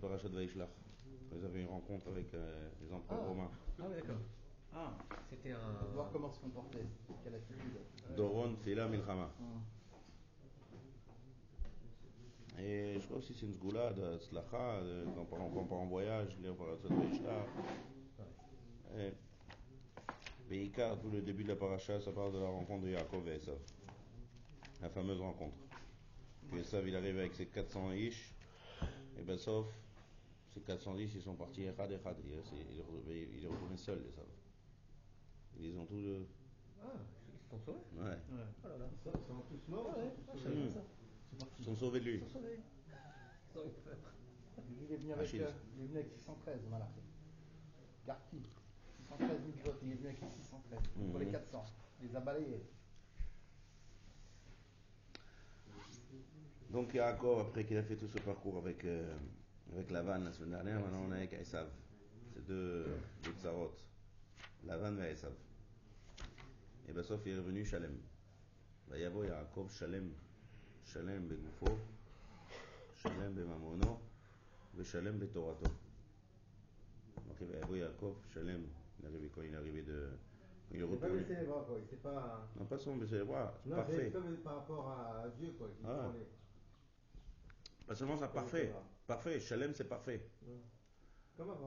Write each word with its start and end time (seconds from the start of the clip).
Parachat 0.00 0.28
Vaishlach. 0.28 0.68
Ils 1.32 1.44
avaient 1.44 1.60
une 1.62 1.68
rencontre 1.68 2.08
avec 2.08 2.32
euh, 2.34 2.68
les 2.82 2.92
empereurs 2.92 3.20
Ah. 3.22 3.28
romains. 3.28 3.50
Ah 3.78 3.84
oui, 3.88 3.94
d'accord. 3.94 4.16
Ah, 4.74 4.92
c'était 5.28 5.52
un. 5.52 5.74
Pour 5.80 5.90
voir 5.90 6.10
comment 6.12 6.32
se 6.32 6.40
comporter, 6.40 6.78
quelle 7.22 7.34
attitude. 7.34 7.78
Doron, 8.16 8.54
Tfila, 8.56 8.88
Milchama. 8.88 9.30
Hum. 9.40 9.62
Et 12.58 12.98
je 13.00 13.04
crois 13.06 13.18
aussi 13.18 13.32
que 13.32 13.38
c'est 13.40 13.46
une 13.46 13.54
sgoula 13.54 13.92
de 13.92 14.18
Slacha, 14.18 14.82
de- 14.82 15.04
quand 15.14 15.26
on 15.38 15.50
quand 15.50 15.64
part 15.64 15.78
en 15.78 15.86
voyage, 15.86 16.36
lire 16.42 16.54
Parachat 16.56 16.88
Vaishlach. 16.88 17.46
Et 18.98 19.12
Beikar, 20.48 20.98
tout 20.98 21.10
le 21.10 21.22
début 21.22 21.44
de 21.44 21.48
la 21.50 21.56
paracha, 21.56 22.00
ça 22.00 22.10
parle 22.12 22.32
de 22.32 22.38
la 22.38 22.48
rencontre 22.48 22.84
de 22.84 22.90
Yaakov 22.90 23.28
et 23.28 23.36
Esav. 23.36 23.56
La 24.82 24.88
fameuse 24.88 25.20
rencontre. 25.20 25.56
Puis 26.48 26.60
Esav, 26.60 26.86
il 26.88 26.96
arrive 26.96 27.18
avec 27.18 27.34
ses 27.34 27.46
400 27.46 27.92
ish, 27.92 28.34
et 29.18 29.22
ben 29.22 29.38
sauf, 29.38 29.66
ces 30.54 30.60
400 30.60 30.96
ish, 30.98 31.14
ils 31.14 31.22
sont 31.22 31.34
partis 31.36 31.62
Echad 31.64 31.90
Echad. 31.92 32.16
Il, 32.24 32.32
est- 32.32 33.28
il 33.36 33.44
est 33.44 33.48
retourné- 33.48 33.76
seul, 33.76 33.98
Esav. 34.08 34.24
Ils 35.58 35.76
ont 35.78 35.84
tous 35.86 36.00
le. 36.00 36.26
Ah, 36.82 36.86
ils 37.32 37.38
se 37.38 37.50
sont 37.50 37.58
sauvés 37.58 37.78
Ouais. 37.94 38.08
Ouais. 38.08 38.16
Oh 38.64 38.68
là 38.68 38.78
là. 38.78 38.86
Ça, 39.04 39.10
Ils 39.14 39.26
sont 39.26 39.42
tous 39.48 39.70
morts. 39.70 39.96
Ouais, 39.98 40.04
ils 40.18 40.24
sont 40.24 40.38
sauvés. 40.38 40.70
Parti. 41.38 41.54
Ils 41.58 41.64
sont 41.66 41.76
sauvés 41.76 42.00
de 42.00 42.04
lui. 42.06 42.14
Ils 42.16 42.20
sont 42.20 42.28
sauvés. 42.28 42.58
Ils 43.54 43.58
ont 43.58 43.64
eu 43.66 43.70
peur. 43.84 43.96
Lui, 44.70 44.86
il 44.88 44.92
est 44.92 44.96
venu 44.96 45.12
avec, 45.12 45.26
Achille. 45.26 45.42
euh, 45.42 45.50
il 45.76 45.82
est 45.84 45.86
venu 45.88 45.98
avec 45.98 46.10
613, 46.12 46.60
voilà. 46.68 46.88
Garki. 48.06 48.42
613 48.96 49.40
mitzvot, 49.46 49.72
il 49.82 49.92
est 49.92 49.94
venu 49.96 50.06
avec 50.08 50.18
613. 50.30 50.80
Pour 51.10 51.18
les 51.18 51.26
Mhm. 51.26 51.32
400. 51.32 51.64
Il 52.02 52.08
les 52.08 52.16
a 52.16 52.20
balayés. 52.20 52.62
Donc 56.70 56.94
Yaakov, 56.94 57.40
après 57.40 57.64
qu'il 57.64 57.76
a 57.76 57.82
fait 57.82 57.96
tout 57.96 58.06
ce 58.06 58.18
parcours 58.18 58.58
avec, 58.58 58.84
euh, 58.84 59.12
avec 59.72 59.90
Lavan 59.90 60.18
la 60.18 60.32
semaine 60.32 60.50
dernière, 60.50 60.80
maintenant 60.80 61.04
on 61.08 61.12
est 61.12 61.18
avec 61.18 61.32
Esav. 61.32 61.66
C'est 62.32 62.46
deux, 62.46 62.86
deux 63.24 63.32
tsarot. 63.40 63.74
Lavan 64.64 64.96
et 65.02 65.10
Esav. 65.10 65.32
Et 65.32 66.90
eh 66.90 66.92
bien 66.92 67.02
sauf 67.02 67.20
il 67.26 67.32
est 67.32 67.38
revenu 67.38 67.64
Shalem. 67.64 67.96
Bah, 68.88 68.94
Vayavo 68.94 69.24
Yaakov 69.24 69.72
Shalem. 69.72 70.12
Shalem 70.84 71.26
Begufo. 71.26 71.76
Shalem 72.94 73.34
Bemamono. 73.34 74.00
Ben 74.74 74.84
Shalem 74.84 75.18
Betorato. 75.18 75.66
Donc 77.16 77.50
Vayavo 77.50 77.74
Yaakov 77.74 78.14
Shalem. 78.32 78.64
Il 79.00 79.06
est 79.06 79.08
arrivé, 79.08 79.30
quand 79.34 79.42
il 79.42 79.52
est 79.52 79.56
arrivé 79.56 79.82
de, 79.82 80.08
il 80.72 80.80
ne 80.80 80.96
pas 80.96 81.08
baissé 81.08 81.34
les 81.34 81.46
bras, 81.46 81.66
quoi. 81.66 81.78
Pas... 82.02 82.48
Non, 82.56 82.64
pas 82.64 82.78
son 82.78 82.96
baisser 82.96 83.18
les 83.18 83.24
bras. 83.24 83.52
C'est 83.64 83.70
parfait. 83.70 84.12
Par 84.44 84.56
rapport 84.56 84.88
à 84.88 85.28
Dieu, 85.36 85.52
quoi. 85.58 85.68
Ah. 85.84 86.12
Pas 87.90 87.96
seulement 87.96 88.16
ça, 88.16 88.28
parfait. 88.28 88.72
Parfait, 89.04 89.40
Shalem 89.40 89.74
c'est 89.74 89.88
parfait. 89.88 90.24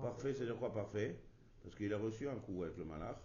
Parfait, 0.02 0.34
c'est 0.34 0.46
de 0.46 0.54
quoi 0.54 0.72
parfait? 0.72 1.20
Parce 1.62 1.76
qu'il 1.76 1.94
a 1.94 1.98
reçu 1.98 2.30
un 2.30 2.38
coup 2.38 2.64
avec 2.64 2.78
le 2.78 2.86
malach, 2.86 3.18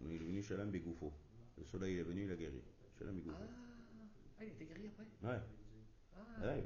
mais 0.00 0.14
il 0.14 0.22
est 0.22 0.24
venu 0.24 0.42
Shalem 0.42 0.70
Begoufo. 0.70 1.12
Le 1.58 1.64
soleil 1.64 1.96
il 1.96 1.98
est 1.98 2.02
venu, 2.02 2.24
il 2.24 2.32
a 2.32 2.36
guéri. 2.36 2.62
Shalem 2.98 3.16
Begoufo. 3.16 3.36
Ah, 3.38 4.38
ah, 4.38 4.44
il 4.44 4.48
était 4.48 4.64
gris 4.64 4.86
après? 4.86 5.28
Ouais. 5.28 5.40
Ah, 6.42 6.56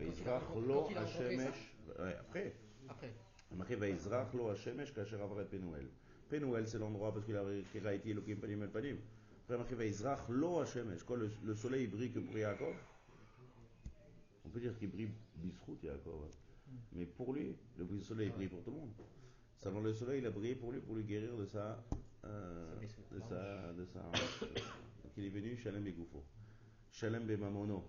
il 0.92 0.96
Hashemesh. 0.96 1.74
Ouais, 1.98 2.16
après. 2.20 2.54
Après. 2.88 3.12
Il 3.50 3.56
marqué 3.56 3.74
Veizrach 3.74 4.32
lo 4.32 4.50
Hashemesh 4.50 4.94
kasher 4.94 5.20
avret 5.20 5.44
Penuel. 5.44 5.88
Penuel, 6.28 6.68
c'est 6.68 6.78
l'endroit 6.78 7.12
parce 7.12 7.26
qu'il 7.26 7.36
a 7.36 7.42
écrit 7.52 7.80
Raïti 7.80 8.10
Elohim 8.10 8.36
Panim 8.36 8.62
El 8.62 8.70
Panim. 8.70 8.96
Après, 9.50 9.92
lo 10.28 10.60
Hashemesh. 10.60 11.02
Quand 11.02 11.16
le 11.16 11.54
soleil 11.56 11.88
brille 11.88 12.12
que 12.12 12.20
pour 12.20 12.38
Yaakov, 12.38 12.76
on 14.44 14.48
peut 14.48 14.60
dire 14.60 14.76
qu'il 14.78 14.90
brille 14.90 15.10
Bisrout 15.36 15.78
Yaakov. 15.82 16.24
hein. 16.24 16.72
Mais 16.92 17.06
pour 17.06 17.32
lui, 17.32 17.56
le 17.78 18.00
soleil 18.00 18.30
brille 18.30 18.48
pour 18.48 18.62
tout 18.62 18.70
le 18.70 18.76
monde. 18.76 18.90
Savant 19.58 19.80
le 19.80 19.92
soleil, 19.92 20.20
il 20.20 20.26
a 20.26 20.30
brillé 20.30 20.54
pour 20.54 20.72
lui, 20.72 20.80
pour 20.80 20.94
lui 20.96 21.04
guérir 21.04 21.36
de 21.36 21.46
sa. 21.46 21.82
euh, 22.24 22.80
de 23.12 23.20
sa. 23.20 23.72
De 23.72 23.84
sa 23.84 24.00
donc 25.04 25.12
il 25.16 25.24
est 25.26 25.28
venu 25.30 25.56
Shalem 25.56 25.82
Begoufo. 25.84 26.24
Shalem 26.90 27.26
Bemamono. 27.26 27.84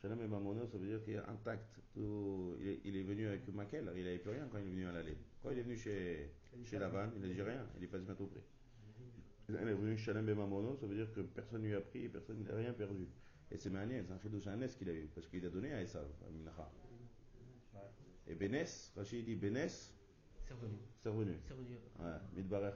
Shalem 0.00 0.18
Bemamono, 0.18 0.66
ça 0.66 0.76
veut 0.78 0.86
dire 0.86 1.02
qu'il 1.04 1.14
est 1.14 1.18
intact. 1.28 1.80
Tout- 1.94 2.56
il, 2.60 2.68
est, 2.68 2.80
il 2.84 2.96
est 2.96 3.02
venu 3.02 3.26
avec 3.26 3.46
Makel, 3.54 3.90
il 3.96 4.04
n'avait 4.04 4.18
plus 4.18 4.30
rien 4.30 4.48
quand 4.50 4.58
il 4.58 4.66
est 4.66 4.70
venu 4.70 4.86
à 4.86 4.92
l'aller. 4.92 5.16
Quand 5.42 5.50
il 5.50 5.58
est 5.58 5.62
venu 5.62 5.76
chez, 5.76 6.30
chez 6.64 6.78
Lavan, 6.78 7.10
il 7.16 7.22
n'a 7.22 7.28
dit 7.28 7.42
rien, 7.42 7.66
il 7.78 7.84
est 7.84 7.86
pas 7.88 7.98
tout 7.98 8.26
près. 8.26 8.42
Il 9.48 9.54
est 9.56 9.74
venu 9.74 9.96
Shalem 9.96 10.26
Bemamono, 10.26 10.76
ça 10.76 10.86
veut 10.86 10.94
dire 10.96 11.12
que 11.12 11.20
personne 11.20 11.62
ne 11.62 11.68
lui 11.68 11.74
a 11.74 11.80
pris, 11.80 12.08
personne 12.08 12.42
n'a 12.42 12.54
rien 12.54 12.72
perdu. 12.72 13.06
Et 13.54 13.56
c'est 13.56 13.70
c'est 13.70 14.12
un 14.12 14.18
chidouche, 14.18 14.48
un 14.48 14.60
S 14.62 14.74
qu'il 14.74 14.90
a 14.90 14.92
eu, 14.92 15.08
parce 15.14 15.28
qu'il 15.28 15.46
a 15.46 15.48
donné 15.48 15.72
à 15.72 15.80
Esav, 15.80 16.04
à 16.26 16.30
Minacha. 16.32 16.68
Et 18.26 18.34
Bénès, 18.34 18.92
Rachid 18.96 19.24
dit 19.24 19.36
Bénès, 19.36 19.94
C'est 20.44 20.54
revenu. 20.54 20.76
c'est 21.00 21.08
revenu. 21.08 21.34
C'est 21.46 21.52
revenu. 21.52 21.78
Ouais, 22.00 22.18
Midbarech. 22.34 22.74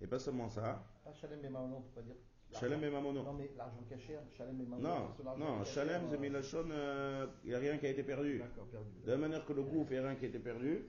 Et 0.00 0.06
pas 0.08 0.18
seulement 0.18 0.48
ça, 0.48 0.84
Pas 1.04 1.12
Shalem 1.12 1.44
et 1.44 1.48
Mamono, 1.48 1.76
on 1.76 1.80
peut 1.82 2.00
pas 2.00 2.02
dire. 2.02 2.16
Shalem 2.50 2.82
et 2.82 2.90
Mamono. 2.90 3.22
Non, 3.22 3.34
mais 3.34 3.52
l'argent 3.56 3.84
caché, 3.88 4.18
Shalem 4.36 4.60
et 4.60 4.64
Mamono. 4.64 5.14
Non, 5.24 5.36
non, 5.38 5.64
Shalem, 5.64 6.06
euh, 6.06 6.08
c'est 6.10 6.18
Milachon, 6.18 6.68
euh, 6.72 7.26
il 7.44 7.50
n'y 7.50 7.54
a 7.54 7.58
rien 7.60 7.78
qui 7.78 7.86
a 7.86 7.90
été 7.90 8.02
perdu. 8.02 8.38
D'accord, 8.38 8.66
perdu. 8.66 8.90
De 9.04 9.10
la 9.12 9.16
manière 9.16 9.44
que 9.46 9.52
le 9.52 9.62
gouffre, 9.62 9.92
il 9.92 10.00
n'y 10.00 10.04
a 10.04 10.08
rien 10.08 10.16
qui 10.16 10.24
a 10.24 10.28
été 10.28 10.40
perdu. 10.40 10.86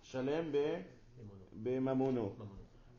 Shalem, 0.00 0.52
be 0.52 1.80
Mamono. 1.80 2.36
Mamono. 2.38 2.63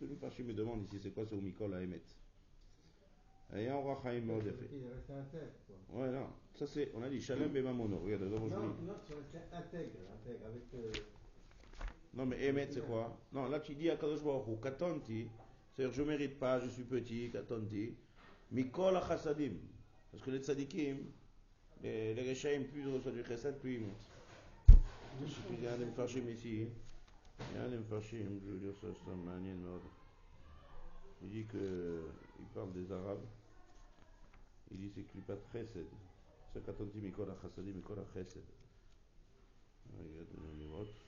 de 0.00 0.06
nous 0.06 0.44
me 0.46 0.52
demande 0.52 0.82
ici 0.84 0.98
c'est 1.00 1.10
quoi 1.12 1.24
ce 1.26 1.34
Oumikol 1.34 1.74
à 1.74 1.82
émettre. 1.82 2.16
Et 3.56 3.70
on 3.70 3.82
voit 3.82 3.98
Chaim 4.02 4.20
non. 6.12 6.26
Ça 6.54 6.66
c'est, 6.66 6.90
on 6.94 7.02
a 7.02 7.08
dit 7.08 7.20
Shalem 7.20 7.56
et 7.56 7.62
Mamono. 7.62 7.98
Regarde, 8.00 8.24
non, 8.24 8.48
je 8.48 8.54
Non, 8.54 8.74
Non, 12.14 12.26
mais 12.26 12.44
émettre 12.44 12.74
c'est 12.74 12.86
quoi 12.86 13.16
Non, 13.32 13.48
là 13.48 13.60
tu 13.60 13.74
dis 13.74 13.88
à 13.90 13.96
Kadosh 13.96 14.22
Baruch 14.22 14.48
Hu, 14.48 14.60
Katonti, 14.60 15.28
c'est-à-dire 15.74 15.94
je 15.94 16.02
ne 16.02 16.08
mérite 16.08 16.38
pas, 16.38 16.60
je 16.60 16.68
suis 16.68 16.84
petit, 16.84 17.30
Katonti, 17.30 17.94
Mikol 18.50 18.96
Achasadim. 18.96 19.54
Parce 20.10 20.22
que 20.22 20.30
les 20.30 20.38
tzadikim, 20.38 20.98
les, 21.82 22.14
les 22.14 22.28
Rechaim, 22.30 22.64
plus 22.70 22.82
ils 22.82 22.92
reçoivent 22.94 23.14
du 23.14 23.24
Chesed, 23.24 23.58
plus 23.58 23.74
ils 23.74 23.80
montent. 23.80 24.08
Je 25.20 25.26
suis 25.26 25.56
bien 25.56 25.76
de 25.76 25.84
me 25.84 25.90
fâcher, 25.92 26.22
mais 26.24 26.34
si. 26.34 26.68
Il 27.40 27.56
y 27.56 27.58
a 27.58 27.68
Mfashim, 27.68 28.40
je 28.44 28.50
veux 28.50 28.58
dire 28.58 28.74
ça, 28.80 28.88
c'est 28.92 29.10
un 29.10 29.14
mode. 29.14 29.80
Il 31.22 31.30
dit 31.30 31.46
que, 31.46 32.02
il 32.38 32.46
parle 32.46 32.72
des 32.72 32.90
Arabes, 32.92 33.24
il 34.70 34.78
dit 34.78 34.90
c'est 34.94 35.02
Klipat 35.02 35.38
Chesed. 35.52 35.86
C'est 36.52 36.64
quand 36.64 36.72
on 36.80 36.84
dit 36.84 37.00
Mikola 37.00 37.34
Chassadim, 37.42 37.72
Mikola 37.72 38.02
Chesed. 38.12 38.42
Ah, 39.90 39.96
Regarde, 39.98 40.28
on 40.54 40.60
y 40.60 40.66
vote. 40.66 41.07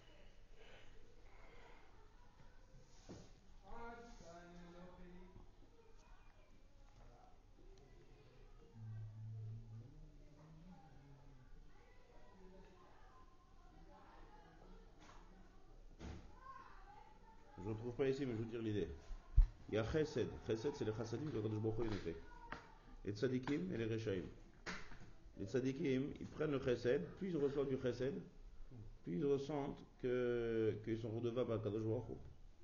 Pas 18.00 18.08
ici, 18.08 18.24
mais 18.24 18.32
je 18.32 18.38
vous 18.38 18.44
dire 18.44 18.62
l'idée. 18.62 18.88
Il 19.68 19.74
y 19.74 19.78
a 19.78 19.84
Chesed. 19.84 20.28
Chesed, 20.47 20.72
c'est 20.74 20.84
les 20.86 20.92
Chassadim 20.92 21.30
que 21.30 21.36
Kadosh 21.36 21.60
Baruch 21.60 21.92
a 21.92 21.97
fait. 21.97 22.16
Les 23.04 23.12
Tzadikim 23.12 23.70
et 23.72 23.76
les 23.76 23.84
Rechaim. 23.84 24.22
Les 25.38 25.44
Tzadikim, 25.47 26.10
ils 26.18 26.26
prennent 26.26 26.50
le 26.52 26.60
Chesed, 26.60 27.02
puis 27.18 27.28
ils 27.28 27.36
reçoivent 27.36 27.68
du 27.68 27.76
Chesed, 27.80 28.14
puis 29.02 29.18
ils 29.18 29.24
ressentent 29.26 29.84
que- 30.00 30.74
qu'ils 30.82 30.98
sont 30.98 31.10
redevables 31.10 31.52
à 31.52 31.58
Kadosh 31.58 31.82
Baruch. 31.82 32.16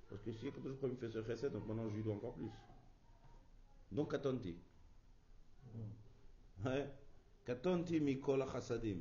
Parce 0.09 0.21
que 0.23 0.31
si 0.31 0.51
Kadosh 0.51 0.77
Baruch 0.81 0.97
fait 0.97 1.09
ce 1.09 1.21
Chesed, 1.23 1.51
donc 1.53 1.67
maintenant 1.67 1.87
je 1.87 1.95
lui 1.95 2.03
dois 2.03 2.15
encore 2.15 2.33
plus. 2.33 2.49
Donc 3.91 4.09
Katonti. 4.09 4.55
Ouais. 6.65 6.89
Katonti 7.45 7.99
mikol 8.01 8.43
chassadim? 8.51 8.97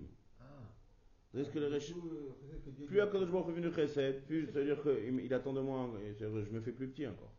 C'est-à-dire 1.45 1.53
que 1.53 2.65
que 2.65 2.71
Dieu 2.71 2.87
plus 2.87 3.01
Akadosh 3.01 3.31
Baruch 3.31 3.55
venu 3.55 3.71
chesed, 3.73 4.25
plus 4.25 4.47
c'est-à-dire 4.47 4.83
qu'il 4.83 5.21
il 5.21 5.35
attend 5.35 5.53
de 5.53 5.61
moi, 5.61 5.91
je 6.19 6.51
me 6.51 6.61
fais 6.61 6.73
plus 6.73 6.89
petit 6.89 7.07
encore. 7.07 7.33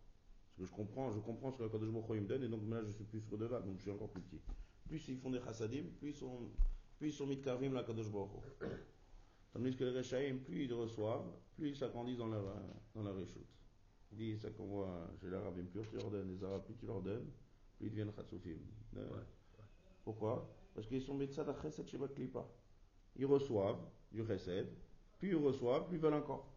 Parce 0.56 0.58
que 0.58 0.66
je 0.66 0.72
comprends, 0.72 1.12
je 1.12 1.20
comprends 1.20 1.52
ce 1.52 1.58
que 1.58 1.64
Akadosh 1.64 1.90
Baruch 1.90 2.10
me 2.10 2.28
donne, 2.28 2.44
et 2.44 2.48
donc 2.48 2.62
maintenant 2.64 2.88
je 2.88 2.92
suis 2.92 3.06
plus 3.06 3.24
redevable, 3.32 3.66
donc 3.66 3.78
je 3.78 3.84
suis 3.84 3.92
encore 3.92 4.10
plus 4.10 4.22
petit. 4.22 4.42
plus 4.88 5.08
ils 5.08 5.18
font 5.18 5.32
des 5.32 5.40
chassadim, 5.40 5.84
plus 6.00 6.10
ils 6.10 6.16
sont, 6.16 6.50
plus 6.98 7.10
ils 7.10 7.14
sont 7.14 7.26
mitkarim 7.26 7.74
la 7.74 7.84
Kadosh 7.84 8.12
Baruch. 8.12 8.30
Tandis 9.52 9.76
que 9.76 9.84
les 9.84 9.98
Rechaim, 9.98 10.38
plus 10.46 10.66
ils 10.66 10.74
reçoivent, 10.74 11.32
plus 11.56 11.70
ils 11.70 11.76
s'agrandissent 11.76 12.18
dans 12.18 12.32
euh, 12.32 12.42
dans 12.94 13.14
réchoute. 13.16 13.48
Il 14.12 14.18
dit 14.18 14.38
ça 14.38 14.50
qu'on 14.52 14.66
voit 14.66 15.10
chez 15.20 15.28
les 15.28 15.34
Arabes, 15.34 15.56
plus 15.72 15.88
tu 15.90 15.96
leur 15.98 16.12
donnes, 16.12 16.30
les 16.30 16.44
Arabes, 16.44 16.64
plus 16.66 16.76
tu 16.76 16.86
leur 16.86 17.02
donnes, 17.02 17.26
plus 17.78 17.88
ils 17.88 17.90
deviennent 17.90 18.12
Chatsoufim. 18.14 18.60
Euh, 18.98 19.08
Pourquoi? 20.04 20.48
Parce 20.74 20.88
qu'ils 20.88 21.02
sont 21.02 21.16
Mitzad 21.16 21.48
Chesed 21.62 21.88
Sheba 21.88 22.08
Klipa. 22.08 22.48
Ils 23.18 23.26
reçoivent 23.26 23.82
du 24.12 24.26
Chesed, 24.26 24.68
plus 25.20 25.30
ils 25.30 25.36
reçoivent, 25.36 25.88
plus 25.88 25.98
ils 25.98 26.02
veulent 26.02 26.14
encore. 26.14 26.48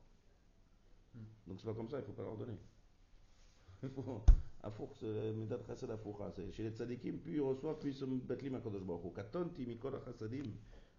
Donc 1.47 1.59
c'est 1.59 1.67
pas 1.67 1.75
comme 1.75 1.89
ça, 1.89 1.99
il 1.99 2.05
faut 2.05 2.13
pas 2.13 2.23
leur 2.23 2.37
donner. 2.37 2.59
Il 3.83 3.89
faut. 3.89 4.23
Afour, 4.63 4.95
c'est 4.95 5.33
Midat 5.33 5.59
Chesed 5.67 5.91
Afoura. 5.91 6.31
C'est 6.31 6.53
Chez 6.53 6.65
les 6.65 6.71
tzadikim, 6.71 7.19
plus 7.19 7.37
ils 7.37 7.41
reçoivent, 7.41 7.79
plus 7.79 7.91
ils 7.91 7.95
sont 7.95 8.07
Betlim 8.07 8.55
HaKadosh 8.57 8.83
Baruch 8.83 9.05
Hu. 9.05 9.13
Katonti 9.13 9.67
mikol 9.67 9.95
ha-chasadim 9.95 10.53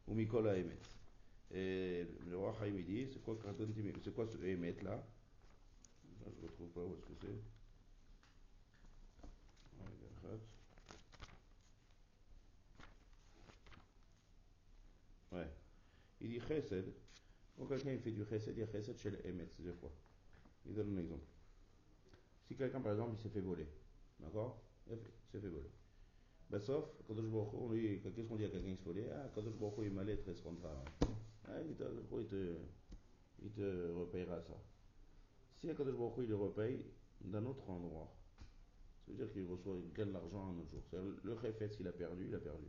ou 0.08 0.16
mikol 0.16 0.48
ha-emet. 0.48 0.82
Et 1.52 2.08
le 2.28 2.38
roi 2.38 2.54
Chaim 2.58 2.74
il 2.76 2.86
dit, 2.86 3.08
c'est 3.14 3.22
quoi 3.22 3.38
Katonti, 3.38 3.84
c'est 4.04 4.14
quoi 4.16 4.26
ce 4.26 4.38
emet 4.38 4.76
là? 4.82 4.92
Là, 4.92 5.04
Je 6.26 6.42
ne 6.42 6.48
retrouve 6.48 6.70
pas 6.70 6.82
où 6.82 6.96
est-ce 6.96 7.06
que 7.06 7.14
c'est. 7.22 7.28
Ouais, 9.78 9.92
Gachat. 10.02 10.40
Ouais. 15.32 15.50
Il 16.22 16.30
dit 16.30 16.40
chesed. 16.40 16.94
Quand 17.58 17.66
quelqu'un 17.66 17.98
fait 17.98 18.12
du 18.12 18.24
chesed, 18.26 18.56
il 18.56 18.60
y 18.60 18.64
a 18.64 18.68
chesed 18.68 18.98
chez 18.98 19.10
le 19.10 19.26
emet, 19.28 19.48
c'est-à-dire 19.48 19.80
quoi 19.80 19.92
Il 20.66 20.74
donne 20.74 20.96
un 20.96 21.02
exemple. 21.02 21.26
Si 22.48 22.56
quelqu'un, 22.56 22.82
par 22.82 22.94
exemple, 22.94 23.16
il 23.18 23.22
s'est 23.22 23.30
fait 23.30 23.42
voler, 23.42 23.68
d'accord? 24.20 24.62
Il 24.90 24.98
s'est 25.32 25.40
fait 25.40 25.48
voler. 25.48 25.70
Ben, 26.50 26.60
sauf, 26.60 26.86
Kadosh 27.08 27.26
Baruch 27.26 27.54
on 27.54 27.70
lui, 27.72 28.02
qu'est-ce 28.02 28.28
qu'on 28.28 28.36
dit 28.36 28.46
à 28.46 28.50
quelqu'un 28.50 28.72
qui 28.72 28.78
se 28.78 28.84
volait 28.84 29.10
Ah, 29.10 29.30
Kadosh 29.34 29.54
Baruch 29.54 29.76
il 29.84 29.92
m'a 29.92 30.04
contrat. 30.44 30.84
Ah, 31.48 31.62
il 31.62 31.76
te, 31.76 31.84
il 33.42 33.52
te, 33.52 33.92
repayera 33.94 34.42
ça. 34.42 34.54
Si 35.60 35.68
Kadosh 35.68 35.96
Baruch 35.96 36.16
il 36.20 36.28
le 36.28 36.36
repaye 36.36 36.86
d'un 37.22 37.46
autre 37.46 37.70
endroit, 37.70 38.14
ça 39.06 39.12
veut 39.12 39.18
dire 39.18 39.32
qu'il 39.32 39.48
reçoit, 39.48 39.78
il 39.82 39.94
gagne 39.94 40.12
l'argent 40.12 40.50
un 40.50 40.60
autre 40.60 40.72
jour. 40.72 40.84
C'est-à-dire, 40.90 41.14
le 41.24 41.36
chefet 41.38 41.70
qu'il 41.70 41.88
a 41.88 41.94
perdu, 41.94 42.26
il 42.28 42.36
a 42.36 42.40
perdu. 42.40 42.68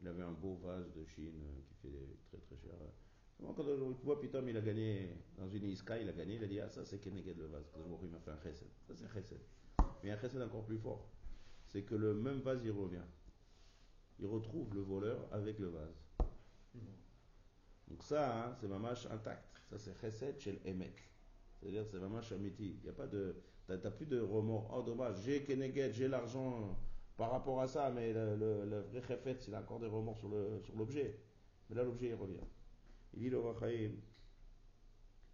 Il 0.00 0.08
avait 0.08 0.22
un 0.22 0.32
beau 0.32 0.56
vase 0.56 0.92
de 0.92 1.04
Chine 1.04 1.42
euh, 1.42 1.60
qui 1.68 1.74
fait 1.74 2.16
très 2.24 2.38
très 2.38 2.56
cher. 2.56 2.74
Quand 3.44 3.64
tu 3.64 4.04
vois, 4.04 4.20
Pitom, 4.20 4.48
il 4.48 4.56
a 4.56 4.60
gagné 4.60 5.16
dans 5.36 5.48
une 5.48 5.64
Iska, 5.64 5.98
il 5.98 6.08
a 6.08 6.12
gagné, 6.12 6.36
il 6.36 6.44
a 6.44 6.46
dit 6.46 6.60
Ah, 6.60 6.68
ça 6.68 6.84
c'est 6.84 6.98
Keneged 6.98 7.36
le 7.36 7.46
vase. 7.46 7.64
Il 8.02 8.08
m'a 8.08 8.20
fait 8.20 8.30
un 8.30 8.38
chesed. 8.38 8.68
Ça 8.86 8.94
c'est 8.94 9.08
chesed. 9.12 9.40
Mais 10.02 10.10
un 10.10 10.18
chesed 10.18 10.40
encore 10.40 10.64
plus 10.64 10.78
fort. 10.78 11.08
C'est 11.66 11.82
que 11.82 11.94
le 11.94 12.14
même 12.14 12.40
vase, 12.40 12.60
il 12.64 12.70
revient. 12.70 13.04
Il 14.20 14.26
retrouve 14.26 14.72
le 14.74 14.82
voleur 14.82 15.28
avec 15.32 15.58
le 15.58 15.68
vase. 15.68 16.04
Donc 17.88 18.02
ça, 18.04 18.46
hein, 18.46 18.56
c'est 18.60 18.68
mamash 18.68 19.06
intact. 19.06 19.60
Ça 19.68 19.78
c'est 19.78 19.94
chesed 20.00 20.38
chez 20.38 20.60
l'emet. 20.64 20.94
C'est-à-dire 21.60 21.84
c'est 21.86 21.98
mamash 21.98 22.32
amiti. 22.32 22.76
Il 22.78 22.82
n'y 22.84 22.88
a 22.88 22.92
pas 22.92 23.06
de. 23.06 23.34
T'as 23.66 23.90
plus 23.90 24.06
de 24.06 24.20
remords. 24.20 24.72
Oh 24.76 24.82
dommage, 24.82 25.22
j'ai 25.24 25.42
Keneged, 25.42 25.94
j'ai 25.94 26.08
l'argent 26.08 26.76
par 27.17 27.31
rapport 27.31 27.61
à 27.61 27.67
ça, 27.67 27.89
mais 27.89 28.13
le, 28.13 28.35
le, 28.35 28.65
le 28.65 28.79
vrai 28.81 29.01
chefet, 29.01 29.37
il 29.47 29.55
a 29.55 29.59
encore 29.61 29.79
des 29.79 29.87
remords 29.87 30.17
sur 30.17 30.29
le- 30.29 30.59
sur 30.63 30.75
l'objet. 30.75 31.19
mais 31.69 31.75
là, 31.75 31.83
l'objet, 31.83 32.07
il 32.09 32.15
revient. 32.15 32.45
Il 33.13 33.19
dit 33.21 33.29
le 33.29 33.39
roi 33.39 33.55
Chaim, 33.59 33.91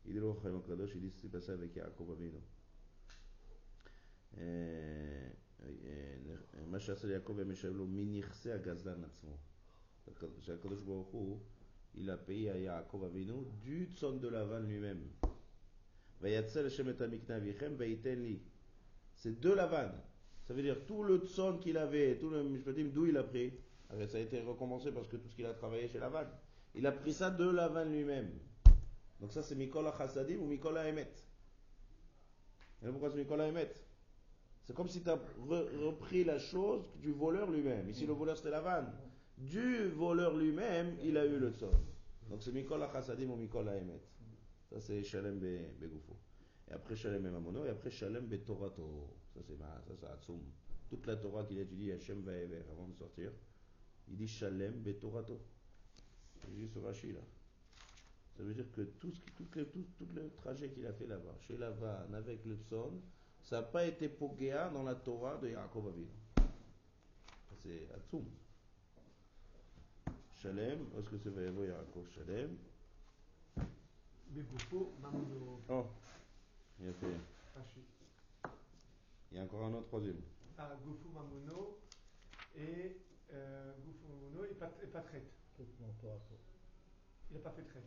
il 0.06 0.14
dit 0.14 0.20
le 0.20 0.30
roi 0.30 0.40
Chaim 0.42 0.56
au 0.56 0.60
Kadosh, 0.62 0.92
il 0.96 1.02
dit 1.02 1.12
c'est 1.22 1.30
passé 1.32 1.52
avec 1.52 1.76
Yaakov 1.76 2.12
Avinu. 2.12 2.40
אה, 4.38 5.28
אה, 5.64 6.66
מה 6.68 6.80
שעשה 6.80 7.08
ליעקב 7.08 7.40
המשב 7.40 7.76
לו 7.76 7.88
מנכסי 7.88 8.52
הגזלן 8.52 9.04
עצמו. 9.04 9.38
שהקדוש 10.42 10.82
ברוך 10.82 11.08
הוא, 11.08 11.40
il 11.96 12.10
a 12.10 12.18
payé 12.18 12.50
à 12.50 12.58
Yaakov 12.58 13.04
Avinu 13.06 13.46
du 13.64 13.88
tzon 13.96 14.14
de 14.20 14.28
Lavan 14.30 14.60
lui-même. 14.68 15.28
ויצא 16.22 16.62
לשם 16.62 16.90
את 16.90 17.02
המקנה 17.02 17.38
אביכם 17.38 17.74
וייתן 17.78 18.20
לי. 18.20 18.40
C'est 19.16 19.40
de 19.46 19.56
Lavan. 19.56 19.92
Ça 20.49 20.55
veut 20.55 20.63
dire 20.63 20.85
tout 20.87 21.03
le 21.05 21.19
tzon 21.19 21.59
qu'il 21.59 21.77
avait, 21.77 22.17
tout 22.19 22.31
le 22.31 22.43
mishpatim, 22.43 22.85
d'où 22.93 23.05
il 23.07 23.17
a 23.19 23.23
pris 23.23 23.53
Ça 24.09 24.17
a 24.17 24.21
été 24.21 24.41
recompensé 24.41 24.91
parce 24.93 25.07
que 25.07 25.17
tout 25.17 25.29
ce 25.29 25.37
qu'il 25.37 25.45
a 25.47 25.53
travaillé 25.53 25.89
chez 25.89 25.99
Lavan. 25.99 26.25
Il 26.75 26.87
a 26.87 26.93
pris 26.93 27.13
ça 27.13 27.31
de 27.31 27.45
Lavan 27.49 27.85
lui-même. 27.85 28.31
Donc 29.21 29.31
ça 29.33 29.43
c'est 29.43 29.55
Mikola 29.55 29.93
Chassadim 29.97 30.39
ou 30.39 30.47
Mikola 30.47 30.89
Emet. 30.89 31.13
Et 32.83 32.89
pourquoi 32.89 33.11
c'est 33.11 33.19
Mikola 33.19 33.47
Emet? 33.49 33.71
C'est 34.65 34.75
comme 34.75 34.89
si 34.89 35.03
tu 35.03 35.11
as 35.11 35.19
repris 35.81 36.25
la 36.25 36.39
chose 36.39 36.83
du 36.97 37.13
voleur 37.13 37.51
lui-même. 37.51 37.89
Ici 37.91 38.07
le 38.07 38.13
voleur 38.15 38.37
c'était 38.39 38.51
Lavan. 38.51 38.87
Du 39.37 39.89
voleur 39.89 40.35
lui-même, 40.37 40.97
il 41.05 41.17
a 41.19 41.27
eu 41.27 41.39
le 41.39 41.51
tzon. 41.51 41.71
Donc 42.31 42.43
c'est 42.43 42.53
Mikola 42.53 42.91
Chassadim 42.93 43.29
ou 43.31 43.37
Mikola 43.37 43.77
Emet. 43.77 44.01
Ça 44.71 44.81
c'est 44.81 45.03
Shalem 45.03 45.39
Be- 45.41 45.79
Begoufo. 45.79 46.17
Et 46.71 46.73
après 46.73 46.97
Shalem 46.97 47.27
Emamono, 47.27 47.65
et 47.67 47.71
après 47.71 47.91
Shalem 47.91 48.27
Betorato. 48.27 49.18
Ça 49.39 49.45
c'est 49.47 49.59
ma- 49.59 49.81
ça 49.87 49.95
c'est 50.01 50.07
Atsum. 50.07 50.41
Toute 50.91 51.07
la 51.07 51.17
Torah 51.17 51.45
qu'il 51.45 51.59
étudie 51.59 51.93
Hachem 51.93 52.23
Vaever 52.23 52.63
avant 52.73 52.89
de 52.89 52.95
sortir, 52.95 53.31
il 54.09 54.17
dit 54.17 54.27
Shalem 54.27 54.73
Betorato. 54.83 55.41
J'ai 56.57 56.67
ce 56.67 56.79
Rashi 56.79 57.13
là. 57.13 57.21
Ça 58.37 58.43
veut 58.43 58.55
dire 58.55 58.71
que 58.73 58.83
tout, 58.83 59.11
ce 59.13 59.21
qui, 59.21 59.31
tout, 59.33 59.47
le, 59.55 59.67
tout, 59.67 59.85
tout 59.99 60.09
le 60.15 60.31
trajet 60.37 60.71
qu'il 60.71 60.87
a 60.87 60.93
fait 60.93 61.07
là-bas, 61.07 61.35
chez 61.41 61.57
Lavan, 61.57 62.13
avec 62.15 62.45
le 62.45 62.57
Tson, 62.69 62.93
ça 63.43 63.57
n'a 63.57 63.63
pas 63.67 63.85
été 63.85 64.09
pogéa 64.09 64.71
dans 64.71 64.83
la 64.85 64.95
Torah 64.95 65.37
de 65.39 65.49
Yaakov 65.51 65.89
Avinu. 65.89 66.07
C'est 67.63 67.89
Atsum. 67.95 68.25
Shalem, 70.33 70.87
est-ce 70.99 71.09
que 71.11 71.19
c'est 71.19 71.31
Vaevo 71.31 71.65
Yaakov 71.65 72.09
Shalem? 72.15 72.57
Begufo, 74.31 74.93
Mamono, 75.03 75.61
Oh, 75.69 75.87
il 76.81 76.89
a 76.89 76.93
fait. 76.93 77.07
Il 79.31 79.37
y 79.37 79.41
a 79.41 79.45
encore 79.45 79.65
un 79.65 79.75
autre 79.75 79.87
troisième. 79.87 80.21
Ah, 80.57 80.77
Goufou 80.85 81.11
Mamono 81.11 81.79
et 82.57 82.97
euh, 83.33 83.73
Goufou 83.85 84.09
Mamono 84.09 84.45
et 84.45 84.55
pas, 84.55 84.71
et 84.83 84.87
pas 84.87 85.01
traite. 85.03 85.31
Tout 85.57 85.67
non, 85.81 85.89
Torah, 86.01 86.19
Torah, 86.29 86.41
Il 87.31 87.37
n'a 87.37 87.43
pas 87.43 87.51
fait 87.51 87.63
traite. 87.63 87.85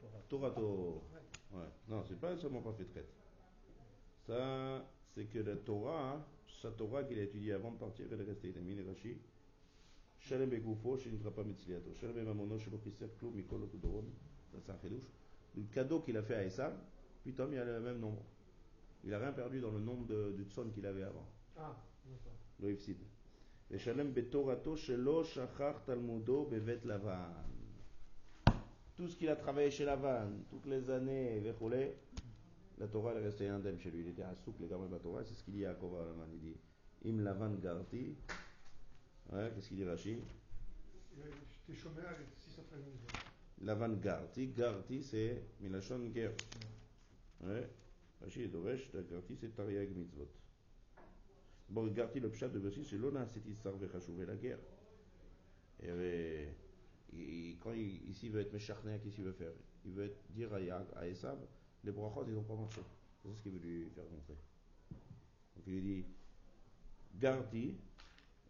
Torah. 0.00 0.18
Torato. 0.28 1.04
Ouais. 1.52 1.58
Ouais. 1.58 1.68
Non, 1.88 2.02
c'est 2.08 2.18
pas 2.18 2.36
seulement 2.36 2.62
pas 2.62 2.72
fait 2.72 2.84
traite. 2.86 3.12
Ça, 4.26 4.84
c'est 5.14 5.26
que 5.26 5.38
la 5.38 5.56
Torah, 5.56 6.12
hein, 6.14 6.24
sa 6.60 6.70
Torah 6.70 7.04
qu'il 7.04 7.18
a 7.18 7.22
étudiée 7.22 7.52
avant 7.52 7.72
de 7.72 7.78
partir, 7.78 8.06
elle 8.10 8.20
est 8.20 8.24
restée. 8.24 8.48
Il 8.48 8.58
a 8.58 8.60
mis 8.60 8.74
les 8.74 8.82
Rashi. 8.82 9.16
Shalem 10.18 10.50
Begoufo, 10.50 10.98
chez 10.98 11.10
pas 11.10 11.44
Mitzliato. 11.44 11.94
Shalem 11.94 12.18
Emamono, 12.18 12.58
chez 12.58 12.70
Lopisser, 12.70 13.08
Klou, 13.18 13.30
Mikolo, 13.30 13.66
Tudoron. 13.66 14.04
Ça, 14.52 14.58
c'est 14.60 14.72
un 14.72 14.78
chedouche. 14.78 15.08
Le 15.56 15.62
cadeau 15.72 16.00
qu'il 16.00 16.16
a 16.16 16.22
fait 16.22 16.34
à 16.34 16.44
Esav, 16.44 16.74
puis 17.22 17.32
Tom, 17.32 17.52
il 17.52 17.58
a 17.58 17.64
le 17.64 17.80
même 17.80 17.98
nombre 17.98 18.22
il 19.04 19.10
n'a 19.10 19.18
rien 19.18 19.32
perdu 19.32 19.60
dans 19.60 19.70
le 19.70 19.80
nombre 19.80 20.06
de, 20.06 20.36
de 20.36 20.70
qu'il 20.72 20.86
avait 20.86 21.02
avant. 21.02 21.26
Ah, 21.56 21.76
d'accord. 22.04 22.36
Le 22.60 22.72
Ifsid. 22.72 22.98
Tout 28.96 29.08
ce 29.08 29.16
qu'il 29.16 29.28
a 29.28 29.36
travaillé 29.36 29.70
chez 29.70 29.84
Lavan, 29.84 30.30
toutes 30.50 30.66
les 30.66 30.90
années, 30.90 31.42
la 32.78 32.88
Torah 32.88 33.14
est 33.14 33.22
restée 33.22 33.48
indemne 33.48 33.78
chez 33.78 33.90
lui. 33.90 34.00
Il 34.00 34.08
était 34.08 34.22
à 34.22 34.34
Souk, 34.34 34.56
les 34.60 34.66
gamins 34.66 34.86
de 34.86 34.92
la 34.92 34.98
Torah, 34.98 35.24
c'est 35.24 35.34
ce 35.34 35.42
qu'il 35.44 35.54
dit 35.54 35.64
à 35.64 35.74
Kova 35.74 36.04
Lavan. 36.04 36.26
Il 36.32 36.40
dit 36.40 36.56
Im 37.06 37.22
Lavan 37.22 37.54
Garti. 37.54 38.16
Ouais, 39.32 39.52
qu'est-ce 39.54 39.68
qu'il 39.68 39.76
dit 39.76 39.84
Rachid? 39.84 40.18
J'étais 41.16 41.78
Lavan 43.62 43.94
Garti, 43.94 44.48
Garti 44.48 45.02
c'est 45.02 45.42
Milachon 45.60 46.10
Ger. 46.12 46.32
Ouais. 47.42 47.68
Bon, 51.68 51.86
Garti, 51.86 52.20
le 52.20 52.28
pshat 52.30 52.48
de 52.48 52.58
Bessi, 52.58 52.84
c'est 52.84 52.98
l'ona, 52.98 53.26
c'est 53.26 53.44
Issar 53.46 53.76
vechashouvé 53.76 54.26
la 54.26 54.36
guerre. 54.36 54.58
Et 55.82 55.86
euh, 55.88 56.46
il- 57.12 57.56
quand 57.60 57.72
il, 57.72 58.08
ici 58.10 58.28
veut 58.28 58.40
être 58.40 58.52
mécharné, 58.52 58.98
qu'est-ce 59.02 59.14
qu'il 59.14 59.24
veut 59.24 59.32
faire? 59.32 59.52
Il 59.84 59.92
veut 59.92 60.12
dire 60.30 60.52
à, 60.52 61.06
Esav, 61.08 61.38
les 61.84 61.92
brachot, 61.92 62.24
ils 62.26 62.34
n'ont 62.34 62.42
pas 62.42 62.56
marché. 62.56 62.80
C'est 63.22 63.32
ce 63.34 63.42
qu'il 63.42 63.52
veut 63.52 63.58
lui 63.60 63.90
faire 63.90 64.04
montrer. 64.04 64.36
Donc 65.56 65.64
il 65.66 65.72
lui 65.74 65.82
dit, 65.82 66.04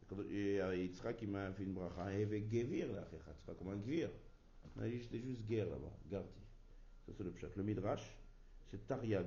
quand- 0.09 0.21
et 0.31 0.61
euh, 0.61 0.77
Yitzhak, 0.77 1.23
il 1.23 1.29
m'a 1.29 1.53
fait 1.53 1.63
une 1.65 1.75
bracha, 1.75 2.05
avec 2.05 2.51
Gevir, 2.51 2.91
là, 2.93 3.07
Yitzhak, 3.13 3.57
comme 3.59 3.69
un 3.69 3.81
Gevir. 3.81 4.11
Il 4.83 4.91
dit, 4.91 4.99
j'étais 5.01 5.21
juste 5.21 5.45
guerre 5.47 5.67
là-bas, 5.67 5.93
Garti. 6.11 6.41
Ça 7.07 7.13
c'est 7.17 7.25
le 7.25 7.31
pshat. 7.31 7.49
Le 7.57 7.63
Midrash, 7.63 8.17
c'est 8.71 8.87
Tariag. 8.87 9.27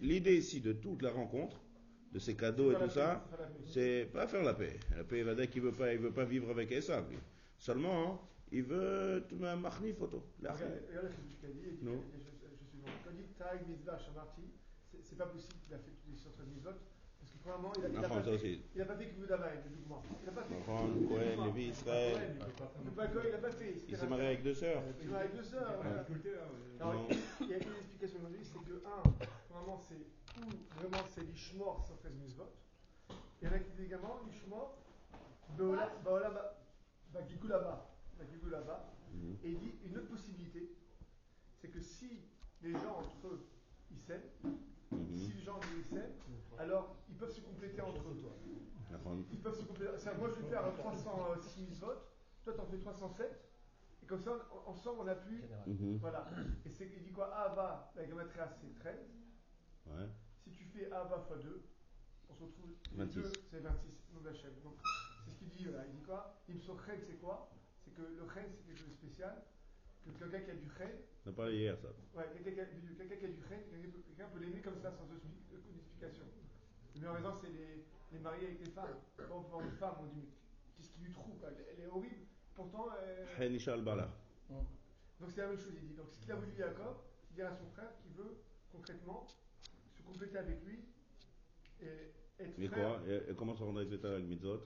L'idée 0.00 0.36
ici 0.36 0.60
de 0.60 0.72
toute 0.72 1.02
la 1.02 1.10
rencontre, 1.10 1.60
de 2.12 2.18
ces 2.18 2.34
cadeaux 2.34 2.72
et 2.72 2.74
tout 2.76 2.90
ça, 2.90 3.24
c'est 3.66 4.08
pas 4.12 4.26
faire 4.26 4.42
la 4.42 4.54
paix. 4.54 4.78
La 4.96 5.04
paix, 5.04 5.20
il 5.20 5.48
qu'il 5.48 5.62
veut 5.62 5.72
pas, 5.72 5.92
il 5.92 5.98
veut 6.00 6.12
pas 6.12 6.24
vivre 6.24 6.50
avec 6.50 6.72
Esav. 6.72 7.04
Seulement, 7.58 8.12
hein, 8.14 8.18
il 8.52 8.62
veut 8.62 9.24
un 9.42 9.56
marni 9.56 9.92
photo. 9.92 10.24
Regarde 10.38 10.60
regarde 10.88 11.06
le 11.06 11.12
Chidush 11.12 11.36
qu'il 11.38 11.48
a 11.48 11.52
dit, 11.52 11.60
il 11.66 11.76
dit, 11.78 11.84
Non. 11.84 12.02
je, 12.12 12.18
je, 12.18 12.56
je 12.58 12.64
suis 12.68 12.78
bon. 12.78 12.88
Quand 13.04 13.10
il 13.12 13.22
dit 13.26 13.32
Taïg 13.38 13.68
Mitzvah 13.68 13.98
Shamarti, 13.98 14.42
c'est 15.02 15.16
pas 15.16 15.26
possible 15.26 15.60
qu'il 15.62 15.74
a 15.74 15.78
fait 15.78 15.90
toutes 15.90 16.10
les 16.10 16.16
113 16.16 16.46
mitzvot, 16.48 16.70
parce 17.20 17.32
que 17.32 17.38
premièrement, 17.42 17.72
il 17.78 17.84
a, 17.84 17.88
il 17.88 17.96
a, 17.96 17.98
Enfin, 18.00 18.08
pas, 18.16 18.22
fait, 18.22 18.30
aussi. 18.30 18.62
il 18.74 18.80
a 18.80 18.84
pas 18.86 18.96
fait 18.96 19.06
que 19.08 19.26
Davaï, 19.26 19.56
le 19.64 19.70
document. 19.70 20.02
Il 20.22 20.28
a 20.28 20.32
pas 20.32 20.42
fait 20.44 20.54
que 20.56 20.64
Cohen, 20.64 21.44
Lévi, 21.46 21.68
Israël. 21.68 22.36
Il 22.36 22.42
a 23.34 23.38
pas 23.38 23.50
fait. 23.50 23.82
Il 23.88 23.96
s'est 23.96 24.06
marié 24.06 24.26
avec 24.26 24.42
deux 24.42 24.54
sœurs. 24.54 24.82
Il 24.88 24.94
s'est 25.04 25.10
marié 25.10 25.26
avec 25.28 25.36
deux 25.36 25.44
sœurs. 25.44 25.74
voilà. 25.82 26.04
Alors, 26.80 26.94
Non. 26.94 27.08
il 27.40 27.46
y 27.48 27.54
a 27.54 27.56
une 27.56 27.62
explication 27.80 28.18
aujourd'hui, 28.18 28.44
c'est 28.44 28.58
que, 28.64 28.82
un, 28.86 29.02
vraiment, 29.54 29.78
c'est 29.78 30.06
où 30.40 30.44
vraiment 30.78 31.04
c'est 31.08 31.22
l'ishmor 31.24 31.84
113 31.86 32.14
mitzvot. 32.14 32.50
Il 33.42 33.48
y 33.48 33.50
en 33.50 33.54
a 33.54 33.58
qui 33.58 33.70
disent 33.70 33.86
également 33.86 34.20
l'ishmor, 34.26 34.76
Baola, 35.56 35.88
là-bas. 38.50 38.94
Mhm. 39.12 39.36
Et 39.44 39.50
il 39.50 39.58
dit 39.58 39.74
une 39.84 39.96
autre 39.98 40.08
possibilité, 40.08 40.70
c'est 41.60 41.68
que 41.68 41.80
si 41.80 42.20
les 42.62 42.72
gens 42.72 42.98
entre 42.98 43.26
eux, 43.26 43.46
ils 43.90 43.98
s'aiment. 43.98 44.20
Si 44.90 45.32
les 45.32 45.42
gens 45.42 45.60
ils 45.76 45.84
s'aiment, 45.84 46.12
alors 46.58 46.96
ils 47.08 47.16
peuvent 47.16 47.30
se 47.30 47.40
compléter 47.40 47.80
entre 47.80 48.08
eux. 48.08 48.22
Ils 49.32 49.40
peuvent 49.40 49.54
se 49.58 49.64
compléter. 49.64 49.92
C'est-à-dire, 49.98 50.20
Moi, 50.20 50.30
je 50.30 50.42
vais 50.42 50.48
faire 50.48 50.74
306 50.74 51.64
000 51.66 51.72
votes, 51.80 52.08
toi, 52.44 52.52
t'en 52.54 52.66
fais 52.66 52.78
307, 52.78 53.50
et 54.02 54.06
comme 54.06 54.20
ça, 54.20 54.32
on- 54.52 54.70
ensemble, 54.70 55.00
on 55.02 55.06
a 55.06 55.14
pu. 55.14 55.44
mhm. 55.66 55.98
Voilà. 55.98 56.26
Et 56.64 56.70
c'est, 56.70 56.86
il 56.96 57.02
dit 57.04 57.12
quoi? 57.12 57.32
Ava, 57.34 57.92
la 57.94 58.04
gamatria, 58.04 58.48
c'est 58.60 58.74
13. 58.80 58.96
Ouais. 59.86 60.08
Si 60.42 60.50
tu 60.50 60.64
fais 60.64 60.90
Ava 60.90 61.24
x 61.30 61.42
2, 61.44 61.62
on 62.28 62.34
se 62.34 62.42
retrouve. 62.42 62.70
les 62.92 62.98
26. 62.98 63.14
deux, 63.22 63.32
c'est 63.50 63.60
26, 63.60 64.08
nom 64.12 64.20
d'Hachem. 64.20 64.52
Donc, 64.64 64.74
c'est 65.24 65.30
ce 65.30 65.36
qu'il 65.38 65.50
dit 65.50 65.64
là. 65.64 65.84
Il 65.86 65.94
dit 65.98 66.02
quoi? 66.02 66.34
Il 66.48 66.56
me 66.56 66.60
Chen, 66.60 66.76
c'est 67.06 67.20
quoi? 67.20 67.50
C'est 67.84 67.92
que 67.94 68.02
le 68.02 68.26
Chen, 68.34 68.44
c'est 68.52 68.64
quelque 68.66 68.78
chose 68.78 68.88
de 68.90 68.94
spécial. 68.94 69.42
Que 70.04 70.10
quelqu'un 70.18 70.40
qui 70.40 70.50
a 70.50 70.54
du 70.54 70.68
Chen, 70.76 70.90
On 71.26 71.30
a 71.30 71.32
parlé 71.32 71.58
hier, 71.58 71.76
ça. 71.78 71.88
ouais, 72.14 72.24
quelqu'un 72.34 72.52
qui 72.52 72.60
a, 72.60 72.64
du- 72.64 72.94
quelqu'un 72.96 73.16
qui 73.16 73.24
a 73.24 73.28
du 73.28 73.42
Chen, 73.48 73.60
quelqu'un 73.70 74.28
peut, 74.32 74.38
l'aimer 74.40 74.60
comme 74.60 74.78
ça 74.80 74.90
sans 74.90 75.04
aucune 75.04 75.76
explication. 75.78 76.24
Le 76.94 77.00
meilleur 77.00 77.16
exemple, 77.18 77.38
c'est 77.42 77.52
les, 77.52 77.84
les 78.12 78.18
mariés 78.18 78.46
avec 78.46 78.60
les 78.64 78.70
femmes. 78.72 78.96
Quand 79.16 79.36
on 79.38 79.42
peut 79.42 79.50
voir 79.50 79.62
une 79.64 79.72
femme, 79.76 79.94
on 80.00 80.06
dit 80.06 80.16
mais 80.16 80.28
qu'est-ce 80.76 80.90
qui 80.90 81.00
lui 81.02 81.12
trouve 81.12 81.36
elle, 81.46 81.64
elle 81.72 81.84
est 81.84 81.86
horrible. 81.86 82.26
Pourtant, 82.54 82.88
euh, 82.98 83.26
donc 85.20 85.30
c'est 85.30 85.40
la 85.42 85.48
même 85.48 85.58
chose, 85.58 85.72
il 85.80 85.88
dit. 85.88 85.94
Donc 85.94 86.06
ce 86.12 86.20
qu'il 86.20 86.32
a 86.32 86.36
voulu 86.36 86.52
dire 86.52 86.66
à 86.66 86.70
Jacob, 86.70 86.96
c'est 87.28 87.34
dire 87.34 87.46
à 87.46 87.54
son 87.54 87.66
frère 87.70 87.92
qu'il 88.02 88.12
veut 88.12 88.36
concrètement 88.72 89.26
se 89.96 90.02
compléter 90.02 90.38
avec 90.38 90.64
lui 90.64 90.80
et 91.80 92.12
être 92.38 92.58
Mais 92.58 92.68
frère. 92.68 92.96
quoi? 92.98 93.08
Et, 93.08 93.30
et 93.30 93.34
comment 93.34 93.54
ça 93.54 93.64
rendrait 93.64 93.84
avec 93.86 94.04
avec 94.04 94.24
Mitzvot? 94.24 94.64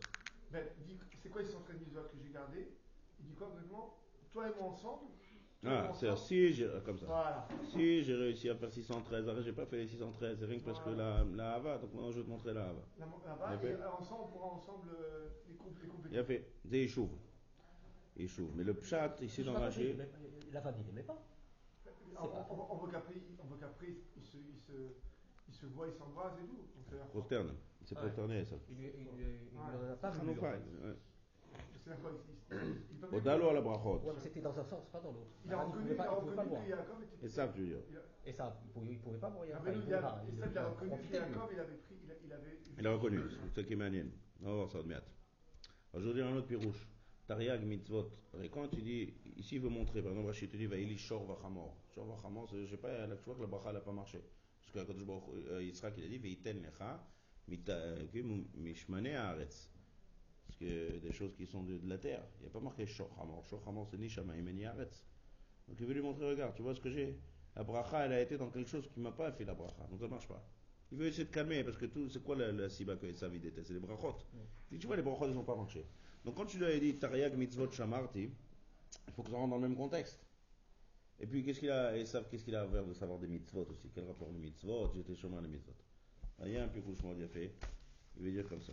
Ben, 0.51 0.65
il 0.79 0.85
dit, 0.87 0.99
c'est 1.21 1.29
quoi 1.29 1.43
les 1.43 1.49
113 1.49 1.81
mitzvot 1.81 2.03
que 2.05 2.17
j'ai 2.23 2.31
gardés? 2.31 2.69
Il 3.21 3.27
dit 3.27 3.35
quoi 3.35 3.49
concrètement? 3.49 3.99
Toi 4.35 4.49
et 4.49 4.55
moi 4.61 4.69
ensemble. 4.71 5.05
Ah, 5.67 5.85
moi 5.85 5.95
c'est 5.95 6.15
si 6.17 6.53
j'ai 6.53 6.69
comme 6.85 6.99
ça. 6.99 7.07
Voilà. 7.07 7.49
Si 7.73 8.03
j'ai 8.03 8.15
réussi 8.15 8.51
à 8.51 8.55
faire 8.57 8.71
613, 8.71 9.29
alors 9.29 9.41
j'ai 9.43 9.53
pas 9.55 9.65
fait 9.65 9.79
les 9.79 9.87
613, 9.87 10.39
c'est 10.39 10.45
rien 10.45 10.59
que 10.59 10.65
parce 10.65 10.81
que 10.81 10.91
la, 10.91 11.25
la 11.25 11.55
Hava, 11.55 11.79
donc 11.79 11.95
maintenant 11.95 12.11
je 12.11 12.19
vais 12.19 12.25
te 12.25 12.29
montrer 12.29 12.53
la 12.53 12.65
Hava. 12.65 12.81
Là- 12.99 13.07
Là-bas, 13.25 13.59
Il 13.63 13.67
a 13.67 13.71
et 13.71 13.75
euh, 13.75 13.91
ensemble, 13.93 14.25
on 14.25 14.29
pourra 14.29 14.47
ensemble 14.49 14.91
euh, 14.91 15.29
les, 15.49 15.55
com- 15.55 15.73
les 15.81 15.89
compléter. 15.89 16.17
Il 16.17 16.19
a 16.19 16.25
fait, 16.25 16.51
c'est 16.69 16.79
Yishuv. 16.81 17.09
Yishuv. 18.19 18.51
Mais 18.57 18.65
le 18.65 18.75
pshat 18.75 19.17
ici 19.23 19.43
dans 19.45 19.55
Rashi, 19.55 19.95
La 20.53 20.61
femme, 20.61 20.75
il 20.81 20.85
n'aimait 20.87 21.03
pas. 21.03 21.25
On, 22.21 22.25
on- 22.27 22.67
on 22.73 22.77
veut 22.85 22.91
qu'après, 22.93 23.15
on 23.43 23.47
veut 23.47 23.57
qu'après 23.59 23.87
ils, 24.17 24.23
se, 24.27 24.37
ils, 24.37 24.59
se, 24.61 24.73
ils 25.49 25.55
se 25.55 25.67
voient, 25.67 25.87
ils 25.89 25.95
s'embrassent 25.95 26.37
et 26.43 26.47
tout. 26.47 26.67
Prosterne. 27.11 27.55
Il 27.81 27.87
s'est 27.87 27.95
prosterné 27.95 28.45
ça. 28.45 28.57
Il 28.69 28.79
il 28.79 28.85
il 29.01 29.59
en 29.59 29.63
en 29.63 29.69
la. 29.69 29.75
Il 29.75 30.19
il 30.19 30.31
il. 30.31 30.37
Il 30.37 30.37
il 30.37 30.37
il 30.37 30.75
il 30.85 30.91
il 30.91 31.14
pas, 39.17 39.29
a, 40.07 40.23
et 40.25 40.33
il 40.35 40.39
ça, 40.41 40.51
il 40.51 40.59
a 40.59 40.63
a 40.63 40.69
reconnu 40.69 40.91
que 40.91 40.95
profité, 40.95 41.19
lui. 41.19 41.35
Jacob, 41.35 41.51
il 41.53 41.61
avait 41.61 41.77
pris, 41.77 41.95
il, 42.05 42.11
a- 42.11 42.15
il 42.25 42.33
avait. 42.33 42.59
Il 42.79 42.87
a 42.87 42.93
reconnu, 42.95 43.19
c'est 43.31 43.61
ça 43.61 43.67
qui 43.67 43.77
manienne. 43.77 44.11
On 44.43 44.47
va 44.47 44.55
voir 44.55 44.71
ça 44.71 44.83
de 44.83 44.89
miat. 44.89 45.03
Alors, 45.93 46.03
je 46.03 46.09
veux 46.09 46.15
dire 46.15 46.27
un 46.27 46.37
autre 46.37 46.47
pirouche. 46.47 46.89
Tariag 47.27 47.63
mitzvot. 47.65 48.11
Et 48.43 48.49
quand 48.51 48.69
tu 48.69 48.83
dis, 48.83 49.15
ici 49.37 49.57
il 49.57 49.61
veut 49.63 49.69
montrer, 49.71 50.03
par 50.03 50.11
exemple, 50.11 50.29
Rachid 50.29 50.51
te 50.51 50.57
dit, 50.57 50.67
Vaïli 50.67 50.99
shor 50.99 51.25
vachamor. 51.25 51.75
Shor 51.95 52.07
vachamor, 52.07 52.49
c'est- 52.51 52.67
je 52.67 52.71
sais 52.73 52.77
pas, 52.77 53.07
là, 53.07 53.17
tu 53.17 53.25
vois 53.25 53.35
que 53.37 53.41
la 53.43 53.47
bracha 53.47 53.73
n'a 53.73 53.81
pas 53.81 53.93
marché. 53.93 54.21
Parce 54.75 54.87
que 54.89 54.93
euh, 55.51 55.63
Yitzhak, 55.63 55.95
il 55.99 56.05
a 56.05 56.09
dit, 56.09 56.19
Veiten 56.19 56.63
lecha, 56.63 57.03
mita- 57.49 57.73
euh, 57.73 58.07
que 58.13 58.19
mishmane 58.59 59.15
haaretz. 59.15 59.71
Parce 60.47 60.59
que 60.59 60.99
des 60.99 61.13
choses 61.13 61.35
qui 61.35 61.47
sont 61.47 61.63
de, 61.63 61.79
de 61.79 61.89
la 61.89 61.99
terre. 61.99 62.23
Il 62.39 62.43
n'y 62.43 62.47
a 62.49 62.51
pas 62.51 62.61
marqué 62.61 62.87
shor 62.87 63.11
hamor. 63.21 63.45
Shor 63.45 63.63
hamor, 63.67 63.89
c'est 63.91 63.99
ni 63.99 64.09
shamaim 64.09 64.43
ni 64.53 64.65
haaretz. 64.65 65.05
Donc 65.69 65.77
il 65.81 65.87
veut 65.87 65.95
lui 65.95 66.03
montrer, 66.03 66.29
regarde, 66.29 66.55
tu 66.55 66.63
vois 66.63 66.75
ce 66.75 66.81
que 66.81 66.91
j'ai? 66.91 67.19
La 67.57 67.65
bracha, 67.65 68.05
elle 68.05 68.13
a 68.13 68.21
été 68.21 68.37
dans 68.37 68.51
quelque 68.51 68.69
chose 68.69 68.89
qui 68.93 69.01
m'a 69.01 69.13
pas 69.13 69.33
fait 69.33 69.45
la 69.45 69.55
bracha. 69.55 69.87
Donc 69.91 70.01
ça 70.01 70.09
marche 70.09 70.29
pas. 70.29 70.47
Il 70.93 70.99
veut 70.99 71.07
essayer 71.07 71.25
de 71.25 71.31
calmer, 71.31 71.65
parce 71.65 71.77
que 71.77 71.87
tout, 71.87 72.09
c'est 72.09 72.23
quoi 72.23 72.37
la, 72.37 72.53
la 72.53 72.69
siba 72.69 72.97
que 72.97 73.07
Esav 73.07 73.33
déteste 73.39 73.69
C'est 73.69 73.75
les 73.75 73.81
brachot. 73.81 74.17
Il 74.71 74.77
dit, 74.77 74.79
tu 74.81 74.87
vois, 74.87 74.97
les 74.97 75.03
brachot, 75.03 75.29
ils 75.29 75.35
n'ont 75.35 75.45
pas 75.45 75.57
marché. 75.57 75.87
Donc 76.25 76.37
quand 76.37 76.47
tu 76.47 76.59
lui 76.59 76.67
as 76.67 76.79
dit 76.79 76.99
Tariag 76.99 77.37
mitzvot 77.37 77.71
shamarti, 77.71 78.31
il 79.09 79.13
faut 79.13 79.23
que 79.23 79.31
ça 79.31 79.37
rentre 79.37 79.51
dans 79.51 79.57
le 79.57 79.69
même 79.69 79.77
contexte. 79.77 80.21
Et 81.21 81.27
puis 81.27 81.45
qu'est-ce 81.45 81.61
qu'il 81.61 81.71
a, 81.71 81.97
Esav, 81.97 82.29
qu'est-ce 82.29 82.45
qu'il 82.45 82.55
a 82.55 82.63
à 82.63 82.69
faire 82.69 82.85
de 82.85 82.93
savoir 82.93 83.19
des 83.19 83.29
mitzvot 83.29 83.67
aussi? 83.71 83.91
Quel 83.95 84.05
rapport 84.05 84.31
les 84.31 84.39
mitzvot? 84.39 84.93
J'étais 84.95 85.15
chemin 85.15 85.41
les 85.41 85.49
mitzvot. 85.49 85.75
Il 86.45 86.53
y 86.53 86.57
a 86.57 86.65
un 86.65 86.69
peu 86.69 86.81
couchement 86.81 87.15
bien 87.15 87.29
fait. 87.29 87.55
Il 88.17 88.25
veut 88.25 88.33
dire 88.33 88.49
comme 88.49 88.63
ça. 88.63 88.73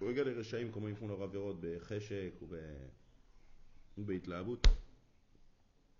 Regarde 0.00 0.28
les 0.28 0.34
rechaïm, 0.34 0.70
comment 0.70 0.88
ils 0.88 0.96
font 0.96 1.08
leur 1.08 1.22
avérote, 1.22 1.60
be 1.60 1.78
cheshek 1.86 2.40
ou 2.40 2.46
be 2.46 2.62
ou 3.98 4.02
be 4.02 4.12
itlaabut. 4.12 4.60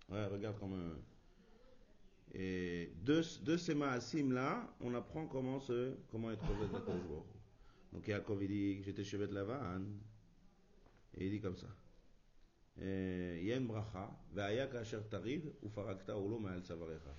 Ouais, 0.09 0.25
regarde 0.25 0.57
comment. 0.59 0.77
Et 2.33 2.93
de, 3.03 3.21
de 3.43 3.57
ces 3.57 3.75
maasim 3.75 4.31
là, 4.31 4.73
on 4.79 4.93
apprend 4.95 5.27
comment 5.27 5.59
se, 5.59 5.95
comment 6.09 6.31
être 6.31 6.43
au 6.49 6.65
Tachem. 6.65 6.99
Donc 7.91 8.07
Yaakov 8.07 8.41
il 8.43 8.47
dit, 8.47 8.83
j'étais 8.83 9.03
chez 9.03 9.17
Bet 9.17 9.27
Lavan, 9.27 9.83
et 11.13 11.25
il 11.25 11.31
dit 11.31 11.41
comme 11.41 11.57
ça. 11.57 11.67
Euh, 12.81 13.37
Il 13.39 13.45
y 13.45 13.51
a 13.51 13.57
une 13.57 13.67
bracha, 13.67 14.09
Ve'aya 14.33 14.67
kasher 14.67 15.01
tarid, 15.09 15.53
ufarakta 15.61 16.17
olo 16.17 16.39
ma'al 16.39 16.63
savarecha. 16.63 17.13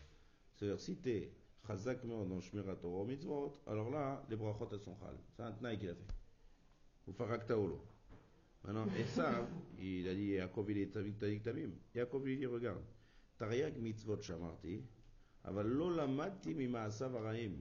C'est-à-dire, 0.55 0.81
si 0.81 0.97
tu 0.97 1.11
es 1.11 1.33
chazak 1.67 2.03
מאוד 2.05 2.29
dans 2.29 2.41
shmirat 2.41 2.77
Torah 2.77 3.05
mitzvot, 3.05 3.61
alors 3.67 3.91
là, 3.91 4.25
les 4.31 4.37
brachot 4.37 4.69
elles 4.73 4.81
sont 4.81 4.97
chal. 4.97 5.15
C'est 5.37 5.43
un 5.43 5.53
tnaï 5.53 5.79
qu'il 5.79 5.91
a 5.91 5.95
fait. 5.95 6.07
Lo 15.64 15.90
lamati 15.90 16.54
mima'asav 16.54 17.16
haraim. 17.16 17.54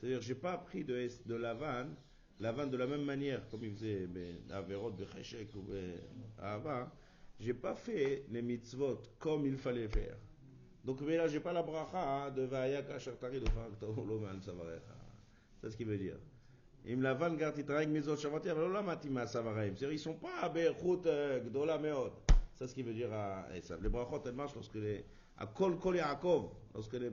C'est-à-dire, 0.00 0.20
j'ai 0.22 0.34
pas 0.34 0.52
appris 0.52 0.84
de, 0.84 0.96
Es- 0.96 1.22
de 1.26 1.34
Lavan, 1.34 1.88
Lavan 2.40 2.66
de 2.66 2.76
la 2.76 2.86
même 2.86 3.04
manière, 3.04 3.46
comme 3.48 3.64
il 3.64 3.72
faisait 3.74 4.06
ben, 4.06 4.36
Averot, 4.50 4.90
Becheshek 4.92 5.54
ou 5.54 5.64
Ahava, 6.38 6.90
j'ai 7.38 7.54
pas 7.54 7.74
fait 7.74 8.24
les 8.30 8.42
mitzvot 8.42 9.00
comme 9.18 9.46
il 9.46 9.56
fallait 9.56 9.88
faire. 9.88 10.16
Donc, 10.84 11.00
mais 11.02 11.16
là, 11.16 11.28
j'ai 11.28 11.38
pas 11.40 11.52
la 11.52 11.62
bracha 11.62 12.24
hein, 12.26 12.30
de 12.30 12.42
Vayak 12.42 12.90
Asher 12.90 13.12
Tarid 13.20 13.42
ou 13.42 13.50
Farakta 13.50 13.86
Olo 13.86 14.18
Ma'al 14.18 14.42
Savarecha. 14.42 14.96
C'est 15.60 15.70
ce 15.70 15.76
qu'il 15.76 15.86
veut 15.86 15.98
dire. 15.98 16.16
Ils 16.84 16.98
ne 16.98 17.14
sont 19.96 20.14
pas 20.14 20.40
à 20.40 20.48
Berchut 20.48 21.06
euh, 21.06 21.40
Gdola 21.40 21.78
Meod. 21.78 22.12
C'est 22.54 22.66
ce 22.66 22.74
qui 22.74 22.82
veut 22.82 22.92
dire 22.92 23.12
à 23.12 23.46
Esav. 23.56 23.80
Les 23.82 23.88
brachot, 23.88 24.20
elles 24.26 24.32
marchent 24.32 24.54
lorsque 24.54 24.74
les. 24.74 25.04
À 25.38 25.46
Kol 25.46 25.78
Kol 25.78 25.96
Yaakov, 25.96 26.50
lorsque 26.74 26.94
les 26.94 27.10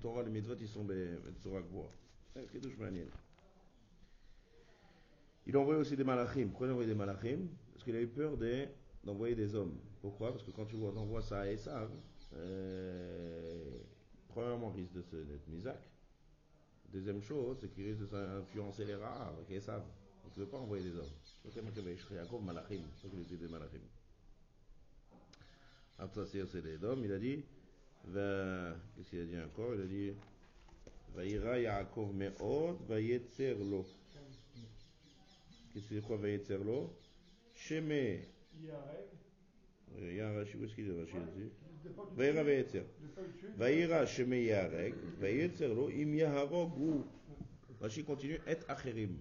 Torah, 0.00 0.22
les 0.22 0.30
mitzvot, 0.30 0.54
ils 0.60 0.68
sont 0.68 0.84
Betsura 0.84 1.62
Gvoa. 1.62 1.90
Euh, 2.36 2.44
C'est 2.52 2.60
tout 2.60 2.70
manier. 2.78 3.06
Il 5.46 5.56
envoyait 5.56 5.80
aussi 5.80 5.96
des 5.96 6.04
malachim. 6.04 6.48
Pourquoi 6.48 6.66
il 6.66 6.70
envoyait 6.70 6.90
des 6.90 6.94
malachim? 6.94 7.48
Parce 7.72 7.84
qu'il 7.84 7.96
avait 7.96 8.06
peur 8.06 8.36
d'envoyer 9.04 9.34
des 9.34 9.54
hommes. 9.54 9.78
Pourquoi? 10.00 10.32
Parce 10.32 10.42
que 10.42 10.50
quand 10.50 10.66
tu 10.66 10.76
vois, 10.76 10.90
envoies 10.96 11.22
ça 11.22 11.40
à 11.40 11.46
Esav, 11.46 11.90
euh, 12.34 13.78
premièrement, 14.28 14.72
il 14.76 14.82
risque 14.82 14.92
de 14.94 15.02
se, 15.02 15.16
d'être 15.16 15.48
Misak. 15.48 15.91
Deuxième 16.92 17.22
chose, 17.22 17.56
c'est 17.60 17.72
qu'il 17.72 17.86
risque 17.86 18.00
de 18.00 18.06
s'influencer 18.06 18.84
les 18.84 18.94
rares 18.94 19.28
avec 19.28 19.50
Esav. 19.50 19.80
Donc 19.80 20.32
il 20.36 20.40
ne 20.40 20.44
veut 20.44 20.50
pas 20.50 20.58
envoyer 20.58 20.84
des 20.84 20.96
hommes. 20.96 21.08
Donc 21.44 21.54
il 21.56 21.62
malachim. 22.44 22.82
A 23.04 23.08
dit 23.28 23.36
des 23.36 23.48
malachim. 23.48 23.80
Après 25.98 26.26
ça, 26.26 26.46
c'est 26.46 26.62
des 26.62 26.84
hommes. 26.84 27.02
Il 27.04 27.12
a 27.12 27.18
dit, 27.18 27.44
qu'est-ce 28.04 29.08
qu'il 29.08 29.20
a 29.20 29.24
dit 29.24 29.38
encore? 29.38 29.74
Il 29.74 29.80
a 29.80 29.86
dit, 29.86 30.12
Vaïra 31.14 31.58
Yaakov 31.58 32.14
me'od, 32.14 32.76
vayetzer 32.88 33.54
lo. 33.54 33.86
Qu'est-ce 35.72 35.88
que 35.88 35.94
c'est 35.94 36.02
quoi 36.02 36.18
vayetzer 36.18 36.58
lo? 36.58 36.94
Sheme. 37.54 38.20
Il 38.54 38.66
y 38.66 38.70
a 38.70 38.76
un 38.76 38.82
règle. 38.82 39.16
Il 39.98 40.14
y 40.14 40.20
a 40.20 40.28
un 40.28 40.34
Rashi, 40.34 40.56
où 40.56 40.64
est-ce 40.64 40.74
qu'il 40.74 40.90
est 40.90 41.00
Rashi 41.00 41.14
là-dessus 41.14 41.50
Le 42.16 43.32
tuer. 43.38 43.48
Vaïra 43.56 44.06
Sheme 44.06 44.34
Yarek, 44.34 44.94
vayetzer 45.20 45.68
lo, 45.68 45.88
im 45.90 46.14
yaharog 46.14 46.78
ou. 46.78 47.04
Rashi 47.80 48.04
continue, 48.04 48.40
et 48.46 48.58
acherim. 48.68 49.16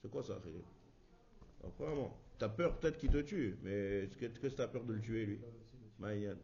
C'est 0.00 0.10
quoi 0.10 0.22
ça, 0.22 0.36
acherim 0.36 0.62
Alors, 1.60 1.72
premièrement, 1.74 2.16
t'as 2.38 2.48
peur 2.48 2.78
peut-être 2.78 2.96
qu'il 2.98 3.10
te 3.10 3.18
tue, 3.20 3.56
mais 3.62 4.04
est-ce 4.04 4.16
que 4.16 4.46
t'as 4.48 4.68
peur 4.68 4.84
de 4.84 4.94
le 4.94 5.00
tuer, 5.00 5.26
lui? 5.26 5.38
Maïan. 5.98 6.36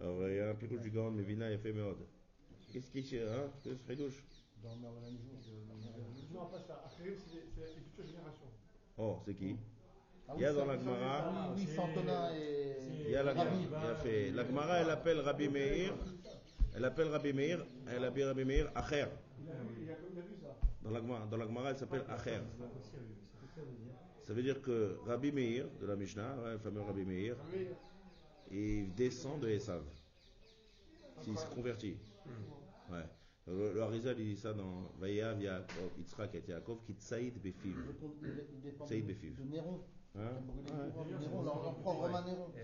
Alors, 0.00 0.28
il 0.28 0.36
y 0.36 0.40
a 0.40 0.50
un 0.50 0.54
pirouche 0.54 0.80
du 0.80 0.90
Gaon, 0.90 1.10
mais 1.10 1.22
Vina, 1.22 1.50
il 1.52 1.58
fait 1.58 1.72
méode. 1.72 1.98
Qu'est-ce 2.72 2.90
qu'il 2.90 3.06
y 3.14 3.18
a, 3.20 3.34
hein? 3.34 3.50
Qu'est-ce 3.62 3.82
que 3.82 3.86
c'est, 3.88 3.96
douche 3.96 4.24
Dormir 4.62 4.90
le 4.92 5.00
même 5.00 5.18
jour. 5.18 5.34
de- 5.44 6.34
Non, 6.34 6.46
pas 6.46 6.60
ça. 6.60 6.82
Acherim, 6.86 7.14
c'est 7.16 7.34
les- 7.34 7.42
c'est 7.54 7.74
les 7.74 7.80
futures 7.82 8.06
générations. 8.06 8.50
Oh, 8.96 9.18
c'est 9.24 9.34
qui? 9.34 9.56
Ah 10.28 10.32
Il 10.36 10.42
y 10.42 10.44
a 10.44 10.52
dans 10.52 10.64
la 10.66 10.78
Gemara- 10.78 11.52
Oui, 11.54 11.64
oui, 11.66 11.74
Santona 11.74 12.30
et. 12.36 12.76
Il 13.04 13.10
y 13.10 13.16
a 13.16 13.22
la 13.22 13.34
fait. 13.96 14.30
La 14.30 14.44
Gemara, 14.46 14.78
elle 14.80 14.90
appelle 14.90 15.20
Rabbi 15.20 15.48
Meir. 15.48 15.94
Elle 16.74 16.84
appelle 16.84 17.08
Rabbi 17.08 17.32
Meir. 17.32 17.64
Elle 17.88 18.04
appelle 18.04 18.26
Rabbi 18.28 18.44
Meir 18.44 18.70
Acher. 18.74 19.06
Dans 20.82 20.90
la 20.90 21.00
Gemara, 21.00 21.26
dans 21.26 21.36
la 21.36 21.46
Gemara, 21.46 21.70
elle 21.70 21.76
s'appelle 21.78 22.04
Acher. 22.08 22.40
Ça 24.22 24.32
veut 24.32 24.42
dire 24.42 24.62
que 24.62 24.98
Rabbi 25.06 25.32
Meir, 25.32 25.66
de 25.80 25.86
la 25.86 25.96
Mishnah, 25.96 26.36
ouais, 26.42 26.52
le 26.52 26.58
fameux 26.58 26.80
Rabbi 26.82 27.04
Meir, 27.04 27.36
il 28.50 28.94
descend 28.94 29.40
de 29.40 29.48
Esav. 29.48 29.82
S'il 31.20 31.36
se 31.38 31.46
convertit. 31.46 31.96
Ouais. 32.90 33.04
Le, 33.48 33.72
le 33.74 33.82
Harizal, 33.82 34.18
il 34.20 34.34
dit 34.34 34.40
ça 34.40 34.52
dans 34.52 34.92
Vayav 35.00 35.40
Yaakov, 35.42 35.90
Yitzhak 35.98 36.34
et 36.36 36.44
Yaakov, 36.48 36.78
qui 36.86 36.92
tsaïd 36.94 37.40
befiv. 37.42 37.74
Donc, 37.74 37.96
on- 38.02 38.14
il- 38.24 38.44
il 38.54 38.60
dépend 38.60 38.86
Saïd 38.86 39.04
de, 39.06 39.12
Befiv. 39.12 39.34
de 39.36 39.42
Néron. 39.50 39.80
Hein 40.14 40.32
le 40.44 41.14
de 41.14 41.18
Néron, 41.20 41.42
l'en- 41.42 41.62
l'empereur 41.62 41.96
romain 41.96 42.22
Néron. 42.26 42.46
Eh 42.54 42.60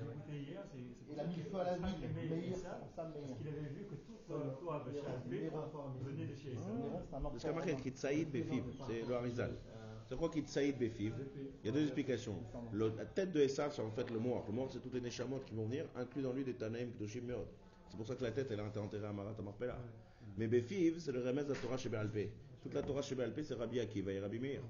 Il 1.10 1.18
a 1.20 1.24
mis 1.24 1.36
le 1.36 1.42
feu 1.44 1.56
à 1.58 1.64
la 1.64 1.76
ville. 1.78 2.08
Meir, 2.14 2.56
femme 2.94 3.12
Parce 3.12 3.14
Meir. 3.14 3.36
qu'il 3.38 3.48
avait 3.48 3.60
vu 3.72 3.84
que 3.88 3.94
toute 3.94 4.28
la 4.28 4.50
Torah 4.50 4.84
de 4.84 4.92
Shalbé 4.92 5.50
venait 6.04 6.26
de 6.26 6.34
chez 6.34 6.52
un 6.56 6.60
Parce 7.10 7.32
qu'il 7.32 7.42
y 7.42 7.46
a 7.46 7.50
empereur 7.50 7.54
marqué 7.54 7.70
romain. 7.72 7.82
qui 7.82 7.90
tsaïd 7.90 8.30
befiv. 8.30 8.64
C'est 8.86 9.08
le 9.08 9.14
Harizal. 9.14 9.54
C'est 10.06 10.16
quoi 10.18 10.28
qui 10.28 10.40
tsaïd 10.42 10.78
befiv 10.78 11.14
Il 11.62 11.66
y 11.66 11.68
a 11.70 11.72
deux 11.72 11.82
explications. 11.84 12.36
Le- 12.72 12.92
la 12.96 13.06
tête 13.06 13.32
de 13.32 13.40
Esav, 13.40 13.72
c'est 13.74 13.82
en 13.82 13.90
fait 13.90 14.10
le 14.10 14.18
mort. 14.18 14.44
Le 14.46 14.52
mort, 14.52 14.68
c'est 14.70 14.80
toutes 14.80 14.94
les 14.94 15.00
Neshamot 15.00 15.40
qui 15.46 15.54
vont 15.54 15.64
venir, 15.64 15.86
inclus 15.96 16.22
dans 16.22 16.32
lui 16.32 16.44
des 16.44 16.54
Tanaïm, 16.54 16.90
Kedoshim, 16.92 17.22
Meod. 17.22 17.46
C'est 17.88 17.96
pour 17.96 18.06
ça 18.06 18.14
que 18.14 18.24
la 18.24 18.32
tête, 18.32 18.48
elle 18.50 18.60
a 18.60 18.66
été 18.66 18.78
enterrée 18.78 19.06
à 19.06 19.12
Marat 19.12 19.34
Marpella. 19.42 19.78
Mais 20.36 20.46
Befiv, 20.46 20.98
c'est 21.00 21.12
le 21.12 21.20
remède 21.26 21.46
de 21.46 21.54
la 21.54 21.58
Torah 21.58 21.78
chez 21.78 21.88
Béalpé. 21.88 22.30
Toute 22.62 22.74
la 22.74 22.82
Torah 22.82 23.00
chez 23.02 23.14
Béalpé, 23.14 23.42
c'est 23.42 23.54
Rabbi 23.54 23.80
Akiva 23.80 24.12
et 24.12 24.20
Rabbi 24.20 24.38
Meir. 24.38 24.60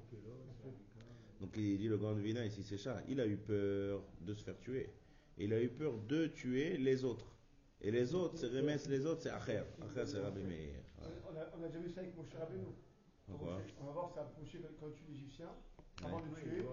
Donc 1.41 1.57
il 1.57 1.79
dit 1.79 1.89
le 1.89 1.97
grand 1.97 2.15
Vina 2.15 2.45
ici, 2.45 2.63
c'est 2.63 2.79
ça. 2.79 3.01
Il 3.09 3.21
a 3.21 3.27
eu 3.27 3.37
peur 3.37 4.03
de 4.21 4.35
se 4.35 4.43
faire 4.43 4.59
tuer. 4.59 4.91
Et 5.37 5.45
il 5.45 5.53
a 5.53 5.63
eu 5.63 5.69
peur 5.69 5.97
de 5.99 6.27
tuer 6.27 6.77
les 6.77 7.05
autres. 7.05 7.33
Et 7.81 7.91
les 7.93 8.15
autres, 8.15 8.37
c'est 8.37 8.49
Remes, 8.49 8.79
les 8.89 9.07
autres, 9.07 9.23
c'est 9.23 9.31
Acher. 9.31 9.63
Acher, 9.83 10.05
c'est 10.05 10.19
Rabbi 10.19 10.43
Meir. 10.43 10.83
on 10.99 11.63
a, 11.63 11.69
vu 11.69 11.89
ça 11.91 12.01
avec 12.01 12.17
Moshe 12.17 12.35
Rabbeinu. 12.37 12.67
Pourquoi 13.27 13.61
On 13.81 13.87
va 13.87 13.93
voir 13.93 14.11
ça 14.11 14.33
Moshe 14.39 14.57
quand 14.81 14.91
tue 14.91 15.05
l'Égyptien. 15.09 15.51
Avant 16.05 16.21
de 16.21 16.27
le 16.27 16.43
tuer, 16.43 16.65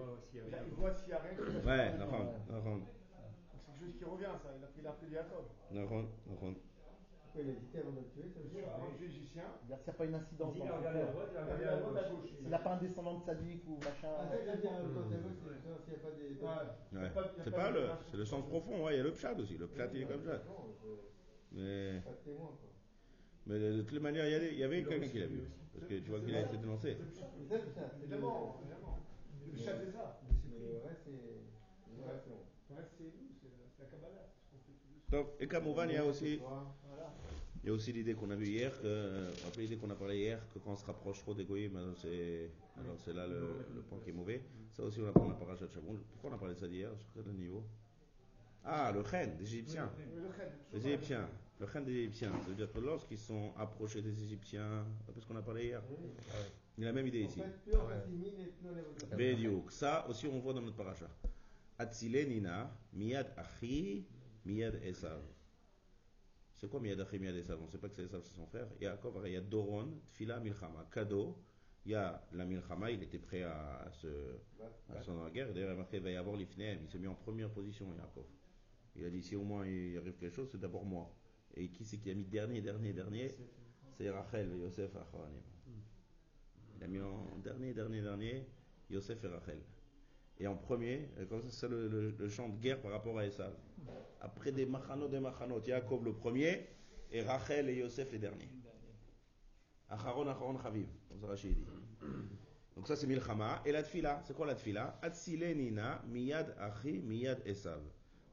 il 0.66 0.74
voit 0.74 0.92
s'il 0.92 1.10
y 1.10 1.12
a 1.12 1.18
rien. 1.18 1.32
Ouais, 1.38 1.98
Donc 1.98 2.82
C'est 3.50 3.66
quelque 3.66 3.80
chose 3.80 3.96
qui 3.96 4.04
revient, 4.04 4.34
ça. 4.42 4.50
Il 4.56 4.64
a 4.64 4.66
pris 4.66 4.82
l'appel 4.82 5.08
de 5.08 5.14
Jacob. 5.14 5.44
Nahon. 5.70 6.08
Pourquoi 7.36 7.52
il 7.52 7.56
a 7.56 7.60
hésité 7.60 7.78
avant 7.80 7.92
de 7.92 8.00
le 8.00 8.08
tuer 8.08 8.32
ça 8.32 8.40
veut 8.40 8.48
dire 8.48 8.64
l'Égyptien, 8.98 9.44
Il 9.60 9.68
n'y 9.68 9.74
a, 9.74 9.92
pas 9.92 10.04
une 10.06 10.14
incidence 10.14 10.54
Il 10.56 10.62
a 10.62 10.66
son 10.66 10.76
regardé 10.76 10.88
à 10.88 11.02
cœur. 11.04 11.12
droite, 11.12 11.28
il 11.32 11.36
a 11.36 11.44
regardé 11.44 12.00
à 12.00 12.08
gauche. 12.08 12.30
Il 12.40 12.48
n'a 12.48 12.58
pas 12.58 12.72
un 12.72 12.80
descendant 12.80 13.18
de 13.18 13.24
sadique 13.24 13.62
ou 13.68 13.76
machin. 13.76 14.08
Ah, 14.16 14.24
ça, 14.24 14.36
c'est 14.40 14.56
s'il 14.56 14.64
n'y 14.64 14.68
a 14.68 16.00
pas 16.00 16.10
des. 16.16 16.32
Ouais. 16.96 17.10
C'est 17.44 17.50
le, 17.50 17.88
c'est 18.10 18.16
le 18.16 18.24
sens 18.24 18.46
profond, 18.48 18.84
ouais, 18.84 18.94
il 18.94 18.96
y 18.96 19.00
a 19.00 19.02
le 19.04 19.12
pchat 19.12 19.34
aussi. 19.34 19.58
Le 19.58 19.66
pchat, 19.66 19.88
il 19.92 20.02
est 20.02 20.06
comme 20.06 20.24
ça. 20.24 20.40
Mais, 21.52 22.00
Pas 22.00 22.10
de 22.10 22.16
témoin, 22.24 22.48
quoi. 22.56 22.70
mais 23.46 23.58
de 23.58 23.82
toutes 23.82 23.92
les 23.92 24.00
manières, 24.00 24.26
il 24.26 24.58
y, 24.58 24.64
avait 24.64 24.82
quelqu'un 24.82 25.08
qui 25.08 25.18
l'a 25.18 25.26
vu. 25.26 25.42
Parce 25.74 25.86
que 25.86 25.94
tu 25.94 26.10
vois 26.10 26.20
qu'il 26.20 26.34
a 26.34 26.40
été 26.40 26.56
dénoncé. 26.56 26.96
Évidemment, 28.00 28.56
évidemment. 28.62 28.98
Le 29.52 29.58
chat, 29.58 29.76
c'est 29.76 29.92
ça. 29.92 30.20
Mais 30.48 30.58
le 30.58 30.78
reste, 30.88 31.04
c'est. 31.04 31.12
Le 31.12 32.02
reste, 32.02 32.24
c'est 32.24 32.30
bon. 32.30 32.44
Le 32.70 32.76
reste, 32.76 32.90
c'est 32.96 33.04
nous, 33.04 33.28
c'est 33.40 33.84
la- 33.84 33.90
Kabbalah. 33.90 34.32
Donc, 35.08 35.26
et 35.38 35.46
Kamouvan, 35.46 35.84
il 35.88 35.94
y 35.94 35.96
a 35.98 36.04
aussi. 36.04 36.40
Il 37.66 37.70
y 37.70 37.72
a 37.72 37.74
aussi 37.74 37.92
l'idée 37.92 38.14
qu'on 38.14 38.30
a 38.30 38.36
vue 38.36 38.46
hier, 38.46 38.70
que, 38.80 38.86
euh, 38.86 39.28
rappelez 39.44 39.64
l'idée 39.64 39.76
qu'on 39.76 39.90
a 39.90 39.96
parlé 39.96 40.18
hier, 40.18 40.38
que 40.54 40.60
quand 40.60 40.70
on 40.70 40.76
se 40.76 40.86
rapproche 40.86 41.18
trop 41.18 41.34
des 41.34 41.44
goïms, 41.44 41.74
alors 41.74 41.96
c'est, 41.96 42.48
alors 42.78 42.94
c'est 43.04 43.12
là 43.12 43.26
le, 43.26 43.40
le 43.74 43.80
point 43.82 43.98
qui 44.04 44.10
est 44.10 44.12
mauvais. 44.12 44.40
Ça 44.70 44.84
aussi, 44.84 45.00
on 45.00 45.08
apprend 45.08 45.24
dans 45.24 45.30
la 45.30 45.34
paracha 45.34 45.66
de 45.66 45.72
Shaboun. 45.72 45.98
Pourquoi 46.12 46.30
on 46.30 46.34
a 46.34 46.38
parlé 46.38 46.54
de 46.54 46.60
ça 46.60 46.68
d'hier? 46.68 46.90
Sur 47.12 47.24
quel 47.24 47.32
niveau 47.32 47.64
Ah, 48.64 48.92
le 48.94 49.02
chen 49.02 49.36
des 49.36 49.42
Égyptiens. 49.42 49.90
Les 50.72 50.86
Égyptiens. 50.86 51.28
Le 51.58 51.66
chen 51.66 51.84
des 51.84 51.92
Égyptiens. 51.92 52.30
Ça 52.40 52.48
veut 52.50 52.54
dire 52.54 52.70
que 52.72 52.78
lorsqu'ils 52.78 53.18
sont 53.18 53.52
approchés 53.58 54.00
des 54.00 54.22
Égyptiens, 54.22 54.86
parce 55.12 55.26
qu'on 55.26 55.34
a 55.34 55.42
parlé 55.42 55.64
hier, 55.64 55.82
il 56.78 56.84
a 56.84 56.86
la 56.86 56.92
même 56.92 57.08
idée 57.08 57.22
ici. 57.22 57.40
est. 57.40 59.16
Bediuk. 59.16 59.72
Ça 59.72 60.06
aussi, 60.08 60.28
on 60.28 60.38
voit 60.38 60.52
dans 60.52 60.62
notre 60.62 60.76
paracha. 60.76 61.08
Atzile 61.80 62.28
Nina, 62.28 62.70
Miyad 62.92 63.32
Achi, 63.36 64.06
Miyad 64.44 64.78
Esav. 64.84 65.20
C'est 66.56 66.68
quoi 66.70 66.80
Miyad 66.80 67.00
Achi, 67.00 67.18
Miyad 67.18 67.36
Esav? 67.36 67.60
On 67.60 67.66
ne 67.66 67.70
sait 67.70 67.78
pas 67.78 67.88
que 67.88 67.94
c'est 67.94 68.08
son 68.08 68.46
frère. 68.46 68.68
Yaakov, 68.80 69.22
il 69.26 69.32
y 69.32 69.36
a 69.36 69.40
Doron, 69.40 70.00
Tfila, 70.12 70.40
Milchama. 70.40 70.88
Cadeau. 70.90 71.36
Il 71.84 71.92
y 71.92 71.94
a 71.94 72.26
la 72.32 72.44
Milchama, 72.44 72.90
il 72.90 73.02
était 73.02 73.18
prêt 73.18 73.42
à, 73.42 73.82
à 73.82 73.92
se 73.92 74.08
à 74.88 75.02
se 75.02 75.10
rendre 75.10 75.20
dans 75.20 75.24
la 75.26 75.30
guerre. 75.30 75.52
D'ailleurs, 75.52 75.70
il 75.70 75.72
a 75.72 75.76
marqué, 75.76 75.98
il 75.98 76.02
va 76.02 76.10
y 76.10 76.16
avoir 76.16 76.36
l'Ifneem. 76.36 76.80
Il 76.82 76.90
s'est 76.90 76.98
mis 76.98 77.06
en 77.06 77.14
première 77.14 77.50
position, 77.50 77.94
Yaakov. 77.94 78.24
Il 78.96 79.04
a 79.04 79.10
dit, 79.10 79.22
si 79.22 79.36
au 79.36 79.44
moins 79.44 79.66
il 79.66 79.96
arrive 79.98 80.16
quelque 80.16 80.34
chose, 80.34 80.48
c'est 80.50 80.58
d'abord 80.58 80.84
moi. 80.84 81.14
Et 81.54 81.68
qui 81.68 81.84
c'est 81.84 81.98
qui 81.98 82.10
a 82.10 82.14
mis 82.14 82.24
dernier, 82.24 82.62
dernier, 82.62 82.92
dernier? 82.92 83.36
C'est 83.92 84.10
Rachel 84.10 84.50
et 84.52 84.58
Yosef 84.58 84.96
Acharonim. 84.96 85.42
Il 86.76 86.84
a 86.84 86.88
mis 86.88 87.00
en 87.00 87.38
dernier, 87.38 87.72
dernier, 87.72 88.02
dernier, 88.02 88.46
Yosef 88.90 89.22
et 89.24 89.28
Rachel. 89.28 89.60
Et 90.38 90.46
en 90.46 90.56
premier, 90.56 91.08
et 91.20 91.26
comme 91.26 91.40
ça, 91.42 91.48
c'est 91.50 91.68
le, 91.68 91.88
le- 91.88 92.10
le 92.10 92.28
chant 92.28 92.48
de 92.48 92.58
guerre 92.60 92.80
par 92.80 92.90
rapport 92.90 93.18
à 93.18 93.26
Esav. 93.26 93.54
Après 94.20 94.52
des 94.52 94.66
machanot, 94.66 95.08
des 95.08 95.20
machanot, 95.20 95.62
Yaakov 95.66 96.04
le 96.04 96.12
premier, 96.12 96.66
et 97.10 97.22
Rachel 97.22 97.68
et 97.70 97.76
Yosef 97.76 98.12
les 98.12 98.18
derniers. 98.18 98.50
Acharon, 99.88 100.26
Acharon, 100.26 100.58
Chaviv. 100.62 100.88
Donc 102.74 102.86
ça 102.86 102.96
c'est 102.96 103.06
Milchama. 103.06 103.62
Et 103.64 103.72
la 103.72 103.82
tfila, 103.82 104.20
c'est 104.24 104.34
quoi 104.34 104.46
la 104.46 104.54
tfila? 104.54 104.98
Atsile 105.00 105.56
Nina, 105.56 106.02
Miyad 106.08 106.54
Achi, 106.58 106.98
Miyad 107.00 107.40
Esav. 107.46 107.80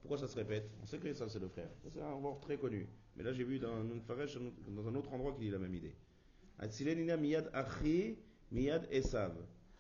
Pourquoi 0.02 0.18
ça 0.18 0.28
se 0.28 0.36
répète? 0.36 0.70
On 0.82 0.86
sait 0.86 0.98
que 0.98 1.08
Esav 1.08 1.30
c'est 1.30 1.40
le 1.40 1.48
frère. 1.48 1.70
C'est 1.82 2.02
un 2.02 2.14
word 2.16 2.40
très 2.42 2.58
connu. 2.58 2.90
Mais 3.16 3.24
là 3.24 3.32
j'ai 3.32 3.44
vu 3.46 3.60
dans, 3.60 3.84
dans 3.84 4.88
un 4.88 4.96
autre 4.96 5.14
endroit 5.14 5.32
qui 5.34 5.42
dit 5.42 5.50
la 5.52 5.60
même 5.60 5.74
idée. 5.76 5.96
Atsile 6.60 6.98
Nina, 6.98 7.16
Miyad 7.16 7.50
Achi, 7.54 8.18
Miyad 8.52 8.88
Esav. 8.92 9.34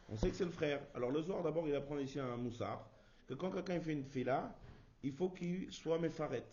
On 0.09 0.17
sait 0.17 0.29
que 0.29 0.35
c'est 0.35 0.45
le 0.45 0.51
frère. 0.51 0.81
Alors 0.93 1.11
le 1.11 1.21
soir 1.21 1.43
d'abord 1.43 1.67
il 1.67 1.75
apprend 1.75 1.97
ici 1.97 2.19
un 2.19 2.37
moussard 2.37 2.89
que 3.27 3.33
quand 3.33 3.51
quelqu'un 3.51 3.79
fait 3.79 3.93
une 3.93 4.03
fila, 4.03 4.55
il 5.03 5.11
faut 5.11 5.29
qu'il 5.29 5.71
soit 5.71 5.99
méfaret. 5.99 6.43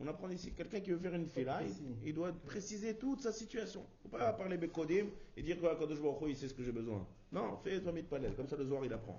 On 0.00 0.06
apprend 0.08 0.28
ici, 0.30 0.52
quelqu'un 0.52 0.80
qui 0.80 0.90
veut 0.90 0.98
faire 0.98 1.14
une 1.14 1.28
fila, 1.28 1.60
il, 2.04 2.14
doit 2.14 2.32
préciser 2.32 2.96
toute 2.96 3.20
sa 3.20 3.32
situation. 3.32 3.86
Il 4.02 4.08
ne 4.08 4.10
faut 4.10 4.18
pas 4.18 4.32
parler 4.32 4.56
Bekodim 4.56 5.06
et 5.36 5.42
dire 5.42 5.56
que 5.56 5.78
Kadosh 5.78 6.00
Baruch 6.00 6.22
il 6.28 6.36
sait 6.36 6.48
ce 6.48 6.54
que 6.54 6.64
j'ai 6.64 6.72
besoin. 6.72 7.06
Non, 7.30 7.58
fais 7.62 7.80
toi 7.80 7.92
palel, 8.10 8.34
comme 8.34 8.48
ça 8.48 8.56
le 8.56 8.66
soir 8.66 8.84
il 8.84 8.92
apprend. 8.92 9.16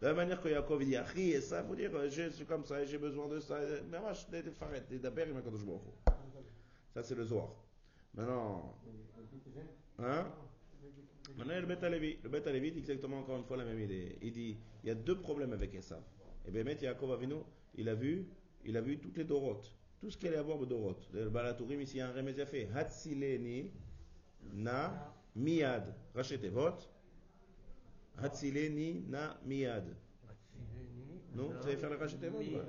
De 0.00 0.06
la 0.06 0.12
même 0.12 0.28
manière 0.28 0.40
que 0.40 0.48
Yaakov 0.48 0.82
il 0.82 0.88
dit 0.88 0.96
Achi 0.96 1.30
et 1.30 1.40
ça, 1.40 1.62
il 1.62 1.68
faut 1.68 1.76
dire 1.76 1.90
euh, 1.94 2.10
je 2.10 2.28
suis 2.30 2.44
comme 2.44 2.64
ça 2.64 2.82
et 2.82 2.86
j'ai 2.86 2.98
besoin 2.98 3.28
de 3.28 3.40
ça. 3.40 3.58
Mais 3.90 4.00
moi, 4.00 4.12
je 4.12 4.42
des 4.42 4.50
faret, 4.50 4.84
des 4.90 4.98
daber, 4.98 5.24
il 5.28 5.34
m'a 5.34 5.42
Kadosh 5.42 5.64
Baruch. 5.64 5.80
Ça 6.92 7.02
c'est 7.02 7.14
le 7.14 7.24
soir. 7.24 7.48
Maintenant, 8.14 8.74
hein? 10.00 10.26
Maintenant, 11.36 11.60
le 11.60 11.66
Beth 11.66 11.82
Alevi. 11.84 12.18
Le 12.22 12.28
Beth 12.28 12.46
Alevi 12.46 12.72
dit 12.72 12.78
exactement 12.80 13.18
encore 13.18 13.36
une 13.36 13.44
fois 13.44 13.56
la 13.56 13.64
même 13.64 13.80
idée. 13.80 14.18
Il 14.22 14.32
dit 14.32 14.56
il 14.82 14.88
y 14.88 14.90
a 14.90 14.94
deux 14.94 15.18
problèmes 15.18 15.52
avec 15.52 15.74
Esav. 15.74 16.02
Et 16.46 16.50
bien, 16.50 16.64
Yaakov 16.64 17.12
Avinu, 17.12 17.36
il 17.74 17.88
a 17.88 17.94
vu, 17.94 18.26
il 18.64 18.76
a 18.76 18.80
vu 18.80 18.98
toutes 18.98 19.16
les 19.18 19.24
Dorotes. 19.24 19.72
Tout 20.00 20.10
ce 20.10 20.16
qu'il 20.16 20.28
allait 20.28 20.36
avoir 20.38 20.58
de 20.58 20.66
Dorotes. 20.66 21.08
Le 21.12 21.28
Balatourim, 21.28 21.80
ici, 21.80 21.96
il 21.96 21.98
y 21.98 22.00
a 22.02 22.08
un 22.08 22.12
remède 22.12 22.44
fait. 22.46 22.68
Hatsileni 22.74 23.72
na 24.54 25.12
miyad. 25.34 25.94
Rachetez 26.14 26.48
vote. 26.50 26.88
Hatzileni 28.18 29.04
na 29.08 29.38
miyad. 29.44 29.96
Non, 31.34 31.50
tu 31.50 31.62
savais 31.64 31.76
faire 31.76 31.90
le 31.90 31.96
rachet 31.96 32.16
Tevot, 32.16 32.38
mi- 32.38 32.52
quoi. 32.52 32.64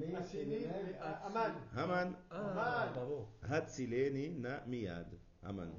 Mais 0.00 0.14
Hatsini, 0.16 0.46
mais 0.46 0.98
Aman. 1.24 1.52
Haman. 1.76 2.16
Ah, 2.28 2.50
Aman. 2.50 2.92
bravo. 2.92 3.28
Hatzileni 3.48 4.30
na 4.30 4.64
miyad. 4.66 5.06
Haman. 5.44 5.70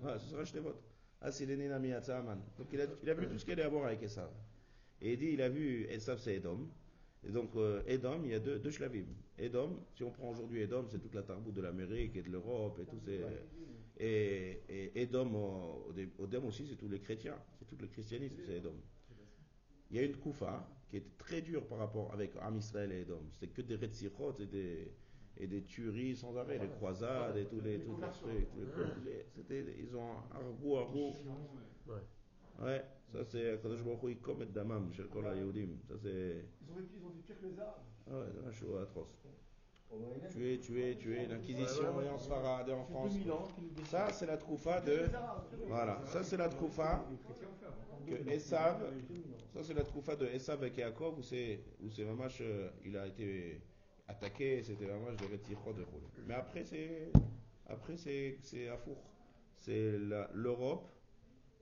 Il 0.00 0.08
a 0.08 0.16
écrit 0.16 0.34
à 0.34 0.36
racheter 0.36 0.60
votre. 0.60 0.78
Ouais, 1.22 1.32
ce 1.32 1.44
sera 1.44 2.20
votre. 2.20 2.28
Ah. 2.28 2.36
Donc 2.58 2.68
il 2.72 2.80
a, 2.80 2.86
il 3.02 3.10
a 3.10 3.14
vu 3.14 3.28
tout 3.28 3.38
ce 3.38 3.44
qu'il 3.44 3.58
y 3.58 3.62
a 3.62 3.66
à 3.66 3.68
voir 3.68 3.86
avec 3.86 4.02
Esav. 4.02 4.30
Et 5.00 5.12
il 5.12 5.18
dit, 5.18 5.30
il 5.32 5.42
a 5.42 5.48
vu 5.48 5.84
Esav, 5.90 6.18
c'est 6.18 6.36
Edom. 6.36 6.68
Et 7.26 7.30
donc, 7.30 7.56
euh, 7.56 7.82
Edom, 7.86 8.22
il 8.24 8.30
y 8.30 8.34
a 8.34 8.38
deux, 8.38 8.58
deux 8.58 8.70
shlavim. 8.70 9.06
Edom, 9.38 9.80
si 9.94 10.04
on 10.04 10.10
prend 10.10 10.30
aujourd'hui 10.30 10.60
Edom, 10.60 10.86
c'est 10.88 10.98
toute 10.98 11.14
la 11.14 11.22
tarboute 11.22 11.54
de 11.54 11.62
l'Amérique 11.62 12.16
et 12.16 12.22
de 12.22 12.30
l'Europe 12.30 12.78
et 12.80 12.86
tout. 12.86 13.00
Et, 13.98 14.92
Edom, 14.94 15.34
au, 15.34 15.92
Edom 15.96 16.46
aussi, 16.46 16.66
c'est 16.68 16.76
tous 16.76 16.88
les 16.88 17.00
chrétiens. 17.00 17.38
C'est 17.58 17.66
tout 17.66 17.76
le 17.80 17.88
christianisme, 17.88 18.36
c'est 18.46 18.56
Edom. 18.56 18.76
Il 19.90 19.96
y 19.96 20.00
a 20.00 20.02
une 20.02 20.16
Koufa 20.16 20.68
qui 20.88 20.98
était 20.98 21.16
très 21.18 21.42
dure 21.42 21.66
par 21.66 21.78
rapport 21.78 22.12
avec 22.12 22.32
Am 22.40 22.58
Israël 22.58 22.92
et 22.92 23.00
Edom. 23.00 23.22
C'était 23.32 23.48
que 23.48 23.62
des 23.62 23.76
Retzichot 23.76 24.36
et 24.40 24.46
des, 24.46 24.92
et 25.38 25.46
des 25.46 25.62
tueries 25.62 26.16
sans 26.16 26.36
arrêt, 26.36 26.58
des 26.58 26.68
croisades 26.68 27.36
et 27.36 27.44
tous 27.46 27.60
les, 27.60 27.80
tous 27.80 27.96
les 28.26 28.34
les- 28.34 29.10
les- 29.10 29.26
c'était- 29.34 29.64
ils 29.78 29.94
ont 29.96 30.12
argou, 30.32 30.76
argou. 30.78 31.12
Ouais. 31.86 31.94
Ouais, 32.62 32.82
ça 33.12 33.24
c'est 33.24 33.60
Kadosh 33.62 33.82
Baruch 33.84 34.02
Hu, 34.04 34.08
Yikom 34.10 34.42
et 34.42 34.46
Damam, 34.46 34.92
chez 34.92 35.04
Kol 35.04 35.26
HaYehudim. 35.26 35.76
Ça 35.88 35.94
c'est. 36.02 36.08
Ils 36.62 36.70
ont 36.72 36.74
vécu, 36.76 36.94
ils 36.98 37.04
ont 37.06 37.10
pire 37.26 37.38
que 37.40 37.46
les 37.46 37.58
Arabes. 37.58 37.74
Ah 38.10 38.14
ouais, 38.18 38.26
c'est 38.32 38.48
un 38.48 38.52
show 38.52 38.76
atroce. 38.78 39.08
Tuer, 40.30 40.58
tuer, 40.58 40.96
tuer, 40.98 41.26
l'Inquisition 41.26 42.00
et 42.02 42.08
en 42.08 42.18
Sfarad 42.18 42.68
et 42.68 42.72
en 42.72 42.84
France. 42.84 43.12
2000 43.14 43.30
ans 43.32 43.46
qu'il 43.54 43.64
nous 43.76 43.84
Ça 43.84 44.10
c'est 44.10 44.26
la 44.26 44.36
troufa 44.36 44.80
de. 44.80 44.90
Les. 44.92 45.66
Voilà, 45.68 46.00
ça 46.06 46.22
c'est 46.24 46.36
la 46.36 46.48
troufa 46.48 47.04
Les 48.06 48.16
que 48.18 48.30
Esav. 48.30 48.82
Ça 49.54 49.62
c'est 49.62 49.74
la 49.74 49.84
troufa 49.84 50.16
de 50.16 50.26
Esav 50.26 50.60
avec 50.62 50.76
Yaakov 50.76 51.18
où 51.18 51.22
c'est 51.22 51.60
où 51.80 51.88
c'est 51.90 52.04
Mamash, 52.04 52.38
euh, 52.40 52.68
il 52.84 52.96
a 52.96 53.06
été 53.06 53.60
attaqué, 54.08 54.62
c'était 54.62 54.86
Mamash 54.86 55.16
de 55.16 55.24
Retzichot 55.26 55.72
de 55.72 55.82
Roule. 55.82 56.02
Mais 56.26 56.34
après 56.34 56.64
c'est 56.64 57.10
après 57.66 57.96
c'est 57.96 58.38
c'est 58.42 58.68
Afour. 58.68 58.96
C'est 59.58 59.98
la- 59.98 60.30
l'Europe, 60.34 60.86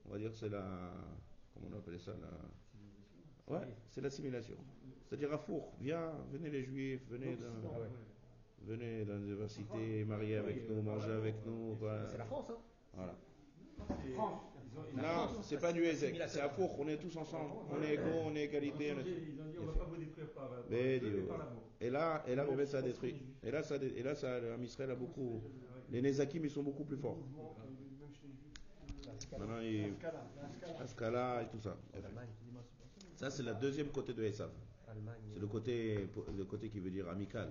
on 0.05 0.09
va 0.11 0.17
dire 0.17 0.31
c'est 0.33 0.49
la 0.49 0.91
comment 1.53 1.67
on 1.73 1.77
appelle 1.77 1.99
ça 1.99 2.11
la 2.21 2.29
Ouais, 3.47 3.67
c'est 3.89 4.01
l'assimilation. 4.01 4.55
C'est-à-dire 5.07 5.31
Afour, 5.33 5.73
viens, 5.79 6.11
venez 6.31 6.49
les 6.49 6.63
Juifs, 6.63 7.07
venez 7.09 7.35
dans, 7.35 7.71
Ah 7.75 7.79
ouais. 7.79 7.87
venez 8.63 9.05
dans 9.05 9.17
l'université, 9.17 10.03
mariez 10.03 10.37
avec 10.37 10.67
nous, 10.69 10.81
mangez 10.81 11.11
avec 11.11 11.35
nous, 11.45 11.75
voilà. 11.75 12.07
C'est 12.09 12.17
la 12.17 12.25
France, 12.25 12.47
hein 12.49 12.57
Voilà. 12.93 13.15
Non, 14.95 15.41
c'est 15.43 15.59
pas 15.61 15.71
du 15.71 15.83
Ezek, 15.83 16.19
c'est 16.27 16.41
Afour, 16.41 16.79
on 16.79 16.87
est 16.87 16.97
tous 16.97 17.15
ensemble, 17.17 17.51
on 17.69 17.81
est 17.83 17.93
égaux, 17.93 18.23
on 18.25 18.35
est 18.35 18.45
égalité. 18.45 18.93
on 18.93 18.99
est- 18.99 19.03
Ils 19.09 19.39
ont 19.41 19.45
dit 19.51 19.57
on 19.61 19.65
va 19.67 19.73
pas 19.73 19.85
vous 19.85 19.97
détruire 19.97 20.31
par 20.33 20.49
par 20.49 20.59
Mais 20.69 20.95
le 20.95 20.99
feu, 20.99 21.05
Dieu. 21.11 21.21
mais 21.21 21.27
par 21.27 21.37
l'amour. 21.37 21.61
Et 21.81 21.89
là, 21.89 22.23
et 22.27 22.35
là, 22.35 22.45
ça 22.65 22.77
a 22.77 22.81
détruit. 22.81 23.15
Et 23.43 23.51
là, 23.51 23.61
ça, 23.63 23.75
et 23.75 24.03
là, 24.03 24.15
ça, 24.15 24.39
l'homme 24.39 24.63
Israël 24.63 24.91
a 24.91 24.95
beaucoup. 24.95 25.41
Les 25.91 26.01
Nezakim, 26.01 26.43
ils 26.43 26.49
sont 26.49 26.63
beaucoup 26.63 26.85
plus 26.85 26.97
forts. 26.97 27.19
Euh. 27.19 29.37
Maintenant, 29.37 29.59
ils. 29.59 29.83
La 29.83 29.89
Scala, 29.89 30.23
la 30.37 30.47
Scala. 30.47 30.79
La 30.79 30.87
Scala 30.87 31.43
et 31.43 31.47
tout 31.47 31.61
ça. 31.61 31.77
Ça, 33.15 33.29
c'est 33.29 33.43
le 33.43 33.53
deuxième 33.55 33.89
côté 33.89 34.13
de 34.13 34.23
Esav. 34.23 34.49
C'est 35.33 35.39
le 35.39 35.47
côté, 35.47 36.07
le 36.37 36.45
côté 36.45 36.69
qui 36.69 36.79
veut 36.79 36.89
dire 36.89 37.09
amical. 37.09 37.49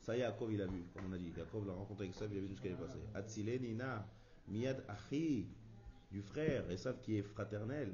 Ça, 0.00 0.16
Yaakov, 0.16 0.52
il 0.52 0.62
a 0.62 0.66
vu, 0.66 0.84
comme 0.92 1.06
on 1.08 1.12
a 1.12 1.18
dit. 1.18 1.32
Yaakov 1.36 1.66
l'a 1.66 1.72
rencontré 1.72 2.04
avec 2.04 2.16
Esav, 2.16 2.30
il 2.32 2.38
a 2.38 2.40
vu 2.40 2.48
tout 2.48 2.56
ce 2.56 2.62
qui 2.62 2.68
est 2.68 2.72
passé. 2.72 2.98
Atzile 3.14 3.60
Nina, 3.60 4.06
Miyad 4.48 4.84
Achi, 4.88 5.48
du 6.10 6.22
frère, 6.22 6.70
Esav 6.70 7.00
qui 7.00 7.18
est 7.18 7.22
fraternel. 7.22 7.92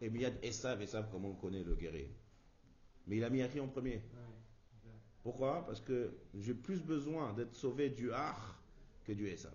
Et 0.00 0.10
Miyad 0.10 0.34
Esav, 0.42 0.80
Esav, 0.82 1.10
comme 1.10 1.24
on 1.24 1.34
connaît, 1.34 1.64
le 1.64 1.74
guerrier. 1.74 2.14
Mais 3.06 3.16
il 3.16 3.24
a 3.24 3.30
mis 3.30 3.42
Achi 3.42 3.60
en 3.60 3.68
premier. 3.68 4.02
Pourquoi? 5.22 5.64
Parce 5.66 5.80
que 5.80 6.12
j'ai 6.34 6.54
plus 6.54 6.82
besoin 6.82 7.32
d'être 7.34 7.54
sauvé 7.54 7.90
du 7.90 8.10
Har 8.12 8.60
que 9.04 9.12
du 9.12 9.26
Esav. 9.28 9.52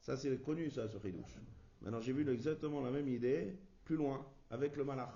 Ça, 0.00 0.16
c'est 0.16 0.42
connu, 0.42 0.70
ça, 0.70 0.88
sur 0.88 1.04
Hidouche. 1.04 1.38
Maintenant, 1.82 2.00
j'ai 2.00 2.12
vu 2.12 2.28
exactement 2.30 2.80
la 2.80 2.90
même 2.90 3.08
idée, 3.08 3.56
plus 3.84 3.96
loin, 3.96 4.24
avec 4.50 4.76
le 4.76 4.84
Malach. 4.84 5.14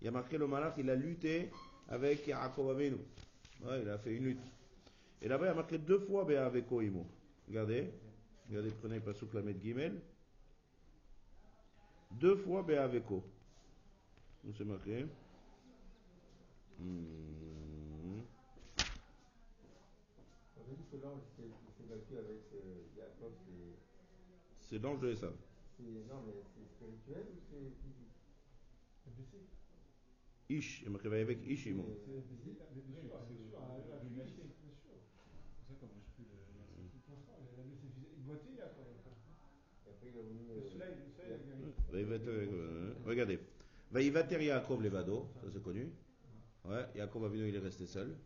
Il 0.00 0.04
y 0.04 0.08
a 0.08 0.10
marqué 0.10 0.38
le 0.38 0.46
Malach, 0.46 0.74
il 0.78 0.88
a 0.90 0.94
lutté 0.94 1.50
avec 1.88 2.26
Yaakov 2.26 2.70
Avinu. 2.70 2.98
Il 3.62 3.88
a 3.88 3.98
fait 3.98 4.14
une 4.14 4.24
lutte. 4.24 4.52
Et 5.20 5.28
là-bas, 5.28 5.46
il 5.46 5.50
a 5.50 5.54
marqué 5.54 5.78
deux 5.78 5.98
fois 5.98 6.22
avec 6.22 6.70
Imo. 6.70 7.06
Regardez. 7.48 7.90
Regardez, 8.48 8.70
prenez 8.80 9.00
Pasuk 9.00 9.34
Lamed 9.34 9.60
Gimel. 9.60 10.00
Deux 12.12 12.36
fois 12.36 12.62
Be'aveko. 12.62 13.24
Où 14.44 14.52
c'est 14.52 14.64
marqué? 14.64 15.06
Hmm. 16.78 17.28
On 20.56 20.57
a 20.57 20.57
dit 20.76 20.86
que 20.90 20.96
l'ange 21.02 21.22
s'est 21.36 21.42
s'est 21.76 21.86
battu 21.88 22.16
avec 22.18 22.42
euh, 22.54 22.84
Jacob, 22.96 23.32
c'est. 23.44 23.76
C'est 24.60 24.78
l'ange 24.82 25.00
de 25.00 25.08
Esav. 25.12 25.32
c'est- 25.76 25.82
Non, 25.82 26.22
mais 26.26 26.34
c'est 26.52 26.66
spirituel 26.68 27.24
ou 27.32 27.38
c'est 27.48 27.70
physique? 27.80 28.12
C'est 29.04 29.14
blessé. 29.16 29.38
Ish, 30.50 30.82
il 30.82 30.88
a 30.88 30.90
marqué 30.90 31.08
avec 31.08 31.38
Ish. 31.46 31.64
C'est 31.64 31.70
c'est 31.70 31.76
sûr. 31.76 31.78
C'est 31.78 32.82
sûr. 32.82 33.04
C'est 35.66 35.74
le- 35.74 36.36
constant. 37.06 37.32
La 37.56 37.62
physique. 37.64 38.08
Il 38.16 38.22
boitait, 38.24 38.52
il 38.52 38.60
a 38.60 38.68
quand 38.68 38.84
même. 38.84 38.98
Et 39.86 39.90
après, 39.90 40.06
il 40.08 40.08
est 40.08 40.18
revenu. 40.18 40.40
Le 40.48 40.52
euh, 40.52 40.62
soleil, 40.68 40.94
le 41.04 41.10
soleil, 41.10 41.32
a 41.32 41.38
guéri. 41.38 41.72
Vaïvater, 41.92 42.48
Regardez. 43.06 43.38
Vaïvater 43.90 44.44
Yaakov 44.44 44.82
Levado, 44.82 45.28
ça 45.40 45.48
c'est 45.50 45.62
connu. 45.62 45.88
Ouais, 46.64 46.84
Yaakov 46.94 47.34
il 47.34 47.54
est 47.54 47.58
resté 47.58 47.86
seul. 47.86 48.16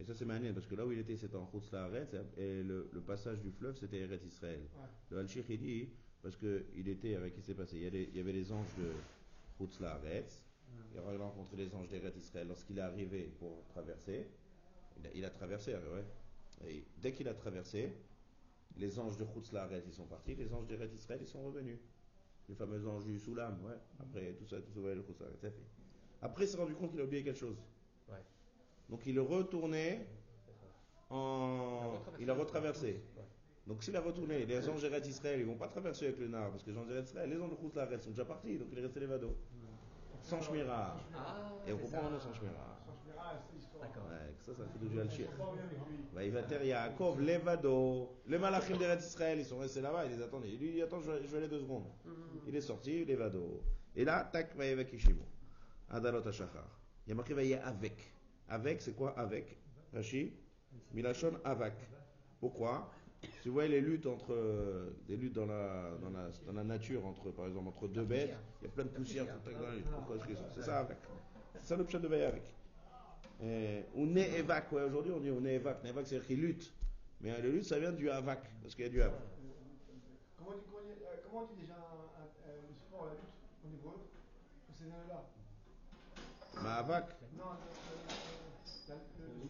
Et 0.00 0.04
ça 0.04 0.14
c'est 0.14 0.24
magnifique 0.24 0.54
parce 0.54 0.66
que 0.66 0.74
là 0.74 0.86
où 0.86 0.92
il 0.92 0.98
était 0.98 1.16
c'était 1.16 1.36
en 1.36 1.50
Laaretz 1.72 2.14
et 2.38 2.62
le, 2.62 2.88
le 2.90 3.00
passage 3.02 3.42
du 3.42 3.50
fleuve 3.50 3.76
c'était 3.76 3.98
Eretz 3.98 4.24
Israël. 4.24 4.60
Ouais. 4.74 4.86
Le 5.10 5.18
Al-Sheikh 5.18 5.44
il 5.50 5.58
dit, 5.58 5.88
parce 6.22 6.36
qu'il 6.36 6.88
était, 6.88 7.16
avec 7.16 7.34
qui 7.34 7.42
s'est 7.42 7.54
passé, 7.54 7.76
il 7.76 7.94
y, 7.94 8.10
il 8.14 8.18
avait 8.18 8.32
les 8.32 8.50
anges 8.50 8.74
de 8.78 8.92
Chutz 9.58 9.78
Laaretz, 9.78 10.42
il 10.92 10.98
a 10.98 11.02
rencontré 11.02 11.56
les 11.58 11.74
anges 11.74 11.88
d'Eretz 11.88 12.16
Israël 12.16 12.48
lorsqu'il 12.48 12.78
est 12.78 12.82
arrivé 12.82 13.30
pour 13.38 13.66
traverser. 13.66 14.26
Il 14.98 15.06
a, 15.06 15.10
il 15.14 15.24
a 15.24 15.30
traversé, 15.30 15.74
ouais. 15.74 16.04
Et 16.66 16.84
dès 16.98 17.12
qu'il 17.12 17.28
a 17.28 17.34
traversé, 17.34 17.92
les 18.76 18.98
anges 18.98 19.18
de 19.18 19.26
Laaretz 19.52 19.84
ils 19.86 19.92
sont 19.92 20.06
partis, 20.06 20.34
les 20.34 20.52
anges 20.54 20.66
d'Eretz 20.66 20.94
Israël 20.94 21.20
ils 21.22 21.28
sont 21.28 21.42
revenus. 21.42 21.78
Les 22.48 22.54
fameux 22.54 22.86
anges 22.88 23.04
du 23.04 23.18
Soulam, 23.18 23.62
ouais. 23.64 23.76
Après 24.00 24.32
tout 24.32 24.46
ça, 24.46 24.60
tout 24.62 24.72
ça, 24.72 24.80
ouais, 24.80 24.94
le 24.94 25.02
fait. 25.02 25.52
Après 26.22 26.44
il 26.44 26.48
s'est 26.48 26.56
rendu 26.56 26.74
compte 26.74 26.90
qu'il 26.90 27.00
a 27.00 27.04
oublié 27.04 27.22
quelque 27.22 27.38
chose. 27.38 27.56
Donc 28.90 29.06
il 29.06 29.16
est 29.16 29.20
retourné 29.20 30.06
en... 31.08 31.94
Il 32.18 32.28
a 32.28 32.34
retraversé. 32.34 33.02
Donc 33.66 33.84
s'il 33.84 33.96
a 33.96 34.00
retourné, 34.00 34.46
les 34.46 34.68
anges 34.68 34.82
d'Eretz 34.82 35.06
Israël, 35.06 35.38
ils 35.40 35.46
vont 35.46 35.56
pas 35.56 35.68
traverser 35.68 36.06
avec 36.06 36.18
le 36.18 36.26
Nard, 36.28 36.50
parce 36.50 36.64
que 36.64 36.70
les 36.70 36.76
anges 36.76 36.88
d'Eretz 36.88 37.08
Israël, 37.10 37.30
les 37.30 37.40
anges 37.40 37.50
de 37.50 37.76
Laaretz 37.76 38.02
sont 38.02 38.10
déjà 38.10 38.24
partis, 38.24 38.58
donc 38.58 38.68
il 38.72 38.78
est 38.78 38.82
resté 38.82 39.00
les 39.00 39.06
vados. 39.06 39.36
Sans 40.22 40.40
Shmira. 40.40 40.96
Ah, 41.14 41.52
Et 41.66 41.72
on 41.72 41.76
c'est 41.76 41.82
comprend 41.84 42.02
maintenant 42.02 42.18
sans 42.20 42.32
Shmira. 42.34 42.80
Shmira. 43.04 43.44
D'accord. 43.80 44.02
Ouais, 44.10 44.34
ça, 44.38 44.54
ça 44.54 44.64
fait 44.64 44.78
du. 44.78 44.98
On 44.98 45.08
sent 45.08 45.16
bien 45.16 45.62
avec 45.64 45.78
lui. 45.88 46.04
Vaïvater 46.12 46.66
Yaakov, 46.66 47.20
Levado. 47.20 48.10
Les 48.26 48.38
malachim 48.38 48.76
d'Eretz 48.76 49.06
Israël, 49.06 49.38
ils 49.38 49.44
sont 49.44 49.58
restés 49.58 49.80
là-bas, 49.80 50.04
ils 50.06 50.16
les 50.16 50.22
attendaient. 50.22 50.50
Il 50.50 50.58
lui 50.58 50.72
dit 50.72 50.82
Attends, 50.82 51.00
je 51.00 51.10
vais, 51.10 51.22
je 51.22 51.28
vais 51.28 51.38
aller 51.38 51.48
deux 51.48 51.60
secondes. 51.60 51.86
Il 52.46 52.56
est 52.56 52.60
sorti, 52.60 53.04
Levado. 53.04 53.62
Et 53.94 54.04
là, 54.04 54.28
tac, 54.32 54.54
Vaïvek 54.56 54.92
Ishimo. 54.92 55.22
Adalot 55.90 56.26
Hashachar. 56.26 56.66
Il 57.06 57.10
y 57.10 57.12
a 57.12 57.14
marqué 57.14 57.34
Vaïe 57.34 57.54
avec. 57.54 58.12
Avec, 58.50 58.82
c'est 58.82 58.94
quoi 58.94 59.18
avec? 59.18 59.56
Rashi? 59.94 60.32
Milachon 60.92 61.32
Avak. 61.44 61.74
Pourquoi? 62.40 62.90
Si 63.42 63.48
vous 63.48 63.54
voyez 63.54 63.68
les 63.68 63.80
luttes 63.80 64.06
entre. 64.06 64.32
euh, 64.32 64.90
des 65.06 65.16
luttes 65.16 65.34
dans 65.34 65.46
la, 65.46 65.90
dans, 66.02 66.10
la, 66.10 66.28
dans 66.46 66.52
la 66.52 66.64
nature, 66.64 67.04
entre, 67.06 67.30
par 67.30 67.46
exemple, 67.46 67.68
entre 67.68 67.86
deux 67.88 68.04
bêtes, 68.04 68.34
il 68.60 68.64
y 68.64 68.68
a 68.68 68.72
plein 68.72 68.84
de 68.84 68.88
poussière. 68.88 69.26
tout 69.26 69.50
c'est 70.26 70.36
C'est 70.54 70.62
ça 70.62 70.80
avec. 70.80 70.98
C'est 71.60 71.68
ça 71.68 71.76
le 71.76 71.84
pshat 71.84 71.98
de 72.00 72.08
Vaïe 72.08 72.22
avec. 72.22 72.42
Euh, 73.42 73.82
ou 73.94 74.04
né 74.06 74.36
évac, 74.36 74.70
ouais, 74.72 74.82
aujourd'hui 74.82 75.12
on 75.12 75.20
dit 75.20 75.30
on 75.30 75.44
est 75.46 75.54
évac. 75.54 75.82
Névac 75.82 76.06
c'est-à-dire 76.06 76.26
qu'il 76.26 76.40
lutte. 76.40 76.74
Mais 77.22 77.30
euh, 77.32 77.40
le 77.42 77.50
lutte 77.52 77.64
ça 77.64 77.78
vient 77.78 77.92
du 77.92 78.10
havac, 78.10 78.42
parce 78.62 78.74
qu'il 78.74 78.84
y 78.84 78.88
a 78.88 78.90
du 78.90 79.00
havac. 79.00 79.18
Comment 80.36 80.50
on 80.50 80.54
dit, 80.56 80.62
comment 81.24 81.40
on 81.40 81.54
on 81.54 81.60
déjà 81.60 81.74
un- 81.74 82.22
un- 82.22 82.48
euh, 82.50 82.60
le 82.68 82.74
sport, 82.74 83.06
la 83.06 83.12
lutte, 83.12 83.64
en 83.64 83.72
hébreu 83.72 83.96
Pour 84.66 84.76
ces 84.76 84.84
années-là 84.84 85.24
Mais 86.62 86.68
havac, 86.68 87.16
Non, 87.38 87.44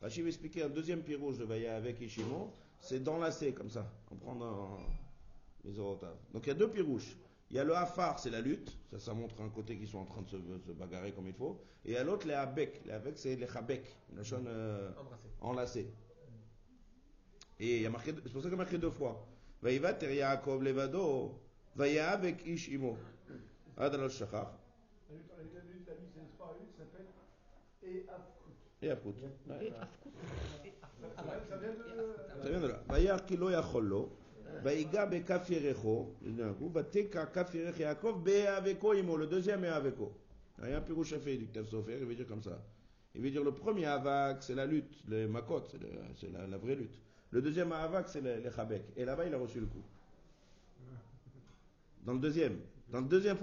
Rachid 0.00 0.22
va 0.22 0.28
expliquer 0.28 0.62
un 0.62 0.68
deuxième 0.68 1.02
pirouge 1.02 1.38
de 1.38 1.44
Vaya 1.44 1.76
avec 1.76 2.00
Ishimo, 2.00 2.52
c'est 2.80 3.02
d'enlacer 3.02 3.52
comme 3.52 3.70
ça, 3.70 3.90
on 4.10 4.16
prend 4.16 4.34
dans 4.34 4.78
les 5.64 5.78
orotaves. 5.78 6.16
Donc 6.32 6.46
il 6.46 6.48
y 6.48 6.52
a 6.52 6.54
deux 6.54 6.70
pirouches. 6.70 7.16
Il 7.50 7.56
y 7.56 7.58
a 7.60 7.64
le 7.64 7.76
hafar, 7.76 8.18
c'est 8.18 8.30
la 8.30 8.40
lutte, 8.40 8.76
ça, 8.90 8.98
ça 8.98 9.14
montre 9.14 9.40
un 9.40 9.48
côté 9.48 9.76
qu'ils 9.76 9.86
sont 9.88 9.98
en 9.98 10.04
train 10.04 10.22
de 10.22 10.28
se, 10.28 10.36
se 10.66 10.72
bagarrer 10.72 11.12
comme 11.12 11.28
il 11.28 11.32
faut. 11.32 11.60
Et 11.84 11.90
il 11.90 11.94
y 11.94 11.96
a 11.96 12.02
l'autre, 12.02 12.26
les 12.26 12.34
habek. 12.34 12.82
Les 12.84 12.92
habek, 12.92 13.16
c'est 13.16 13.36
les 13.36 13.46
chabek, 13.46 13.84
la 14.16 14.24
chaîne 14.24 14.46
euh, 14.48 14.90
enlacée. 15.40 15.86
Et 17.60 17.76
il 17.76 17.82
y 17.82 17.86
a 17.86 17.90
marqué, 17.90 18.12
c'est 18.24 18.32
pour 18.32 18.42
ça 18.42 18.48
qu'il 18.48 18.58
y 18.58 18.60
a 18.60 18.64
marqué 18.64 18.78
deux 18.78 18.90
fois. 18.90 19.26
Vaïva 19.62 19.94
ter 19.94 20.12
Yaakov 20.12 20.62
levado, 20.62 21.40
Vaya 21.76 22.10
avec 22.10 22.44
Ish 22.46 22.68
Imo. 22.68 22.98
Ad 23.76 23.94
al 23.94 24.10
shachar. 24.10 24.52
La 25.08 25.14
lutte, 25.14 25.30
la 25.36 25.42
lutte, 25.42 25.54
la 25.54 25.62
lutte, 25.62 25.86
la 25.86 25.94
lutte, 25.94 26.10
c'est 26.14 26.20
l'espoir, 26.20 26.52
la 26.52 26.58
lutte 26.64 26.76
s'appelle 26.76 27.06
Eafkut 27.06 27.75
et 27.86 28.04
Afkout. 28.08 28.52
Et 28.82 28.90
Afkout. 28.90 30.12
Il 40.62 40.70
y 40.70 40.72
a 40.72 40.78
un 40.78 40.82
premier 43.52 43.86
c'est 44.40 44.54
la 44.54 44.66
lutte. 44.66 45.02
Le 45.08 45.26
makot, 45.26 45.64
c'est 46.14 46.30
la, 46.32 46.58
vraie 46.58 46.74
lutte. 46.74 46.98
Le 47.30 47.42
deuxième 47.42 47.72
c'est. 48.06 48.22
Et 48.96 49.04
là-bas, 49.04 49.26
il 49.26 49.34
a 49.34 49.38
reçu 49.38 49.60
le 49.60 49.66
coup. 49.66 49.82
Dans. 52.04 52.14
Dans 52.90 53.00
le 53.00 53.06
deuxième 53.08 53.36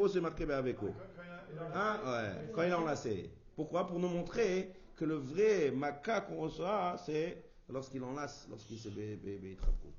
pourquoi 3.55 3.85
Pour 3.87 3.99
nous 3.99 4.09
montrer 4.09 4.73
que 4.95 5.05
le 5.05 5.15
vrai 5.15 5.71
maca 5.71 6.21
qu'on 6.21 6.37
reçoit, 6.37 6.97
c'est 6.97 7.43
lorsqu'il 7.69 8.03
enlace, 8.03 8.47
lorsqu'il 8.49 8.77
se 8.77 8.89
bé- 8.89 9.15
bé- 9.15 9.37
bé- 9.37 9.55
trapoute. 9.55 9.93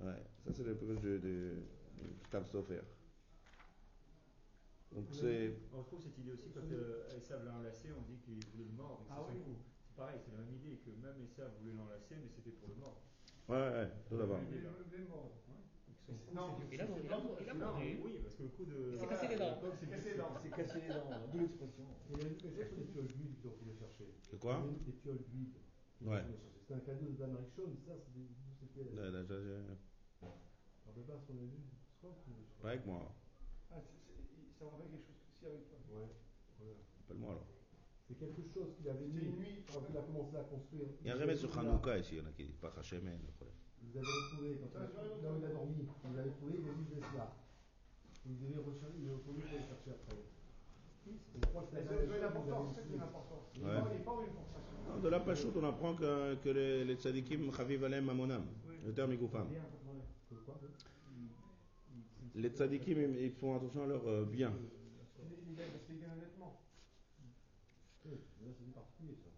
Ouais, 0.00 0.22
ça 0.44 0.52
c'est 0.52 0.64
le 0.64 0.74
pirouge 0.76 1.00
de, 1.00 1.18
de, 1.18 1.54
de 1.98 2.04
Ktav 2.28 2.46
Sofer. 2.46 2.80
Donc 4.92 5.06
c'est. 5.12 5.54
On 5.72 5.78
retrouve 5.78 6.00
cette 6.02 6.18
idée 6.18 6.32
aussi 6.32 6.50
quand 6.50 6.66
euh, 6.72 7.16
Esav 7.16 7.44
l'a 7.44 7.54
enlacé, 7.54 7.88
on 7.96 8.02
dit 8.02 8.18
qu'il 8.18 8.40
voulait 8.52 8.64
le 8.64 8.72
mordre, 8.76 9.04
que 9.06 9.12
Ah 9.12 9.22
c'est 9.28 9.34
oui. 9.34 9.42
coup. 9.44 9.56
C'est 9.86 9.96
pareil, 9.96 10.18
c'est 10.24 10.32
la 10.32 10.38
même 10.38 10.54
idée 10.54 10.78
que 10.78 10.90
même 10.90 11.20
Esav 11.22 11.52
voulait 11.60 11.74
l'enlacer, 11.74 12.16
mais 12.16 12.28
c'était 12.34 12.50
pour 12.50 12.68
le 12.68 12.74
mordre. 12.76 13.02
Ouais, 13.48 13.56
ouais, 13.56 13.88
tout 14.08 14.16
d'abord. 14.16 14.40
Non, 16.32 16.56
Il 16.70 16.80
a 16.80 16.86
mordu, 16.86 17.02
il 17.04 17.10
a 17.10 17.16
il 17.42 17.50
a 17.50 17.54
Non, 17.54 17.72
oui, 17.78 18.18
parce 18.22 18.34
que 18.36 18.42
le 18.44 18.48
coup 18.50 18.64
de. 18.64 18.90
Il 18.94 18.98
s'est 19.00 19.06
cassé 19.06 19.28
les 19.28 19.36
dents. 19.36 19.58
C'est 19.80 19.88
Cassé 19.90 20.10
les 20.10 20.16
dents. 20.18 20.34
C'est 20.42 20.50
cassé 20.50 20.80
les 20.80 20.88
dents, 20.88 21.10
d'où 21.32 21.38
l'expression. 21.40 21.84
Et 22.10 22.16
les 22.16 22.24
autres, 22.30 22.46
les 22.76 22.84
fioles 22.84 23.06
d'huile 23.06 23.34
dont 23.42 23.54
il 23.62 23.70
a 23.70 23.74
cherché. 23.74 24.04
C'est 24.22 24.38
quoi 24.38 24.62
Les 24.86 24.92
fioles 24.92 25.22
d'huile. 25.28 25.54
Ouais. 26.02 26.22
C'était 26.60 26.74
un 26.74 26.80
cadeau 26.80 27.10
d'Amérique 27.18 27.52
Shawn, 27.56 27.76
ça, 27.86 27.92
c'était. 27.98 28.18
d'où 28.20 28.54
c'était. 28.58 28.94
Là, 28.94 29.10
là, 29.10 29.22
là, 29.22 29.22
là, 29.22 29.26
Je 29.28 30.26
me 30.26 30.86
rappelle 30.86 31.04
pas 31.04 31.18
ce 31.18 31.26
qu'on 31.26 31.38
a 31.38 31.42
vu. 31.42 31.60
Pas 32.62 32.68
avec 32.70 32.86
moi. 32.86 33.14
Ah, 33.70 33.76
c'est- 33.80 34.22
c'est- 34.24 34.58
ça 34.58 34.64
aurait 34.66 34.86
quelque 34.88 35.06
chose 35.06 35.16
aussi 35.28 35.46
avec 35.46 35.68
toi. 35.68 35.78
Ouais. 36.60 36.76
Appelle-moi 37.04 37.30
alors. 37.32 37.46
C'est 38.08 38.18
quelque 38.18 38.42
chose 38.52 38.74
qu'il 38.76 38.88
avait 38.88 39.06
C'était 39.06 39.20
mis 39.20 39.26
une 39.26 39.36
nuit. 39.38 39.64
quand 39.72 39.82
il 39.88 39.96
a 39.96 40.02
commencé 40.02 40.36
à 40.36 40.42
construire. 40.44 40.88
Il 41.02 41.06
y 41.06 41.10
a 41.10 41.14
un 41.16 41.18
remède 41.20 41.36
sur 41.36 41.56
Hanouka 41.58 41.98
ici, 41.98 42.16
il 42.16 42.18
y 42.18 42.20
en 42.22 42.26
a 42.26 42.32
qui 42.32 42.44
disent 42.44 42.56
pas 42.56 42.72
Hachemen, 42.76 43.20
le 43.24 43.32
problème. 43.32 43.56
Vous 43.92 43.98
avez 43.98 44.12
retrouvé, 44.12 44.56
quand 44.60 44.68
il 44.70 44.76
a, 44.78 44.82
là 44.82 45.32
où 45.34 45.38
il 45.38 45.44
a 45.44 45.48
dormi, 45.48 45.74
vous 45.82 46.16
l'avez 46.16 46.30
trouvé, 46.30 46.52
il 46.62 46.68
a 46.68 46.72
dit 46.74 46.94
laisse 46.94 47.12
là. 47.16 47.34
Vous 48.24 48.34
devez 48.34 48.58
rechercher, 48.62 48.94
il 49.00 49.08
est 49.08 49.12
retourné 49.12 49.42
pour 49.42 49.58
le 49.58 49.66
chercher 49.66 49.90
après. 49.90 50.14
A 51.06 51.58
avez. 51.90 52.06
Il 53.56 53.62
il 54.96 55.02
De 55.02 55.08
la 55.08 55.20
Pachout, 55.20 55.52
on 55.56 55.64
apprend 55.64 55.94
que, 55.94 56.36
que 56.36 56.50
les, 56.50 56.84
les 56.84 56.94
tzadikim 56.94 57.50
chaviv 57.52 57.82
alem 57.82 58.04
mamonam, 58.04 58.44
le 58.86 58.92
terme 58.92 59.16
quoi? 59.16 59.48
Les 62.36 62.50
tzadikim, 62.50 63.00
ils 63.18 63.32
font 63.32 63.56
attention 63.56 63.82
à 63.82 63.86
leur 63.86 64.06
euh, 64.06 64.24
bien. 64.24 64.52
Il 65.18 65.58
il 65.58 66.04
honnêtement. 66.04 66.60
Là, 68.04 68.52
c'est 68.56 68.64
du 68.64 68.70
particulier, 68.70 69.16
ça. 69.16 69.30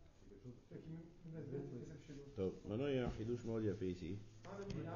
Il 2.37 2.69
maintenant, 2.69 2.87
il 2.89 2.97
y 2.97 2.99
a 2.99 3.07
un 3.07 3.11
chidouche 3.13 3.45
Maud 3.45 3.75
fait 3.79 3.91
ici. 3.91 4.19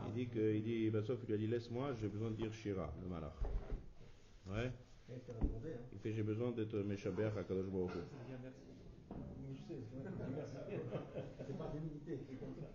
Il 0.08 0.12
dit 0.14 0.28
que, 0.28 0.54
il 0.54 0.62
dit, 0.62 0.90
Bassof, 0.90 1.18
il 1.22 1.26
lui 1.26 1.34
a 1.34 1.36
dit, 1.38 1.46
laisse-moi, 1.46 1.92
j'ai 2.00 2.08
besoin 2.08 2.30
de 2.30 2.36
dire 2.36 2.52
Shira, 2.52 2.92
le 3.02 3.08
malach. 3.08 3.32
Ouais. 4.48 4.70
Il 5.08 5.14
hein. 5.14 5.20
Fait, 6.02 6.12
j'ai 6.12 6.22
besoin 6.22 6.50
d'être 6.50 6.76
Meshaber 6.78 7.30
à 7.38 7.44
Kadosh 7.44 7.66
Baruch. 7.66 7.90
Je 7.90 9.54
sais, 9.56 9.80
c'est 9.90 10.00
vrai. 10.00 10.26
Merci. 10.34 10.56
C'est 11.46 11.58
pas 11.58 11.72
d'humilité, 11.72 12.18
c'est 12.28 12.36
comme 12.36 12.54
ça. 12.54 12.66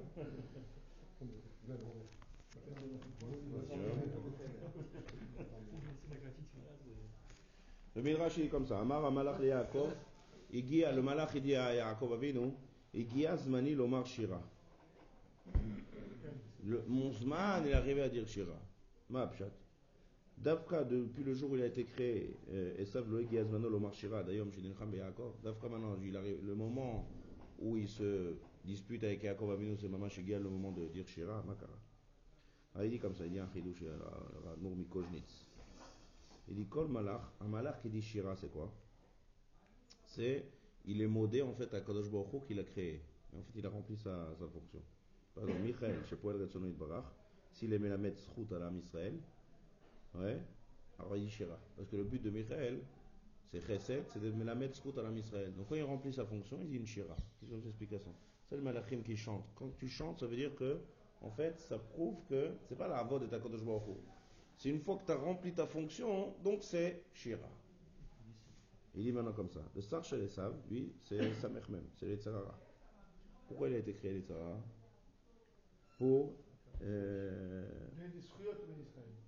Le 7.95 8.01
Midrash 8.01 8.37
est 8.39 8.47
comme 8.47 8.65
ça. 8.65 8.79
Amar 8.79 9.05
Amalach 9.05 9.39
le 9.39 9.47
Yaakov. 9.47 9.93
Igia, 10.53 10.91
le 10.91 11.01
malach 11.01 11.31
il 11.35 11.41
dit 11.41 11.55
à 11.55 11.73
Yaakov 11.73 12.13
Avinu, 12.13 12.51
Igia 12.93 13.37
Zmani 13.37 13.73
lomar 13.75 14.05
Shira. 14.05 14.41
Le, 16.63 16.83
mon 16.87 17.11
Zman, 17.11 17.65
est 17.65 17.73
arrivé 17.73 18.01
à 18.01 18.09
dire 18.09 18.27
Shira. 18.27 18.59
Ma 19.09 19.27
pshat. 19.27 19.51
Dafka, 20.37 20.83
depuis 20.83 21.23
le 21.23 21.33
jour 21.33 21.51
où 21.51 21.55
il 21.55 21.61
a 21.61 21.67
été 21.67 21.85
créé, 21.85 22.35
euh, 22.49 22.81
Esav 22.81 23.09
lo 23.09 23.19
Igia 23.19 23.43
Zmano 23.43 23.69
lomar 23.69 23.93
Shira, 23.93 24.23
d'ailleurs, 24.23 24.47
M. 24.47 24.51
Nilcham 24.61 24.93
et 24.93 24.97
Yaakov. 24.97 25.33
Dafka 25.43 25.67
maintenant, 25.67 25.97
il 26.03 26.15
arrive, 26.15 26.43
le 26.43 26.55
moment 26.55 27.07
où 27.59 27.77
il 27.77 27.87
se 27.87 28.35
dispute 28.65 29.03
avec 29.03 29.23
Yaakov 29.23 29.51
Avinu, 29.51 29.77
c'est 29.77 29.87
Mamash 29.87 30.17
Igia, 30.17 30.39
le 30.39 30.49
moment 30.49 30.71
de 30.71 30.87
dire 30.87 31.07
Shira, 31.07 31.43
Makara. 31.47 31.77
Ah, 32.73 32.85
il 32.85 32.91
dit 32.91 32.99
comme 32.99 33.13
ça, 33.13 33.25
il 33.25 33.31
dit 33.31 33.39
un 33.39 33.49
chidouche, 33.53 33.83
Nour 34.61 34.75
Mikojnitz. 34.75 35.45
Il 36.47 36.55
dit 36.55 36.65
Kol 36.65 36.87
Malach, 36.87 37.21
un 37.41 37.47
Malach 37.47 37.81
qui 37.81 37.89
dit 37.89 38.01
Shira, 38.01 38.35
c'est 38.35 38.51
quoi? 38.51 38.73
C'est, 40.05 40.45
il 40.85 41.01
est 41.01 41.07
modé 41.07 41.41
en 41.41 41.53
fait 41.53 41.73
à 41.73 41.81
Kadosh 41.81 42.09
Baruch 42.09 42.45
qu'il 42.47 42.59
a 42.59 42.63
créé. 42.63 43.01
Et 43.33 43.37
en 43.37 43.43
fait, 43.43 43.59
il 43.59 43.65
a 43.65 43.69
rempli 43.69 43.95
sa, 43.95 44.33
sa 44.39 44.47
fonction. 44.47 44.81
Par 45.33 45.43
exemple, 45.43 45.63
Michael, 45.63 46.05
chez 46.05 46.15
Poel 46.15 46.41
Retsono 46.41 46.69
Barach, 46.71 47.05
s'il 47.51 47.71
la 47.71 47.97
mettre 47.97 48.19
Srout 48.19 48.51
à 48.53 48.59
l'âme 48.59 48.77
Israël, 48.77 49.17
ouais, 50.15 50.39
alors 50.99 51.15
il 51.17 51.25
dit 51.25 51.29
Shira. 51.29 51.57
Parce 51.75 51.87
que 51.87 51.95
le 51.95 52.03
but 52.03 52.21
de 52.21 52.29
Michael, 52.29 52.81
c'est 53.51 53.61
Chesed, 53.61 54.05
c'est 54.09 54.19
de 54.19 54.43
la 54.43 54.55
mettre 54.55 54.75
Srout 54.75 54.97
à 54.97 55.03
l'âme 55.03 55.17
Israël. 55.17 55.53
Donc 55.55 55.67
quand 55.69 55.75
il 55.75 55.83
remplit 55.83 56.13
sa 56.13 56.25
fonction, 56.25 56.57
il 56.61 56.69
dit 56.69 56.77
une 56.77 56.87
Shira. 56.87 57.15
C'est 57.39 57.47
une 57.47 57.67
explication. 57.67 58.13
C'est 58.49 58.55
le 58.55 58.61
Malachim 58.61 59.01
qui 59.01 59.15
chante. 59.15 59.45
Quand 59.55 59.69
tu 59.77 59.87
chantes, 59.87 60.19
ça 60.19 60.27
veut 60.27 60.35
dire 60.35 60.55
que, 60.55 60.79
en 61.21 61.31
fait, 61.31 61.59
ça 61.59 61.77
prouve 61.79 62.23
que 62.29 62.51
c'est 62.63 62.77
pas 62.77 62.87
la 62.87 63.03
voix 63.03 63.19
de 63.19 63.27
ta 63.27 63.37
Hu. 63.37 63.41
C'est 64.57 64.69
une 64.69 64.79
fois 64.79 64.97
que 64.97 65.05
tu 65.05 65.11
as 65.11 65.15
rempli 65.15 65.53
ta 65.53 65.65
fonction, 65.65 66.35
donc 66.43 66.63
c'est 66.63 67.03
Shira. 67.13 67.49
Il 68.93 69.03
dit 69.03 69.11
maintenant 69.11 69.31
comme 69.31 69.49
ça. 69.49 69.61
Le 69.73 69.81
Sar 69.81 70.03
chez 70.03 70.17
les 70.17 70.27
Sav, 70.27 70.53
lui, 70.69 70.93
c'est 70.99 71.33
Samech 71.35 71.69
même, 71.69 71.87
c'est 71.95 72.07
les 72.07 72.17
Tzarara. 72.17 72.59
Pourquoi 73.47 73.69
il 73.69 73.75
a 73.75 73.77
été 73.77 73.93
créé 73.93 74.13
les 74.13 74.21
Tzarara? 74.21 74.61
Pour. 76.01 76.33
Euh, 76.81 77.63
Israël. 78.17 78.55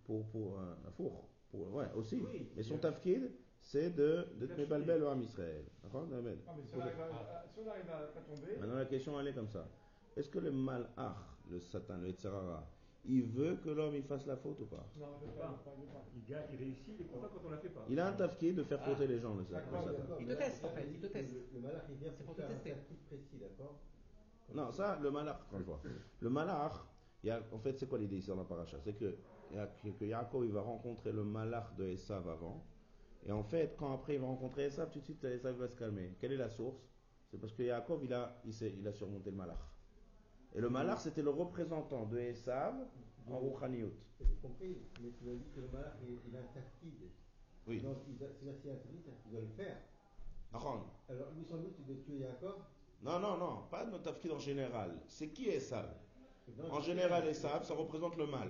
pour, 0.05 0.25
pour 0.29 0.59
un, 0.59 0.75
un 0.87 0.91
four. 0.91 1.29
Pour, 1.51 1.71
ouais, 1.75 1.85
aussi. 1.95 2.23
Mais 2.55 2.63
son 2.63 2.79
tafkid, 2.79 3.29
c'est 3.61 3.91
de, 3.91 4.25
de 4.39 4.47
te 4.47 4.61
au 5.03 5.21
Israël. 5.21 5.65
D'accord 5.83 6.07
Ahmed 6.11 6.39
Ah, 6.47 6.55
mais 6.57 6.63
si 6.63 6.75
on 6.75 6.81
arrive 6.81 6.99
à, 6.99 7.05
à- 7.05 7.45
si 7.47 7.59
on 7.63 7.69
arrive 7.69 7.89
à 7.91 7.99
pas 8.07 8.21
tomber, 8.21 8.57
Maintenant, 8.59 8.75
la 8.75 8.85
question, 8.85 9.19
elle 9.19 9.27
est 9.27 9.33
comme 9.33 9.47
ça. 9.49 9.69
Est-ce 10.17 10.29
que 10.29 10.39
le 10.39 10.49
malach, 10.51 11.15
le 11.47 11.59
Satan, 11.59 11.97
le 11.97 12.09
Tzarara, 12.11 12.67
il 13.05 13.21
veut 13.21 13.57
que 13.57 13.69
l'homme 13.69 13.93
il 13.95 14.03
fasse 14.03 14.25
la 14.25 14.35
faute 14.37 14.59
ou 14.61 14.65
pas? 14.65 14.89
Non, 14.99 15.07
ne. 15.21 16.15
Il 16.15 16.25
gagne, 16.25 16.45
il 16.53 16.57
réussit, 16.57 16.95
il 16.99 17.01
est 17.05 17.09
content 17.09 17.29
quand 17.31 17.41
on 17.45 17.51
la 17.51 17.57
fait 17.57 17.69
pas. 17.69 17.85
Il 17.87 17.99
a 17.99 18.07
un 18.07 18.13
tafkid 18.13 18.55
de 18.55 18.63
faire 18.63 18.81
fauter 18.81 19.05
les 19.05 19.19
gens, 19.19 19.35
le, 19.35 19.43
Sa- 19.43 19.59
le 19.59 19.65
D'accord, 19.65 19.83
Satan. 19.83 20.17
Il 20.19 20.27
te 20.27 20.33
teste, 20.33 20.63
en 20.65 20.69
fait, 20.69 20.87
il 20.91 20.99
te 20.99 21.05
teste. 21.07 21.33
Le, 21.33 21.45
le 21.53 21.59
malach, 21.59 21.83
il 21.89 21.97
vient 21.97 22.11
C'est 22.17 22.23
pour 22.23 22.33
pour 22.35 22.43
te 22.45 22.51
faire 22.51 22.77
un 22.77 23.05
précis, 23.07 23.37
d'accord? 23.39 23.79
Non, 24.53 24.71
ça, 24.71 24.99
le 25.01 25.11
malach, 25.11 25.39
quand 25.49 25.59
je 25.59 25.63
vois. 25.63 25.81
Le 26.19 26.29
malach, 26.29 26.73
il 27.23 27.27
y 27.27 27.31
a, 27.31 27.41
en 27.51 27.59
fait, 27.59 27.77
c'est 27.77 27.87
quoi 27.87 27.97
l'idée 27.99 28.17
ici 28.17 28.27
dans 28.29 28.35
la 28.35 28.43
paracha? 28.43 28.77
C'est 28.81 28.93
que, 28.93 29.15
il 29.51 29.95
que 29.95 30.05
Yaakov, 30.05 30.45
il 30.45 30.51
va 30.51 30.61
rencontrer 30.61 31.11
le 31.11 31.23
malach 31.23 31.75
de 31.75 31.85
Esav 31.85 32.27
avant. 32.27 32.65
Et 33.25 33.31
en 33.31 33.43
fait, 33.43 33.75
quand 33.77 33.93
après 33.93 34.15
il 34.15 34.19
va 34.19 34.27
rencontrer 34.27 34.65
Esav, 34.65 34.89
tout 34.91 34.99
de 34.99 35.05
suite, 35.05 35.23
Esav 35.23 35.55
va 35.55 35.67
se 35.67 35.75
calmer. 35.75 36.15
Quelle 36.19 36.33
est 36.33 36.37
la 36.37 36.49
source? 36.49 36.81
C'est 37.31 37.37
parce 37.39 37.53
que 37.53 37.63
Yaakov, 37.63 38.03
il 38.03 38.13
a, 38.13 38.39
il, 38.43 38.53
il 38.79 38.87
a 38.87 38.91
surmonté 38.91 39.31
le 39.31 39.37
malach. 39.37 39.57
Et 40.53 40.59
le 40.59 40.69
malach, 40.69 40.99
c'était 40.99 41.23
le 41.23 41.29
représentant 41.31 42.05
de 42.05 42.17
Esav 42.19 42.75
en 43.27 43.37
Rouchaniout. 43.37 43.93
J'ai 44.19 44.35
compris, 44.41 44.77
mais 45.01 45.09
tu 45.11 45.23
m'as 45.23 45.33
dit 45.33 45.49
que 45.55 45.61
le 45.61 45.67
malach, 45.69 45.93
il, 46.03 46.19
il 46.27 46.35
un 46.37 46.43
tactique. 46.53 47.11
Oui. 47.65 47.79
Donc, 47.81 47.97
il 48.09 48.17
doit- 48.17 48.27
c'est 48.39 48.49
assez 48.49 48.69
intelligent, 48.71 49.17
il 49.25 49.31
doit 49.31 49.41
le 49.41 49.47
faire. 49.47 49.77
Alors, 50.53 51.31
lui, 51.35 51.45
son 51.45 51.57
but, 51.57 51.73
c'est 51.75 51.87
de 51.87 51.93
tuer 52.01 52.19
Jacob. 52.19 52.61
Non, 53.03 53.19
non, 53.19 53.37
non, 53.37 53.63
pas 53.69 53.85
notre 53.85 54.03
tafkid 54.03 54.31
en 54.31 54.39
général. 54.39 54.97
C'est 55.07 55.29
qui 55.29 55.49
Esav 55.49 55.93
En 56.71 56.79
général, 56.79 57.27
Esav, 57.27 57.63
ça 57.65 57.73
représente 57.73 58.15
le 58.15 58.27
mal. 58.27 58.49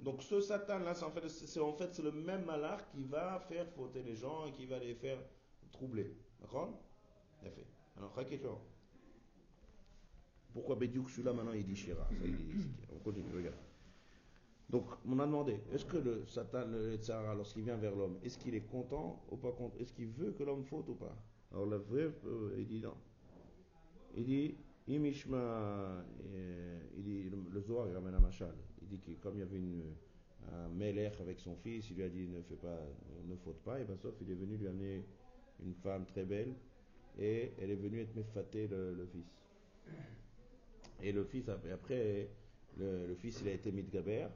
Donc 0.00 0.22
ce 0.22 0.40
Satan-là, 0.40 0.94
c'est 0.94 1.04
en 1.04 1.10
fait, 1.10 1.28
c'est 1.28 1.60
en 1.60 1.72
fait 1.72 1.94
c'est 1.94 2.02
le 2.02 2.12
même 2.12 2.44
malach 2.44 2.80
qui 2.90 3.02
va 3.04 3.38
faire 3.40 3.66
fauter 3.68 4.02
les 4.02 4.16
gens 4.16 4.46
et 4.46 4.52
qui 4.52 4.66
va 4.66 4.78
les 4.78 4.94
faire 4.94 5.18
troubler. 5.70 6.14
D'accord? 6.40 6.82
Fait. 7.40 7.66
Alors. 7.96 8.12
Pourquoi 10.52 10.76
Bédiouk, 10.76 11.08
celui-là, 11.08 11.32
maintenant, 11.32 11.52
il 11.52 11.64
dit 11.64 11.74
Shira? 11.74 12.04
Ça, 12.04 12.14
il 12.24 12.36
dit, 12.36 12.68
On 12.94 12.98
continue, 12.98 13.34
regarde. 13.34 13.56
Donc, 14.68 14.86
on 15.06 15.18
a 15.18 15.26
demandé, 15.26 15.60
est-ce 15.72 15.84
que 15.84 15.96
le 15.96 16.26
Satan, 16.26 16.66
le 16.66 16.96
Tzara, 16.96 17.34
lorsqu'il 17.34 17.62
vient 17.62 17.76
vers 17.76 17.94
l'homme, 17.94 18.18
est-ce 18.22 18.38
qu'il 18.38 18.54
est 18.54 18.66
content 18.66 19.24
ou 19.30 19.36
pas 19.36 19.52
content? 19.52 19.76
Est-ce 19.78 19.92
qu'il 19.92 20.08
veut 20.08 20.32
que 20.32 20.42
l'homme 20.42 20.64
faute 20.64 20.88
ou 20.88 20.94
pas? 20.94 21.16
Alors, 21.52 21.66
le 21.66 21.76
vrai, 21.76 22.10
euh, 22.26 22.54
il 22.58 22.66
dit 22.66 22.80
non. 22.80 22.94
Il 24.16 24.24
dit, 24.24 24.54
Imishma, 24.88 25.36
euh, 25.36 26.80
il 26.96 27.02
dit, 27.02 27.30
le, 27.52 27.60
Zohar, 27.60 27.88
il 27.88 27.94
ramène 27.94 28.14
un 28.14 28.20
machal. 28.20 28.54
Il 28.82 28.88
dit 28.88 28.98
que 28.98 29.12
comme 29.22 29.36
il 29.36 29.40
y 29.40 29.42
avait 29.42 29.56
une, 29.56 29.82
un 30.52 31.20
avec 31.20 31.38
son 31.38 31.56
fils, 31.56 31.88
il 31.90 31.96
lui 31.96 32.02
a 32.02 32.08
dit 32.08 32.28
ne 32.28 32.42
fais 32.42 32.56
pas, 32.56 32.78
ne 33.26 33.36
faute 33.36 33.60
pas, 33.62 33.80
et 33.80 33.84
ben 33.84 33.96
sauf 33.96 34.14
il 34.20 34.30
est 34.30 34.34
venu 34.34 34.56
lui 34.56 34.66
amener 34.66 35.04
une 35.64 35.74
femme 35.74 36.04
très 36.04 36.24
belle, 36.24 36.54
et 37.18 37.52
elle 37.60 37.70
est 37.70 37.76
venue 37.76 38.00
être 38.00 38.14
méfatée 38.16 38.66
le, 38.66 38.92
le 38.94 39.06
fils. 39.06 39.26
Et 41.02 41.12
le 41.12 41.24
fils, 41.24 41.48
après, 41.48 42.28
le, 42.76 43.14
fils, 43.14 43.40
il 43.42 43.48
a 43.48 43.52
été 43.52 43.70
mitgaber, 43.70 44.26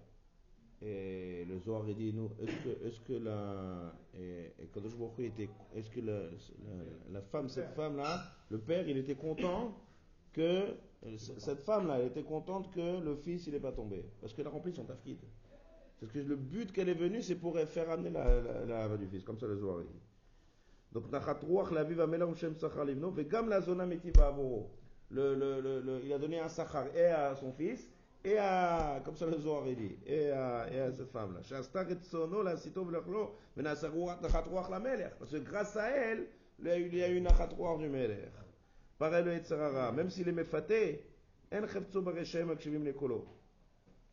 et 0.82 1.44
le 1.44 1.58
Zohar, 1.58 1.88
il 1.88 1.96
dit, 1.96 2.14
est-ce 2.40 2.56
que, 2.64 2.86
est-ce 2.86 3.00
que 3.00 3.12
la, 3.14 3.94
et, 4.18 4.52
et 4.60 5.24
était, 5.24 5.48
est-ce 5.74 5.90
que 5.90 6.00
la, 6.00 6.20
la, 6.22 6.30
la 7.12 7.22
femme, 7.22 7.48
cette 7.48 7.72
femme-là, 7.74 8.35
le 8.50 8.58
père, 8.58 8.88
il 8.88 8.96
était 8.96 9.14
content 9.14 9.74
que, 10.32 10.74
cette 11.18 11.60
femme-là, 11.60 11.98
elle 12.00 12.06
était 12.06 12.22
contente 12.22 12.70
que 12.72 13.00
le 13.00 13.16
fils, 13.16 13.46
il 13.46 13.52
n'est 13.52 13.60
pas 13.60 13.72
tombé, 13.72 14.04
parce 14.20 14.32
qu'elle 14.34 14.46
a 14.46 14.50
rempli 14.50 14.72
son 14.72 14.84
tafkid. 14.84 15.18
Parce 16.00 16.12
que 16.12 16.18
le 16.18 16.36
but 16.36 16.72
qu'elle 16.72 16.88
est 16.88 16.94
venue, 16.94 17.22
c'est 17.22 17.36
pour 17.36 17.58
faire 17.58 17.90
amener 17.90 18.10
la, 18.10 18.40
la, 18.66 18.88
la 18.88 18.96
du 18.96 19.06
fils, 19.06 19.24
comme 19.24 19.38
ça 19.38 19.46
le 19.46 19.56
Zohar. 19.56 19.80
Donc, 20.92 21.04
la 21.10 21.20
zona. 23.60 23.86
Le, 25.08 26.00
il 26.04 26.12
a 26.12 26.18
donné 26.18 26.40
un 26.40 26.48
sachar 26.48 26.86
et 26.94 27.06
à 27.06 27.34
son 27.36 27.52
fils, 27.52 27.88
et 28.24 28.36
à, 28.38 29.00
comme 29.04 29.16
ça 29.16 29.26
le 29.26 29.38
Zohar 29.38 29.64
dit, 29.64 29.96
et 30.04 30.30
à, 30.30 30.66
et 30.72 30.80
à 30.80 30.92
cette 30.92 31.10
femme-là. 31.10 31.40
Parce 35.18 35.30
que 35.30 35.36
grâce 35.38 35.76
à 35.76 35.90
elle, 35.90 36.26
il 36.58 36.66
y 36.66 36.70
a 36.70 36.78
eu- 36.78 36.86
il 36.88 36.94
y 36.96 37.02
a 37.02 37.10
eu 37.10 37.20
nachat 37.20 37.48
ruach 37.56 37.78
du 37.78 37.88
melech. 37.88 38.30
Pareil 38.98 39.24
le 39.24 39.32
Yetzirara, 39.34 39.92
même 39.92 40.08
s'il 40.10 40.26
est 40.28 40.32
méfaté. 40.32 41.04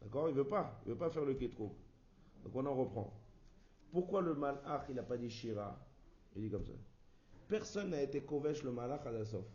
D'accord? 0.02 0.30
Il 0.30 0.36
veut 0.36 0.48
pas, 0.48 0.80
il 0.86 0.90
veut 0.92 0.98
pas 0.98 1.10
faire 1.10 1.26
le 1.26 1.34
kitrouk. 1.36 1.72
Donc 2.44 2.56
on 2.56 2.66
en 2.66 2.76
reprend. 2.76 3.14
Pourquoi 3.92 4.22
le 4.22 4.34
malach, 4.36 4.86
il 4.90 4.96
n'a 4.96 5.04
pas 5.04 5.18
dit 5.18 5.30
shira? 5.30 5.80
Il 6.36 6.42
dit 6.44 6.50
comme 6.50 6.66
ça. 6.66 6.74
Personne 7.48 7.92
n'a 7.92 8.02
été 8.02 8.22
kovesh 8.22 8.64
le 8.64 8.72
malach 8.72 9.06
à 9.06 9.12
la 9.12 9.24
sof. 9.26 9.46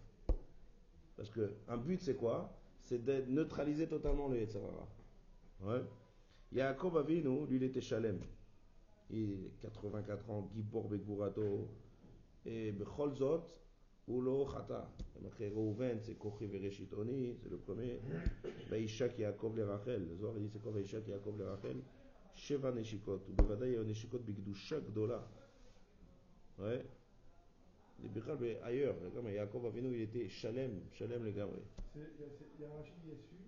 Parce 1.17 1.31
que 1.31 1.53
un 1.69 1.77
but 1.77 2.01
c'est 2.01 2.15
quoi? 2.17 2.51
C'est 2.83 3.05
de 3.05 3.25
neutraliser 3.31 3.87
totalement 3.89 4.29
le 4.29 4.39
Yetzirara. 4.39 4.89
Ouais. 5.61 5.83
Yaakov 6.53 6.97
Avinu, 6.97 7.47
lui 7.47 7.57
il 7.57 7.63
était 7.65 7.81
Shalem. 7.83 8.21
Il 9.11 9.51
84 9.61 10.31
ans, 10.31 10.49
Gibor 10.55 10.89
Begurato. 10.89 11.69
Et 12.51 12.73
Bechol 12.73 13.15
Zot, 13.15 13.45
ou 14.09 14.23
lo 14.23 14.47
chata. 14.47 14.91
C'est 15.13 15.21
le 17.51 17.59
premier. 17.59 18.01
Yaakov 19.19 19.55
le 19.57 19.65
Rachel. 19.67 20.09
Il 20.11 20.43
dit 20.43 20.49
c'est 20.51 20.63
quoi 20.63 20.73
Yaakov 21.07 21.37
Rachel? 21.45 21.77
Sheva 22.35 22.73
Neshikot. 22.73 23.21
Ou 23.29 23.33
comme 29.11 29.29
Yaakov 29.29 29.67
Avinu, 29.67 29.93
il 29.95 30.03
était 30.03 30.29
Shalem, 30.29 30.81
Shalem 30.93 31.25
le. 31.25 31.61
C'est- 31.93 31.99
Il 32.01 32.21
y 32.21 32.25
a- 32.25 32.29
il 32.57 32.61
y 32.63 32.65
a 32.65 32.71
Rachid 32.77 32.95
dessus, 33.05 33.45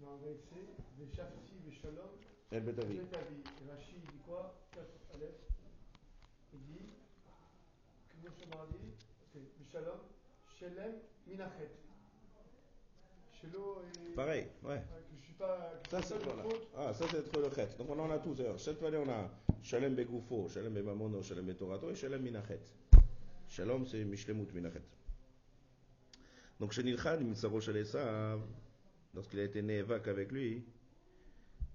dans 0.00 0.16
le 0.16 0.32
verset, 0.32 0.66
Veshafti 0.98 1.54
Veshalom, 1.66 2.10
El 2.50 2.62
Betavi. 2.64 2.98
Betavi. 2.98 3.36
Et 3.64 3.70
Rachid 3.70 3.96
il 4.04 4.10
dit 4.10 4.18
quoi? 4.26 4.54
4 4.72 4.88
Aleph. 5.14 5.36
Il 6.52 6.60
dit, 6.60 6.86
c'est 9.32 9.40
Shelem, 10.58 10.94
Minachet. 11.26 11.70
Pareil, 14.14 14.46
ouais. 14.62 14.80
Ah, 14.90 14.96
Que 15.10 15.16
je 15.18 15.22
suis 15.24 15.34
pas. 15.34 15.72
que 15.82 15.90
Ça, 15.90 16.02
c'est 16.02 16.18
voilà. 16.24 16.44
Ah, 16.76 16.92
ça, 16.94 17.04
c'est 17.10 17.18
être 17.18 17.40
le 17.40 17.50
chet. 17.54 17.68
Donc, 17.76 17.90
on 17.90 17.98
en 17.98 18.10
a 18.10 18.18
tous. 18.18 18.34
d'ailleurs. 18.34 18.58
Cette 18.58 18.82
année, 18.82 18.96
on 18.96 19.08
a 19.08 19.30
Shalem 19.62 19.94
Begoufo, 19.94 20.48
Shalem 20.48 20.72
Bemamono, 20.72 21.22
Shalem 21.22 21.46
Betorato 21.46 21.90
et 21.90 21.94
Shalem 21.94 22.22
Minachet. 22.22 22.60
Shalom, 23.48 23.86
c'est 23.86 24.04
Mishlemut 24.04 24.52
Minachet. 24.54 24.82
Donc, 26.58 26.72
chez 26.72 26.82
Nilchad, 26.82 27.20
Mitzaro 27.20 27.60
Shel 27.60 27.76
Esav, 27.76 28.40
lorsqu'il 29.14 29.40
a 29.40 29.44
été 29.44 29.60
né 29.60 29.80
avec 29.80 30.32
lui, 30.32 30.64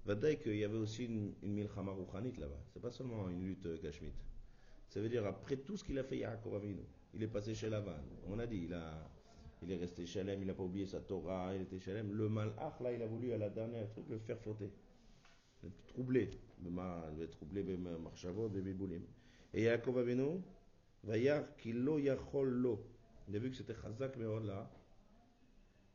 Vadaï 0.06 0.40
qu'il 0.40 0.56
y 0.56 0.64
avait 0.64 0.78
aussi 0.78 1.06
une, 1.06 1.34
une 1.44 1.54
Milchama 1.54 1.92
là-bas. 1.92 2.64
C'est 2.74 2.82
pas 2.82 2.92
seulement 2.92 3.30
une 3.30 3.44
lutte 3.44 3.66
euh, 3.66 3.78
Gashmit. 3.84 4.14
Ça 4.89 5.01
veut 5.01 5.09
dire, 5.09 5.25
après 5.27 5.57
tout 5.57 5.77
ce 5.77 5.85
qu'il 5.85 5.99
a 5.99 6.05
fait 6.05 6.19
Yaakov 6.19 6.55
Avinu, 6.57 6.85
il 7.15 7.23
est 7.23 7.29
passé 7.29 7.55
chez 7.55 7.69
Lavan. 7.69 7.93
On 8.29 8.39
a 8.39 8.47
dit, 8.47 8.63
il, 8.65 8.75
a, 8.75 9.09
il 9.63 9.73
est 9.73 9.77
resté 9.77 10.07
Shalem, 10.07 10.41
il 10.43 10.47
n'a 10.47 10.55
pas 10.55 10.63
oublié 10.63 10.87
sa 10.87 11.01
Torah, 11.01 11.53
il 11.55 11.63
était 11.63 11.79
Shalem. 11.81 12.13
Le 12.13 12.29
Malach, 12.29 12.81
là, 12.81 12.93
il 12.93 13.03
a 13.03 13.07
voulu 13.07 13.33
à 13.33 13.39
la 13.39 13.51
dernière 13.51 13.89
truc 13.91 14.05
le 14.09 14.19
faire 14.19 14.39
fauter. 14.39 14.71
Le 15.63 15.71
troubler. 15.89 16.29
במה- 16.63 17.11
troubler 17.31 17.63
במחשבות 17.65 18.51
ובבלבולים. 18.55 19.03
Et 19.55 19.63
Yaakov 19.65 19.99
Avinu, 19.99 20.41
וירא 21.05 21.41
כי 21.59 21.73
לא 21.73 22.01
יכול 22.01 22.49
לו. 22.49 22.79
On 23.29 23.35
a 23.35 23.39
vu 23.39 23.51
que 23.51 23.57
c'était 23.57 23.75
חזק 23.75 24.17
מאוד 24.17 24.45
là. 24.45 24.65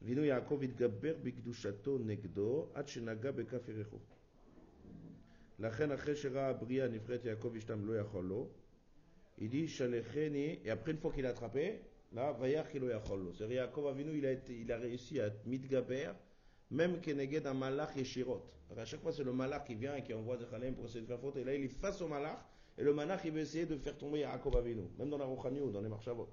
והנה 0.01 0.25
יעקב 0.25 0.59
התגבר 0.63 1.13
בקדושתו 1.23 1.97
נגדו 1.97 2.67
עד 2.73 2.87
שנגע 2.87 3.31
בכף 3.31 3.67
ירחו. 3.67 3.97
לכן 5.59 5.91
אחרי 5.91 6.15
שראה 6.15 6.49
הבריאה 6.49 6.85
הנבחרת 6.85 7.25
יעקב 7.25 7.53
אשתם 7.57 7.85
לא 7.85 7.97
יכול 7.99 8.25
לו, 8.25 8.47
il 9.38 9.48
dit 9.48 9.68
Shalecheni, 9.68 10.60
et 10.64 10.70
après 10.70 10.92
une 10.92 10.98
fois 10.98 11.12
qu'il 11.12 11.26
a 11.26 11.30
attrapé, 11.30 11.80
là, 12.12 12.32
Vayar 12.32 12.68
Kilo 12.68 12.88
Yachollo. 12.88 13.32
C'est-à-dire 13.32 13.56
Yaakov 13.56 13.88
Avinu, 13.88 14.16
il 14.16 14.26
a, 14.26 14.32
été, 14.32 14.56
il 14.56 14.70
a 14.70 14.78
réussi 14.78 15.20
à 15.20 15.30
mitgaber, 15.46 16.10
même 16.70 17.00
Keneged 17.00 17.46
un 17.46 17.54
malach 17.54 17.96
et 17.96 18.04
shirot. 18.04 18.42
À 18.76 18.84
chaque 18.84 19.02
fois, 19.02 19.12
c'est 19.12 19.24
le 19.24 19.32
malach 19.32 19.64
qui 19.64 19.74
vient 19.74 19.94
et 19.94 20.02
qui 20.02 20.14
envoie 20.14 20.36
Zechalim 20.36 20.74
pour 20.74 20.86
essayer 20.86 21.02
de 21.02 21.06
faire 21.06 21.20
faute, 21.20 21.36
et 21.36 21.44
là, 21.44 21.54
il 21.54 21.64
est 21.64 21.68
face 21.68 22.00
au 22.00 22.08
malach, 22.08 22.38
et 22.76 22.82
le 22.82 22.92
malach, 22.92 23.20
il 23.24 23.32
veut 23.32 23.40
essayer 23.40 23.66
de 23.66 23.76
faire 23.76 23.96
tomber 23.96 24.20
Yaakov 24.20 24.56
Avinu, 24.56 24.82
même 24.98 25.10
dans 25.10 25.18
la 25.18 25.24
rouhaniou 25.24 25.70
dans 25.70 25.80
les 25.80 25.88
Marchavot. 25.88 26.28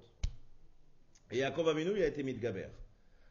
Et 1.30 1.38
Yaakov 1.38 1.68
Avinu, 1.68 1.92
il 1.96 2.02
a 2.02 2.06
été 2.06 2.22
mitgaber. 2.22 2.68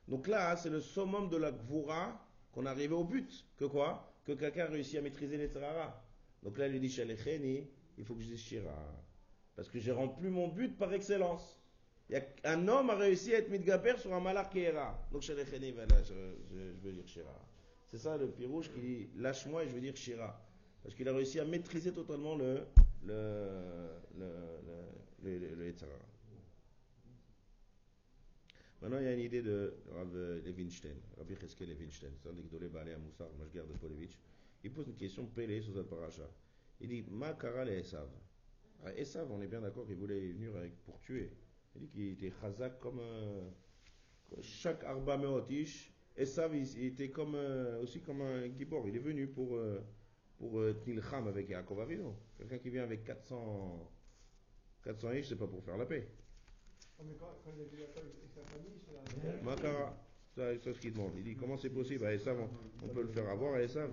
Donc 0.07 0.27
là, 0.27 0.51
hein, 0.51 0.55
c'est 0.55 0.69
le 0.69 0.81
summum 0.81 1.29
de 1.29 1.37
la 1.37 1.51
Gvoura 1.51 2.25
qu'on 2.51 2.65
arrivait 2.65 2.95
au 2.95 3.03
but. 3.03 3.45
Que 3.57 3.65
quoi? 3.65 4.13
Que 4.25 4.33
quelqu'un 4.33 4.65
réussit 4.65 4.97
à 4.97 5.01
maîtriser 5.01 5.37
les 5.37 5.49
Terrara. 5.49 6.03
Donc 6.43 6.57
là, 6.57 6.67
il 6.67 6.79
dit 6.79 6.89
Shalecheni, 6.89 7.67
il 7.97 8.05
faut 8.05 8.15
que 8.15 8.21
je 8.21 8.27
dise 8.27 8.39
Shira. 8.39 8.75
Parce 9.61 9.69
que 9.69 9.77
j'ai 9.77 9.91
rempli 9.91 10.27
mon 10.27 10.47
but 10.47 10.75
par 10.75 10.91
excellence. 10.91 11.61
Il 12.09 12.13
y 12.13 12.17
a, 12.17 12.23
un 12.45 12.67
homme 12.67 12.89
a 12.89 12.95
réussi 12.95 13.35
à 13.35 13.37
être 13.37 13.51
mitgaber 13.51 13.93
sur 13.95 14.11
un 14.11 14.25
era. 14.55 14.99
Donc 15.11 15.23
voilà, 15.23 16.03
je, 16.03 16.13
je, 16.51 16.81
veux 16.81 16.91
dire 16.93 17.07
Shira. 17.07 17.47
C'est 17.87 17.99
ça 17.99 18.17
le 18.17 18.27
pirouche 18.31 18.71
qui 18.73 18.81
dit 18.81 19.09
lâche-moi 19.17 19.63
et 19.63 19.69
je 19.69 19.75
veux 19.75 19.81
dire 19.81 19.95
Shira. 19.95 20.43
Parce 20.81 20.95
qu'il 20.95 21.07
a 21.07 21.13
réussi 21.13 21.39
à 21.39 21.45
maîtriser 21.45 21.93
totalement 21.93 22.33
le, 22.33 22.65
le, 23.05 24.01
le, 24.17 24.29
le, 25.21 25.37
le. 25.37 25.75
Maintenant, 28.81 28.97
il 28.97 29.03
y 29.03 29.09
a 29.09 29.13
une 29.13 29.19
idée 29.19 29.43
de 29.43 29.75
Rav 29.93 30.11
Levinstein, 30.43 30.95
Rabbi 31.19 31.35
Cheskel 31.35 31.69
Levinstein, 31.69 32.09
c'est 32.17 32.29
un 32.29 32.33
des 32.33 32.41
Gdolé 32.41 32.67
Baalei 32.67 32.93
Amoussar, 32.93 33.27
Mashgar 33.37 33.67
de 33.67 33.73
Polevitch. 33.73 34.17
Il 34.63 34.71
pose 34.71 34.87
une 34.87 34.95
question 34.95 35.27
pélée 35.27 35.61
sur 35.61 35.75
cette 35.75 35.87
paracha. 35.87 36.27
Il 36.79 36.87
dit 36.87 37.03
Ma 37.11 37.33
kara 37.33 37.63
le 37.63 37.73
Esav. 37.73 38.09
Ah, 38.83 38.91
Esav, 38.95 39.31
on 39.31 39.41
est 39.41 39.47
bien 39.47 39.61
d'accord 39.61 39.85
qu'il 39.85 39.95
voulait 39.95 40.31
venir 40.31 40.55
avec, 40.55 40.75
pour 40.83 40.99
tuer. 40.99 41.31
Il 41.75 41.81
dit 41.81 41.87
qu'il 41.89 42.07
était 42.13 42.31
chazak 42.41 42.79
comme 42.79 42.99
euh, 42.99 43.49
chaque 44.41 44.83
Arba 44.83 45.17
Meotish. 45.17 45.93
Esav, 46.17 46.55
il, 46.55 46.67
il 46.77 46.85
était 46.87 47.09
comme, 47.11 47.35
euh, 47.35 47.81
aussi 47.81 48.01
comme 48.01 48.21
un 48.21 48.47
Gibor. 48.57 48.87
Il 48.87 48.95
est 48.95 48.99
venu 48.99 49.27
pour, 49.27 49.55
euh, 49.55 49.79
pour 50.37 50.59
euh, 50.59 50.75
Nilcham 50.87 51.27
avec 51.27 51.49
Yaakov 51.49 51.79
Avinu. 51.81 52.05
Quelqu'un 52.37 52.57
qui 52.57 52.69
vient 52.69 52.83
avec 52.83 53.03
400, 53.03 53.91
400 54.83 55.11
ish, 55.13 55.29
c'est 55.29 55.35
pas 55.35 55.47
pour 55.47 55.63
faire 55.63 55.77
la 55.77 55.85
paix. 55.85 56.07
Oh, 56.99 57.03
mais 57.05 57.13
quand, 57.19 57.37
quand 57.43 57.51
il 57.55 57.61
a 57.61 57.65
vu 57.65 57.77
Jacob 57.77 58.03
et 58.23 58.27
sa 58.27 58.41
famille, 58.43 58.79
c'est 58.83 58.93
ça, 60.33 60.53
c'est 60.63 60.73
ce 60.73 60.79
qu'il 60.79 60.93
demande. 60.93 61.11
Il 61.17 61.23
dit 61.23 61.35
comment 61.35 61.57
c'est 61.57 61.69
possible? 61.69 62.05
À 62.05 62.13
Esav, 62.13 62.39
on, 62.39 62.49
on 62.85 62.89
peut 62.89 63.01
le 63.01 63.09
faire 63.09 63.29
avoir 63.29 63.53
à 63.55 63.61
Esav. 63.61 63.91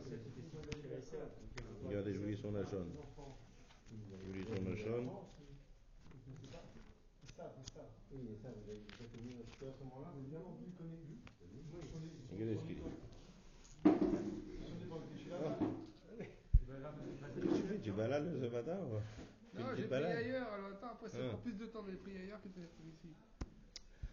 Regardez, 1.85 2.15
je 2.15 2.19
vous 2.19 2.27
lis 2.27 2.37
son 2.37 2.53
Lachon. 2.53 2.87
Je 3.91 4.27
vous 4.27 4.33
lis 4.33 4.45
son 4.45 4.63
Lachon. 4.69 5.11
C'est 7.27 7.37
ça, 7.37 7.53
c'est 7.57 7.75
ça. 7.75 7.83
Oui, 8.13 8.19
mais 8.29 8.37
ça, 8.37 8.49
vous 8.55 8.69
avez 8.71 8.81
vous 8.81 8.95
avez 9.01 9.09
connu 9.11 9.35
un 9.39 9.57
peu 9.59 9.67
à 9.69 9.73
ce 9.73 9.85
moment-là 9.85 10.13
Évidemment, 10.19 10.57
lui, 10.61 10.67
il 10.69 10.75
connaît 10.75 10.97
lui. 11.07 11.19
Moi, 11.71 11.81
je 11.83 11.89
connais. 11.93 12.13
Regardez 12.33 12.57
ce 12.57 12.65
qu'il 12.67 12.77
dit. 12.77 12.83
Tu 17.83 17.93
balades 17.93 18.33
le 18.33 18.39
Zevada 18.41 18.81
ou 18.81 18.89
Non, 18.89 19.01
Une 19.55 19.77
j'ai 19.77 19.83
petite 19.83 19.89
prié 19.89 19.89
balade 19.89 20.17
ailleurs, 20.17 20.53
alors 20.53 20.71
attends, 20.73 20.93
après 20.93 21.09
ça 21.09 21.19
Ah. 21.23 21.29
prend 21.29 21.39
plus 21.39 21.53
de 21.53 21.67
temps 21.67 21.83
d'aller 21.83 21.97
prier 21.97 22.19
ailleurs 22.21 22.41
que 22.43 22.49
ici. 22.49 23.09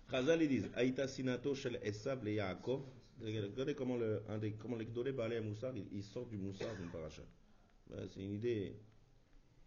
Chazal 0.10 0.42
ils 0.44 0.48
disent 0.50 0.70
Aïta 0.76 1.08
sinato 1.08 1.56
shel 1.56 1.80
Esav 1.84 2.24
le 2.24 2.34
Yaakov. 2.34 2.82
Regardez 3.22 3.74
comment 3.76 3.98
le, 3.98 4.22
un 4.30 4.38
des, 4.38 4.54
comment 4.54 4.76
les 4.76 4.86
Gdolé 4.86 5.12
Moussar, 5.42 5.76
il, 5.76 5.88
il 5.92 6.04
sort 6.04 6.26
du 6.28 6.38
Moussar 6.38 6.76
d'une 6.76 6.90
paracha. 6.90 7.24
Ben, 7.90 8.08
C'est 8.14 8.22
une 8.22 8.34
idée. 8.34 8.76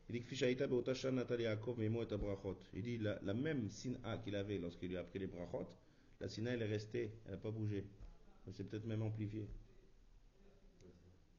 Il 0.09 0.13
dit 0.15 0.21
que 0.23 0.27
Fishaïta 0.29 0.67
beotashan 0.67 1.13
natal 1.13 1.41
Yaakov 1.41 1.79
memo 1.79 2.03
et 2.03 2.13
abrachot. 2.13 2.57
Il 2.73 2.83
dit 2.83 2.99
la, 2.99 3.19
la 3.23 3.35
même 3.35 3.69
sina 3.69 4.17
qu'il 4.19 4.35
avait 4.37 4.59
lorsqu'il 4.59 4.89
lui 4.89 4.97
a 4.97 5.01
appris 5.01 5.19
les 5.19 5.27
brachot, 5.27 5.67
la 6.21 6.29
sina 6.29 6.53
elle 6.53 6.63
est 6.63 6.67
restée, 6.67 7.13
elle 7.27 7.33
n'a 7.33 7.37
pas 7.37 7.51
bougé. 7.51 7.85
Elle 8.47 8.55
s'est 8.55 8.65
peut-être 8.65 8.87
même 8.87 9.03
amplifiée. 9.03 9.47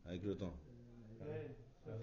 Avec 0.06 0.24
le 0.24 0.36
temps. 0.38 0.56
Ouais, 1.22 1.26
bien. 1.86 1.96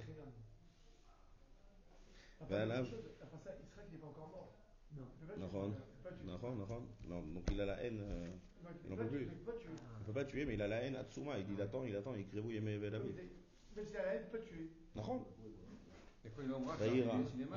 Enfin, 2.40 2.48
Ben, 2.50 2.66
là- 2.66 2.84
chose, 2.84 3.00
enfin, 3.22 3.38
ça, 3.42 3.50
Israël, 3.64 3.86
il 3.90 3.94
n'est 3.94 4.00
pas 4.00 4.06
encore 4.08 4.28
mort. 4.28 4.52
Non. 4.96 5.04
Il 5.22 5.40
Nahon. 5.40 5.70
tuer. 5.70 5.78
Il 5.78 6.02
peut 6.02 6.08
pas 6.10 6.12
tuer. 6.16 6.26
Nahon, 6.26 6.54
Nahon. 6.56 6.82
Non, 7.08 7.22
donc 7.22 7.44
il 7.50 7.60
a 7.60 7.66
la 7.66 7.82
haine. 7.82 8.00
euh, 8.02 8.26
Non, 8.62 8.70
Il 8.84 8.86
il 8.88 8.92
en 8.92 8.96
peut 8.96 9.02
peut 9.02 9.04
pas 9.04 9.08
tuer, 9.08 9.18
plus. 9.18 9.26
il 9.26 9.28
il 9.28 10.00
ne 10.00 10.04
peut 10.06 10.12
pas 10.12 10.24
tuer, 10.24 10.44
mais 10.44 10.54
il 10.54 10.62
a 10.62 10.68
la 10.68 10.82
haine 10.82 10.96
Atsuma. 10.96 11.38
Il 11.38 11.46
dit 11.46 11.54
il 11.54 11.60
attend, 11.62 11.84
il 11.84 11.96
attend, 11.96 12.14
il 12.14 12.26
crée 12.26 12.40
Yemé 12.42 12.76
Oui, 12.76 12.90
David. 12.90 13.12
mais- 13.16 13.28
Même 13.76 13.86
si 13.86 13.94
elle 13.94 14.00
a 14.00 14.04
la 14.06 14.14
haine, 14.14 14.22
il 14.26 14.30
peut 14.30 14.38
pas 14.38 14.44
tuer. 14.44 14.70
Nahon. 14.94 15.24
C'est 16.78 16.90
du 16.90 17.02
cinéma. 17.30 17.56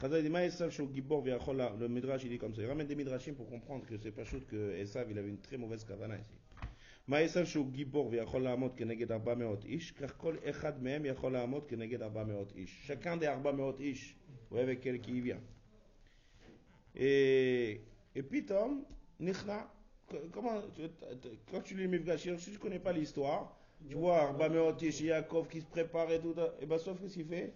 Chazal 0.00 0.22
dit, 0.22 0.28
Esav 0.36 0.70
Gibor 0.70 1.24
la- 1.54 1.74
Le 1.78 1.88
Midrash, 1.88 2.22
il 2.24 2.30
dit 2.30 2.38
comme 2.38 2.54
ça. 2.54 2.62
Il 2.62 2.68
ramène 2.68 2.86
des 2.86 2.94
Midrashim 2.94 3.34
pour 3.34 3.48
comprendre 3.48 3.84
que 3.84 3.98
c'est 3.98 4.12
pas 4.12 4.24
chose 4.24 4.44
que 4.46 4.76
Esav, 4.76 5.10
il 5.10 5.18
avait 5.18 5.28
une 5.28 5.40
très 5.40 5.56
mauvaise 5.56 5.84
kavana 5.84 6.16
ici. 6.16 6.38
La'amot 7.08 8.70
keneged 8.70 9.10
arba 9.10 9.34
meot 9.34 9.64
ish. 12.56 12.84
Chacun 12.86 13.16
des 13.16 13.26
arba 13.26 13.52
meot 13.52 13.80
ish, 13.80 14.14
vous 14.50 14.56
voyez 14.56 14.64
avec 14.64 14.84
Et, 20.12 20.16
et 20.16 20.18
que- 20.20 20.26
comment, 20.32 20.60
quand 21.50 21.60
tu 21.62 21.74
lis 21.76 21.88
Mifgashir, 21.88 22.38
si 22.40 22.52
tu 22.52 22.58
connais 22.58 22.78
pas 22.78 22.92
l'histoire, 22.92 23.56
tu 23.88 23.94
vois 23.96 24.18
Arba 24.22 24.48
Meot 24.48 24.80
Ish, 24.82 25.00
Yaakov 25.00 25.48
qui 25.48 25.60
se 25.60 25.66
prépare 25.66 26.10
et 26.10 26.20
tout, 26.20 26.34
et 26.60 26.66
ben 26.66 26.78
sauf 26.78 27.00
qu'est-ce 27.00 27.14
qu'il 27.14 27.26
fait 27.26 27.52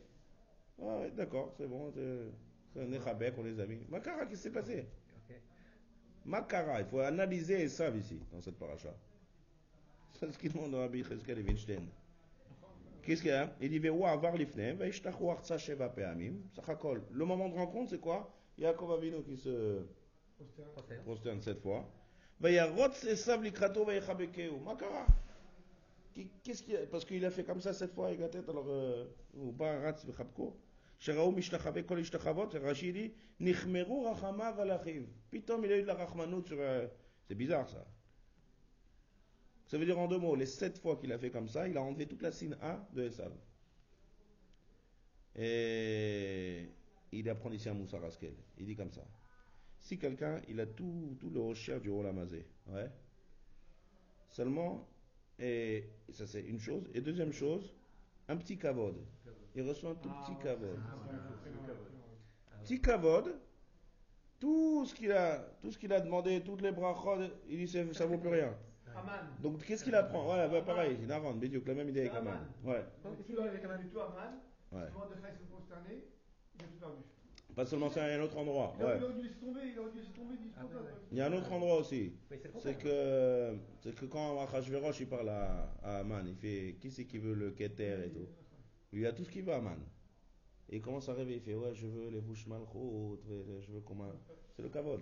Ah 0.80 1.00
ouais, 1.00 1.11
d'accord, 1.11 1.53
c'est 1.57 1.66
bon, 1.66 1.90
c'est 1.94 2.80
un 2.80 2.92
Echabek, 2.92 3.34
on 3.38 3.42
les 3.42 3.59
a 3.61 3.66
mis. 3.66 3.80
Makara, 3.88 4.26
qu'est-ce 4.26 4.36
qui 4.36 4.42
s'est 4.44 4.50
passé? 4.50 4.86
Makara, 6.24 6.80
il 6.80 6.86
faut 6.86 7.00
analyser 7.00 7.68
ça 7.68 7.88
ici, 7.90 8.20
dans 8.32 8.40
cette 8.40 8.59
paracha. 8.59 8.94
C'est 10.20 10.30
ce 10.30 10.38
qu'il 10.38 10.53
demande 10.53 10.74
à 10.76 10.80
Rabbi 10.80 11.03
Cheskel 11.03 11.38
et 11.40 11.42
Winstein. 11.42 11.82
Qu'est-ce 13.03 13.22
qu'il 13.22 13.30
y 13.32 13.34
a? 13.34 13.53
Il 13.61 13.70
dit 13.70 13.80
Ve'wa 13.80 14.11
avar 14.12 14.36
lifnem, 14.36 14.76
ve'ishtachu 14.76 15.28
artsa 15.30 15.59
sheva 15.59 15.88
pe'amim. 15.88 16.34
Sachakol. 16.55 17.03
Le 17.11 17.24
moment 17.24 17.48
de 17.48 17.55
rencontre, 17.57 17.90
c'est 17.90 18.00
quoi? 18.00 18.32
Yaakov 18.57 18.92
Avinu 18.92 19.22
qui 19.24 19.36
se 19.36 19.84
prosterne 21.05 21.40
cette 21.42 21.61
fois. 21.61 21.90
Vayarotz 22.41 23.03
esav 23.05 23.41
likrato 23.43 23.86
vayechabekeu. 23.86 24.59
Makara. 24.65 25.05
Qui- 26.13 26.30
Qu'est-ce 26.43 26.63
qu'il 26.63 26.74
y 26.74 26.78
a 26.78 26.86
Parce 26.88 27.05
qu'il 27.05 27.24
a 27.26 27.32
fait 27.32 27.43
comme 27.43 27.61
ça 27.61 27.74
cette 27.74 27.93
fois 27.93 28.07
avec 28.07 28.20
la 28.20 28.30
tête, 28.30 28.47
alors 28.49 28.65
euh, 28.70 29.05
ou 29.36 29.51
baratz 29.51 30.05
vechabko. 30.05 30.55
שראו 30.99 31.32
משתחווה 31.32 31.84
כל 31.84 31.99
השתחוות, 31.99 32.55
רש"י 32.55 32.91
dit, 32.93 33.11
נחמרו 33.39 34.11
רחמיו 34.11 34.53
על 34.61 34.72
אחיו. 34.76 35.03
פתאום 35.30 35.63
il 35.63 35.72
a 35.72 35.78
eu 35.78 35.82
de 35.84 35.88
la 35.88 35.93
rachmanout 35.93 36.47
sur... 36.47 36.57
euh, 36.59 36.88
C'est 37.28 37.36
bizarre 37.36 37.70
ça. 37.70 37.86
Ça 39.68 39.78
veut 39.78 39.86
dire 39.86 39.99
en 39.99 40.07
deux 40.07 40.18
mots, 40.18 40.36
les 40.36 40.45
sept 40.47 40.80
fois 40.80 40.95
qu'il 40.95 41.11
a 41.11 41.20
fait 41.20 41.30
comme 41.30 41.47
ça, 41.49 41.68
il 41.68 41.78
a 41.78 41.82
enlevé 41.84 42.07
toute 42.07 42.22
la 42.24 42.32
signe 42.32 42.55
A 42.61 42.80
de 42.93 43.03
Esav. 43.03 43.32
Et 45.36 46.70
il 47.11 47.30
apprend 47.30 47.51
ici 47.51 47.70
à 47.70 47.74
Moussa 47.74 47.99
Raskel. 47.99 48.34
Il 48.57 48.65
dit 48.65 48.76
comme 48.76 48.91
ça. 48.91 49.05
Si 49.83 49.99
quelqu'un, 49.99 50.41
il 50.49 50.61
a 50.61 50.66
tout, 50.66 51.16
tout 51.20 51.28
le 51.30 51.41
rocher 51.41 51.78
du 51.80 51.91
Rolamazé, 51.91 52.47
ouais. 52.68 52.89
Seulement, 54.28 54.89
et 55.39 55.89
ça 56.11 56.26
c'est 56.26 56.41
une 56.43 56.59
chose. 56.61 56.89
Et 56.95 57.01
deuxième 57.01 57.33
chose, 57.33 57.74
un 58.28 58.37
petit 58.37 58.57
kavod. 58.57 58.97
Il 59.55 59.62
reçoit 59.68 59.91
un 59.91 59.95
tout 59.97 60.09
petit 60.09 60.37
kavod. 60.43 60.78
Petit 62.62 62.80
kavod, 62.80 63.35
tout 64.39 64.87
ce 64.87 64.95
qu'il 64.95 65.11
a, 65.12 65.39
tout 65.61 65.70
ce 65.72 65.78
qu'il 65.78 65.93
a 65.93 66.01
demandé, 66.01 66.41
toutes 66.45 66.62
les 66.62 66.70
brachot, 66.72 67.18
il 67.49 67.59
dit 67.59 67.68
c'est- 67.68 67.93
ça 67.93 68.07
vaut 68.07 68.18
plus 68.18 68.30
rien. 68.30 68.57
Aman. 68.95 69.20
Donc 69.41 69.64
qu'est-ce 69.64 69.83
qu'il 69.85 69.95
apprend? 69.95 70.24
Voilà, 70.24 70.49
bah, 70.49 70.62
pareil, 70.62 70.97
il 71.01 71.07
Naran, 71.07 71.35
Bédiouk, 71.35 71.66
la 71.66 71.74
même 71.74 71.89
idée 71.89 72.01
avec 72.01 72.14
Aman. 72.14 72.35
Ouais, 72.62 72.85
Il 73.05 73.24
fait 73.24 73.33
tout 73.35 73.41
avec 73.41 73.64
Aman. 73.64 73.78
Il 73.80 73.85
fait 73.89 73.91
tout 73.91 74.01
Aman. 74.01 74.35
ouais. 74.72 74.87
Souvent, 74.89 75.07
de 75.09 75.14
se 75.14 75.45
prosterner. 75.51 76.05
Il 76.55 76.62
a 76.64 76.68
tout 76.68 76.78
perdu. 76.78 77.03
Pas 77.55 77.66
seulement 77.66 77.90
ça, 77.90 78.07
il 78.09 78.12
y 78.12 78.14
a 78.14 78.20
un 78.20 78.24
autre 78.24 78.36
endroit. 78.38 78.74
Il 78.78 78.84
Ouais. 78.84 78.96
il 78.98 79.05
aurait 79.05 79.12
dû 79.14 79.22
laisser 79.22 79.34
tomber. 79.40 79.61
Il 79.72 79.78
aurait 79.78 79.90
dû 79.92 79.98
laisser 79.98 80.12
tomber. 80.12 80.34
Il 80.34 80.42
dit, 80.46 80.53
Ah, 80.57 80.64
ouais, 80.64 80.74
ouais. 80.74 80.80
Il 81.11 81.18
y 81.18 81.20
a 81.20 81.26
un 81.26 81.32
autre 81.34 81.53
endroit 81.53 81.76
aussi. 81.80 82.12
C'est 82.59 82.78
que, 82.78 83.57
c'est 83.82 83.94
que 83.94 84.07
quand 84.07 84.40
Achashverosh 84.40 85.00
il 85.00 85.09
parle 85.09 85.28
à, 85.28 85.70
à 85.82 85.98
Aman, 85.98 86.26
il 86.26 86.34
fait 86.36 86.76
qui 86.80 86.90
c'est 86.90 87.05
qui 87.05 87.18
veut 87.18 87.34
le 87.34 87.50
Keter 87.50 88.07
et 88.07 88.11
tout? 88.11 88.26
Il 88.92 89.07
a 89.07 89.12
tout 89.12 89.24
ce 89.24 89.30
qu'il 89.30 89.44
veut, 89.44 89.53
Aman. 89.53 89.78
Et 90.70 90.76
il 90.76 90.82
commence 90.82 91.09
à 91.11 91.12
rêver, 91.14 91.34
il 91.34 91.40
fait 91.42 91.55
ouais, 91.55 91.74
je 91.74 91.86
veux 91.86 92.09
les 92.09 92.20
bouches 92.22 92.46
malchot, 92.46 93.20
je 93.26 93.72
veux 93.72 93.80
comment. 93.80 94.11
C'est 94.57 94.62
le 94.62 94.70
kavod. 94.70 95.00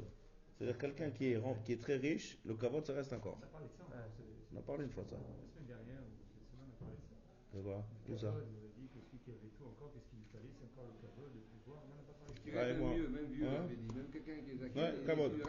C'est-à-dire 0.58 0.78
quelqu'un 0.78 1.10
qui 1.10 1.26
est, 1.32 1.40
qui 1.64 1.72
est 1.72 1.80
très 1.80 1.96
riche, 1.96 2.38
le 2.44 2.54
kavod 2.54 2.84
ça 2.84 2.92
reste 2.94 3.12
encore. 3.12 3.38
On 3.40 3.44
a 3.44 3.48
parlé 3.48 3.66
de 3.68 3.72
ça, 3.72 3.84
Ouais. 3.84 4.02
c'est- 4.16 4.54
On 4.54 4.58
a 4.58 4.62
parlé 4.62 4.84
une 4.84 4.90
fois 4.90 5.04
de 5.04 5.10
ça. 5.10 5.16
la 5.16 5.22
semaine 5.46 5.66
dernière 5.66 6.02
ou 6.02 6.10
cette 6.34 6.50
semaine, 6.50 6.66
on 6.70 6.74
a 6.74 6.78
parlé 6.82 6.96
de 6.98 7.06
ça. 7.06 7.14
C'est 7.54 7.62
quoi 7.62 7.84
Tout 8.04 8.18
ça. 8.18 8.34
Il 8.34 8.50
nous 8.50 8.66
a 8.66 8.70
dit 8.74 8.88
que 8.90 8.98
celui 9.00 9.18
qui 9.22 9.30
avait 9.30 9.52
tout 9.54 9.64
encore, 9.64 9.92
qu'est-ce 9.94 10.10
qu'il 10.10 10.18
lui 10.18 10.26
fallait, 10.34 10.50
c'est 10.58 10.66
encore 10.66 10.90
le 10.90 10.98
caveau 10.98 11.30
de 11.30 11.38
pouvoir. 11.54 11.86
Qui 12.50 12.56
Ouais, 12.56 12.66
même 12.74 12.92
vieux, 12.94 13.08
même 13.08 13.26
vieux, 13.30 13.46
Hein 13.46 13.62
j'avais 13.62 13.76
dit. 13.76 13.94
Même 13.96 14.06
quelqu'un 14.12 14.32
qui 14.42 14.50
est 14.50 14.64
acquis, 14.64 14.78
Ouais, 14.78 15.06
Kavod. 15.06 15.32
il- 15.36 15.42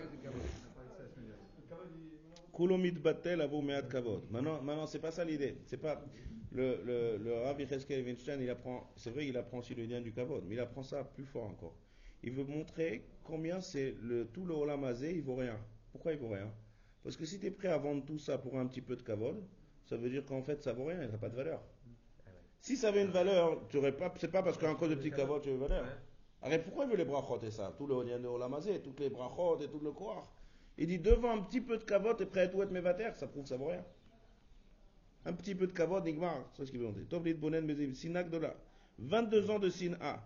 Kulomit 2.55 2.91
battel 2.91 3.41
avo 3.41 3.61
meat 3.61 3.87
kavod. 3.89 4.29
Maintenant, 4.29 4.61
maintenant 4.61 4.85
c'est 4.85 4.99
pas 4.99 5.11
ça 5.11 5.23
l'idée. 5.23 5.55
C'est 5.65 5.77
pas 5.77 6.03
le 6.51 6.81
le 6.85 7.17
le 7.17 7.33
Rav 7.33 7.57
Weinstein, 7.57 8.41
il 8.41 8.49
apprend. 8.49 8.91
C'est 8.97 9.09
vrai, 9.09 9.27
il 9.27 9.37
apprend 9.37 9.59
aussi 9.59 9.73
le 9.73 9.83
lien 9.85 10.01
du 10.01 10.11
kavod, 10.11 10.43
mais 10.45 10.55
il 10.55 10.59
apprend 10.59 10.83
ça 10.83 11.03
plus 11.03 11.25
fort 11.25 11.45
encore. 11.45 11.75
Il 12.23 12.33
veut 12.33 12.43
montrer 12.43 13.03
combien 13.23 13.61
c'est 13.61 13.95
le 14.01 14.27
tout 14.27 14.45
le 14.45 14.53
olamazé, 14.53 15.11
il 15.15 15.21
vaut 15.23 15.35
rien. 15.35 15.57
Pourquoi 15.91 16.11
il 16.13 16.19
vaut 16.19 16.29
rien? 16.29 16.51
Parce 17.03 17.15
que 17.17 17.25
si 17.25 17.39
tu 17.39 17.47
es 17.47 17.51
prêt 17.51 17.69
à 17.69 17.77
vendre 17.77 18.05
tout 18.05 18.19
ça 18.19 18.37
pour 18.37 18.59
un 18.59 18.67
petit 18.67 18.81
peu 18.81 18.95
de 18.95 19.01
kavod, 19.01 19.41
ça 19.85 19.97
veut 19.97 20.09
dire 20.09 20.23
qu'en 20.25 20.43
fait 20.43 20.61
ça 20.61 20.73
vaut 20.73 20.85
rien, 20.85 20.99
ça 21.01 21.07
n'a 21.07 21.17
pas 21.17 21.29
de 21.29 21.35
valeur. 21.35 21.63
Si 22.59 22.77
ça 22.77 22.89
avait 22.89 23.01
une 23.01 23.09
valeur, 23.11 23.67
tu 23.69 23.77
aurais 23.77 23.95
pas. 23.95 24.13
C'est 24.17 24.29
pas 24.31 24.43
parce 24.43 24.57
qu'un 24.57 24.75
cause 24.75 24.89
de 24.89 24.95
petit 24.95 25.09
kavod 25.11 25.41
tu 25.41 25.49
veux 25.49 25.57
valeur. 25.57 25.85
Ouais. 26.42 26.52
Alors 26.52 26.64
pourquoi 26.64 26.84
il 26.84 26.90
veut 26.90 26.96
les 26.96 27.04
brachot 27.04 27.40
et 27.42 27.50
ça 27.50 27.74
Tout 27.76 27.86
le 27.86 28.02
lien 28.02 28.18
de 28.18 28.28
olamazé, 28.28 28.80
toutes 28.80 29.00
les 29.00 29.10
brachot 29.10 29.60
et 29.60 29.68
tout 29.68 29.80
le 29.80 29.92
koar. 29.92 30.32
Il 30.78 30.86
dit 30.86 30.98
devant 30.98 31.32
un 31.32 31.42
petit 31.42 31.60
peu 31.60 31.78
de 31.78 31.84
kavod, 31.84 32.16
t'es 32.16 32.26
prêt 32.26 32.42
à 32.42 32.48
tout 32.48 32.62
être 32.62 32.70
mévater, 32.70 33.10
ça 33.14 33.26
prouve 33.26 33.44
que 33.44 33.48
ça 33.48 33.56
vaut 33.56 33.68
rien. 33.68 33.84
Un 35.24 35.32
petit 35.32 35.54
peu 35.54 35.66
de 35.66 35.72
kavod, 35.72 36.04
nigmar, 36.04 36.44
c'est 36.54 36.66
ce 36.66 36.70
qu'il 36.70 36.80
veut 36.80 36.92
dire. 36.92 37.08
Tov 37.08 37.24
lit 37.24 37.34
bonen 37.34 37.64
mezim, 37.64 37.94
sinak 37.94 38.30
de 38.30 38.38
là. 38.38 38.54
22 38.98 39.50
ans 39.50 39.58
de 39.58 39.70
sin 39.70 39.94
A. 40.00 40.22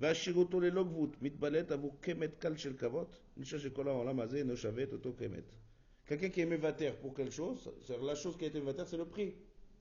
והשירותו 0.00 0.60
ללא 0.60 0.84
גבות, 0.84 1.22
מתבלט 1.22 1.72
עבור 1.72 1.96
קמת 2.00 2.38
קל 2.38 2.56
של 2.56 2.76
כבוד, 2.76 3.06
נשאר 3.36 3.58
שכל 3.58 3.88
העולם 3.88 4.20
הזה 4.20 4.36
אינו 4.36 4.56
שווה 4.56 4.82
את 4.82 4.92
אותו 4.92 5.12
קמת. 5.12 5.44
Quelqu'un 6.08 6.28
qui 6.28 6.40
est 6.40 6.46
mévater 6.46 6.90
pour 7.02 7.14
quelque 7.14 7.30
chose, 7.30 7.70
c'est 7.82 8.00
la 8.02 8.14
chose 8.14 8.36
qui 8.36 8.44
a 8.44 8.48
été 8.48 8.60
mévater, 8.60 8.82
c'est 8.86 8.96
le 8.96 9.04
prix. 9.04 9.34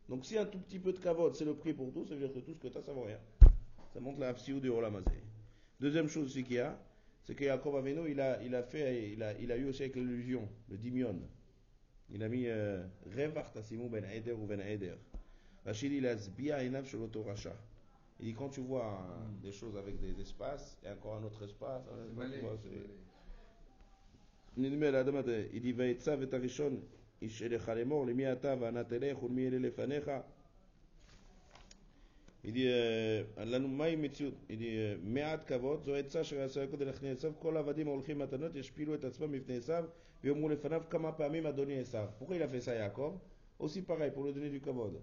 Donc 0.09 0.25
si 0.25 0.37
un 0.37 0.45
tout 0.45 0.59
petit 0.59 0.77
peu 0.77 0.91
de 0.91 0.99
kavod, 0.99 1.35
c'est 1.35 1.45
le 1.45 1.55
prix 1.55 1.73
pour 1.73 1.91
tout, 1.91 2.05
ça 2.05 2.13
veut 2.15 2.19
dire 2.19 2.33
que 2.33 2.39
tout 2.39 2.53
ce 2.53 2.59
que 2.59 2.67
tu 2.67 2.77
as, 2.77 2.81
ça 2.81 2.93
vaut 2.93 3.03
rien. 3.03 3.19
Ça 3.93 3.99
montre 3.99 4.19
la 4.19 4.33
psiou 4.33 4.59
du 4.59 4.69
Olamazé. 4.69 5.22
Deuxième 5.83 6.07
chose 6.09 6.25
aussi 6.25 6.43
qu'il 6.43 6.55
y 6.57 6.59
a, 6.59 6.77
c'est 7.23 7.35
que 7.35 7.43
Yaakov 7.45 7.75
Avenu, 7.77 8.09
il 8.09 8.19
a, 8.19 8.41
il 8.43 8.53
a 8.55 8.63
fait, 8.63 9.11
il 9.11 9.23
a, 9.23 9.33
il 9.39 9.51
a 9.51 9.57
eu 9.57 9.65
aussi 9.65 9.83
avec 9.83 9.95
l'illusion, 9.95 10.47
le 10.69 10.77
dimion. 10.77 11.15
Il 12.11 12.23
a 12.23 12.27
mis 12.27 12.45
euh, 12.47 12.83
Rev 13.15 13.37
Artasimu 13.37 13.87
ben 13.89 14.03
Eder 14.03 14.33
ou 14.33 14.45
ben 14.47 14.59
Eder. 14.59 14.95
Rachid, 15.65 15.91
il 15.91 16.05
a 16.07 16.15
Zbia 16.17 16.57
Enav 16.63 16.85
shel 16.87 17.01
Oto 17.01 17.21
Racha. 17.23 17.53
Il 18.19 18.25
dit 18.25 18.33
quand 18.33 18.49
tu 18.49 18.61
vois 18.61 18.85
hein, 18.87 19.31
des 19.41 19.51
choses 19.51 19.77
avec 19.77 19.99
des 20.01 20.19
espaces 20.19 20.77
et 20.83 20.89
encore 20.89 21.15
un 21.15 21.23
autre 21.23 21.43
espace, 21.45 21.83
hein, 21.87 21.95
C'est 22.03 22.09
tu 22.09 22.15
malais, 22.17 22.39
vois, 22.41 22.57
c'est 22.61 22.69
c'est- 22.69 22.75
malais. 22.75 22.89
נדמה 24.57 24.91
לאדם 24.91 25.15
הזה, 25.15 25.47
il 25.53 25.61
dit 25.61 25.73
ויצב 25.77 26.21
את 26.21 26.33
הראשון 26.33 26.79
איש 27.21 27.43
אליך 27.43 27.69
לאמור 27.69 28.05
למי 28.05 28.31
אתה 28.31 28.55
ואנה 28.59 28.83
תלך 28.83 29.23
ולמי 29.23 29.47
אלה 29.47 29.57
לפניך. 29.59 30.11
il 32.43 32.53
dit 32.53 32.67
אה, 32.67 33.45
לנו 33.45 33.67
מהי 33.67 33.95
מציאות? 33.95 34.33
il 34.49 34.53
dit 34.53 34.63
אה, 34.63 34.95
מעט 35.03 35.47
כבוד 35.47 35.83
זו 35.83 35.95
עצה 35.95 36.21
אשר 36.21 36.35
יעשה 36.35 36.61
יעקב 36.61 36.81
לפני 36.81 37.09
עשיו 37.09 37.31
כל 37.39 37.57
העבדים 37.57 37.87
ההולכים 37.87 38.19
מתנות 38.19 38.55
ישפילו 38.55 38.93
את 38.93 39.03
עצמם 39.03 39.31
בפני 39.31 39.57
עשיו 39.57 39.85
ויאמרו 40.23 40.49
לפניו 40.49 40.81
כמה 40.89 41.11
פעמים 41.11 41.45
אדוני 41.45 41.79
עשיו. 41.79 42.05
pourquoi 42.19 42.35
il 42.35 42.43
a 42.43 42.47
fait 42.47 42.61
ça 42.61 42.75
Yaakov? 42.75 43.13
aussi 43.59 43.81
pareil 43.81 44.11
pour 44.11 44.23
lui 44.23 44.33
donner 44.33 44.49
du 44.49 44.61
כבוד. 44.61 44.99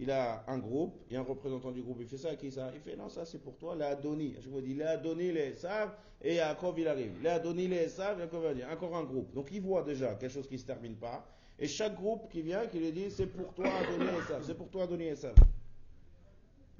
il 0.00 0.10
a 0.10 0.44
un 0.46 0.58
groupe, 0.58 1.02
il 1.08 1.14
y 1.14 1.16
a 1.16 1.20
un 1.20 1.24
représentant 1.24 1.72
du 1.72 1.82
groupe, 1.82 1.98
il 2.00 2.06
fait 2.06 2.18
ça 2.18 2.30
à 2.30 2.36
qui 2.36 2.50
ça 2.50 2.70
Il 2.74 2.80
fait 2.80 2.96
non, 2.96 3.08
ça 3.08 3.24
c'est 3.24 3.38
pour 3.42 3.56
toi, 3.56 3.74
l'Adoni. 3.74 4.36
Je 4.40 4.48
vous 4.48 4.60
dis 4.60 4.74
l'Adoni, 4.74 5.32
les 5.32 5.54
Sav, 5.54 5.90
et 6.22 6.36
Yaakov 6.36 6.78
il 6.78 6.86
arrive. 6.86 7.12
L'Adoni, 7.22 7.66
les 7.66 7.88
Sav, 7.88 8.18
Yaakov 8.18 8.42
va 8.44 8.54
dire, 8.54 8.68
encore 8.70 8.96
un 8.96 9.02
groupe. 9.04 9.34
Donc 9.34 9.48
il 9.50 9.60
voit 9.60 9.82
déjà 9.82 10.14
quelque 10.14 10.32
chose 10.32 10.46
qui 10.46 10.54
ne 10.54 10.60
se 10.60 10.66
termine 10.66 10.94
pas, 10.94 11.26
et 11.58 11.66
chaque 11.66 11.96
groupe 11.96 12.30
qui 12.30 12.42
vient, 12.42 12.66
qui 12.66 12.78
lui 12.78 12.92
dit 12.92 13.10
c'est 13.10 13.26
pour 13.26 13.52
toi, 13.54 13.66
Adoni 13.66 14.04
et 14.04 14.22
Sav, 14.28 14.44
c'est 14.46 14.54
pour 14.54 14.70
toi, 14.70 14.84
Adoni 14.84 15.06
et 15.06 15.16
Sav. 15.16 15.34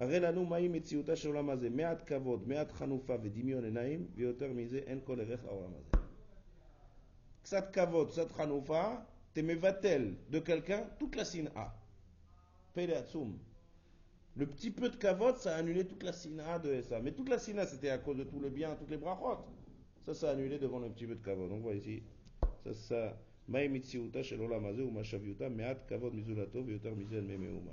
הרי 0.02 0.20
לנו 0.20 0.44
מהי 0.46 0.68
מציאותה 0.68 1.16
של 1.16 1.28
העולם 1.28 1.50
הזה, 1.50 1.70
מעט 1.70 2.02
כבוד, 2.06 2.48
מעט 2.48 2.72
חנופה 2.72 3.14
ודמיון 3.22 3.64
עיניים, 3.64 4.06
ויותר 4.14 4.52
מזה 4.52 4.78
אין 4.78 5.00
כל 5.04 5.20
ערך 5.20 5.44
לעולם 5.44 5.70
הזה. 5.74 6.04
קצת 7.42 7.72
כבוד, 7.72 8.11
קצת 8.11 8.32
חנופה, 8.32 8.94
te 9.34 9.42
מבטל 9.42 10.14
de 10.30 10.38
quelqu'un 10.40 10.82
toute 10.98 11.16
la 11.16 11.24
sin'a. 11.24 11.74
Pele 12.74 12.94
Atsoum. 12.94 13.38
Le 14.36 14.46
petit 14.46 14.70
peu 14.70 14.88
de 14.88 14.96
kavod, 14.96 15.36
ça 15.36 15.56
a 15.56 15.59
annulé 15.59 15.84
toute 15.84 16.02
la 16.02 16.12
sina 16.12 16.59
de 16.59 16.80
ça. 16.82 17.00
Mais 17.00 17.12
toute 17.12 17.28
la 17.28 17.38
sina, 17.38 17.66
c'était 17.66 17.90
à 17.90 17.98
cause 17.98 18.16
de 18.16 18.24
tout 18.24 18.38
le 18.38 18.50
bien, 18.50 18.76
toutes 18.76 18.90
les 18.90 18.96
brachot. 18.96 19.44
Ça, 20.06 20.14
ça 20.14 20.28
a 20.28 20.32
annulé 20.32 20.59
devant 20.59 20.78
le 20.78 20.88
petit 20.90 21.06
peu 21.06 21.16
de 21.16 21.24
kavod. 21.24 21.48
Donc, 21.48 21.62
voilà 21.62 21.78
ici. 21.78 22.02
Ça, 22.64 22.72
ça. 22.74 23.16
מהי 23.48 23.68
מציאותה 23.68 24.24
של 24.24 24.40
עולם 24.40 24.66
הזה 24.66 24.86
ומה 24.86 25.04
שוויותה 25.04 25.48
מעט 25.48 25.76
כבוד 25.88 26.14
מזולתו 26.14 26.66
ויותר 26.66 26.94
מזה 26.94 27.16
אין 27.16 27.26
מי 27.26 27.36
מאומה. 27.36 27.72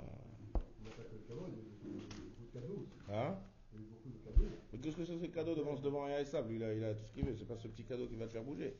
cadeaux. 2.53 2.85
Hein 3.09 3.35
Il 3.73 3.79
y 3.79 3.83
a 3.83 3.85
eu 3.85 3.89
beaucoup 3.89 4.09
de 4.09 4.17
cadeaux. 4.23 4.49
Mais 4.71 4.79
qu'est-ce 4.79 4.97
que 4.97 5.05
c'est 5.05 5.17
ce 5.17 5.25
cadeau 5.27 5.55
devant, 5.55 5.75
devant 5.75 6.05
un 6.05 6.09
Lui, 6.47 6.55
il 6.55 6.63
a, 6.63 6.73
il 6.73 6.83
a 6.83 6.93
tout 6.93 7.05
ce 7.05 7.11
qu'il 7.13 7.25
veut. 7.25 7.35
C'est 7.35 7.47
pas 7.47 7.57
ce 7.57 7.67
petit 7.67 7.83
cadeau 7.85 8.07
qui 8.07 8.15
va 8.15 8.25
le 8.25 8.31
faire 8.31 8.43
bouger. 8.43 8.75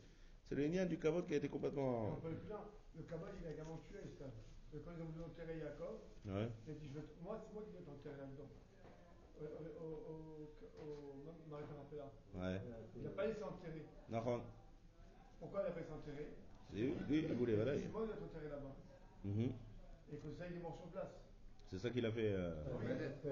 C'est 0.47 0.55
le 0.55 0.65
lien 0.67 0.85
du 0.85 0.99
kavod 0.99 1.25
qui 1.25 1.33
a 1.33 1.37
été 1.37 1.47
complètement. 1.49 2.19
Le 2.93 3.03
Kabbalah, 3.03 3.31
il 3.39 3.47
a 3.47 3.51
également 3.51 3.79
tué 3.87 3.99
Esther. 4.03 4.27
Quand 4.71 4.91
ils 4.97 5.01
ont 5.01 5.05
voulu 5.05 5.23
enterrer 5.23 5.57
Yaakov, 5.59 5.95
Ouais. 6.27 6.47
il 6.67 6.71
a 6.71 6.75
dit 6.75 6.89
je 6.93 6.99
te- 6.99 7.23
moi, 7.23 7.39
c'est 7.39 7.53
moi 7.53 7.63
qui 7.63 7.71
vais 7.71 7.83
t'enterrer 7.83 8.17
là-dedans. 8.19 8.49
Au, 9.39 9.83
au, 9.83 10.43
au. 10.83 11.21
Ouais. 12.39 12.61
Il 12.95 13.03
n'a 13.03 13.09
pas 13.09 13.27
laissé 13.27 13.43
enterrer. 13.43 13.85
Nahon. 14.09 14.41
Pourquoi 15.39 15.61
il 15.61 15.63
n'a 15.65 15.71
pas 15.71 15.79
laissé 15.79 15.91
enterrer 15.93 16.27
C'est 16.69 16.75
lui, 16.79 16.93
lui, 17.09 17.19
il 17.29 17.33
voulait, 17.33 17.55
voilà. 17.55 17.77
C'est 17.77 17.87
moi 17.91 18.03
qui 18.03 18.13
vais 18.13 18.19
t'enterrer 18.19 18.49
là-bas. 18.49 18.75
Mhm. 19.23 19.51
Et 20.13 20.17
que 20.17 20.31
ça, 20.37 20.45
il 20.49 20.57
est 20.57 20.59
mort 20.59 20.75
sur 20.77 20.87
place. 20.87 21.11
C'est 21.71 21.79
ça 21.79 21.89
qu'il 21.89 22.05
a 22.05 22.11
fait. 22.11 22.33
euh, 22.33 22.51
c'est 22.67 23.31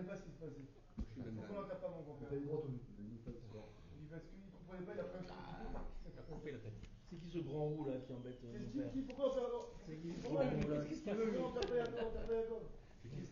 qui 0.00 0.16
ce 0.16 0.22
qui 0.24 0.32
se 0.32 0.38
passait. 0.40 0.64
Fouchine, 0.96 1.28
Pourquoi 1.36 1.56
on 1.58 1.62
n'entend 1.62 1.76
pas 1.76 1.88
mon 1.92 2.02
grand-père 2.02 2.28
T'as 2.30 2.36
une 2.36 2.46
droite 2.46 2.64
au 2.64 2.68
but, 2.68 2.80
il 2.98 3.18
fait 3.20 3.36
ça. 3.36 3.60
Il 3.92 4.00
dit 4.00 4.08
parce 4.10 4.24
qu'il 4.24 4.40
ne 4.40 4.50
comprenait 4.50 4.84
pas, 4.86 4.92
il 4.94 5.00
a 5.00 5.04
pris 5.04 5.18
un 5.18 5.28
coup 5.28 5.36
de 5.36 5.44
couteau. 5.44 5.84
C'est 7.10 7.16
qui 7.20 7.28
ce 7.28 7.38
grand 7.44 7.64
roux 7.68 7.84
là? 7.84 7.94
Qui 8.06 8.12
embête 8.12 8.40
euh, 8.44 8.48
Pourquoi 9.06 9.26
on 9.28 9.34
fait 9.34 9.44
C'est 9.86 9.96
qui 10.00 10.08
Pourquoi 10.24 10.44
Qu'est-ce 10.88 11.04
se 11.04 11.08
passe? 11.12 12.33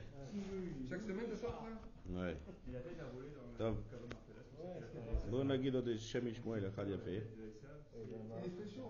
Chaque 0.89 1.03
semaine, 1.03 1.27
ce 1.31 1.37
soir, 1.37 1.55
là 1.65 1.77
Ouais. 2.11 2.35
Il 2.69 2.77
a 2.77 2.81
fait 2.81 2.97
la 2.97 3.05
volée 3.05 3.31
dans 3.37 3.49
Tom. 3.59 3.75
le 3.77 3.83
cadeau 3.91 4.09
Marcella, 4.11 4.43
c'est 4.43 4.57
pour 4.57 4.67
ça 4.67 4.81
qu'il 4.91 4.99
a 4.99 5.19
fait 5.21 5.31
בואו 5.31 5.45
נגיד 5.45 5.75
עוד 5.75 5.89
שם 5.97 6.27
ישמעאל 6.27 6.69
אחד 6.69 6.87
יפה. 6.89 7.11
de 7.11 7.47
Esav. 7.51 7.79
Il 7.95 8.11
y 8.11 8.15
a 8.15 8.19
une 8.19 8.45
expression. 8.45 8.89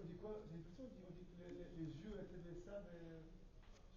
On 0.00 0.04
dit 0.04 0.16
quoi 0.22 0.32
C'est 0.42 0.50
une 0.54 0.60
expression, 0.60 0.84
on 0.84 0.90
dit, 0.90 1.04
on 1.06 1.12
dit 1.14 1.26
que 1.30 1.36
les, 1.42 1.52
les, 1.58 1.68
les 1.78 1.90
yeux, 2.02 2.14
la 2.16 2.24
tête 2.30 2.42
des 2.42 2.56
sables 2.66 2.90
euh, 2.94 3.20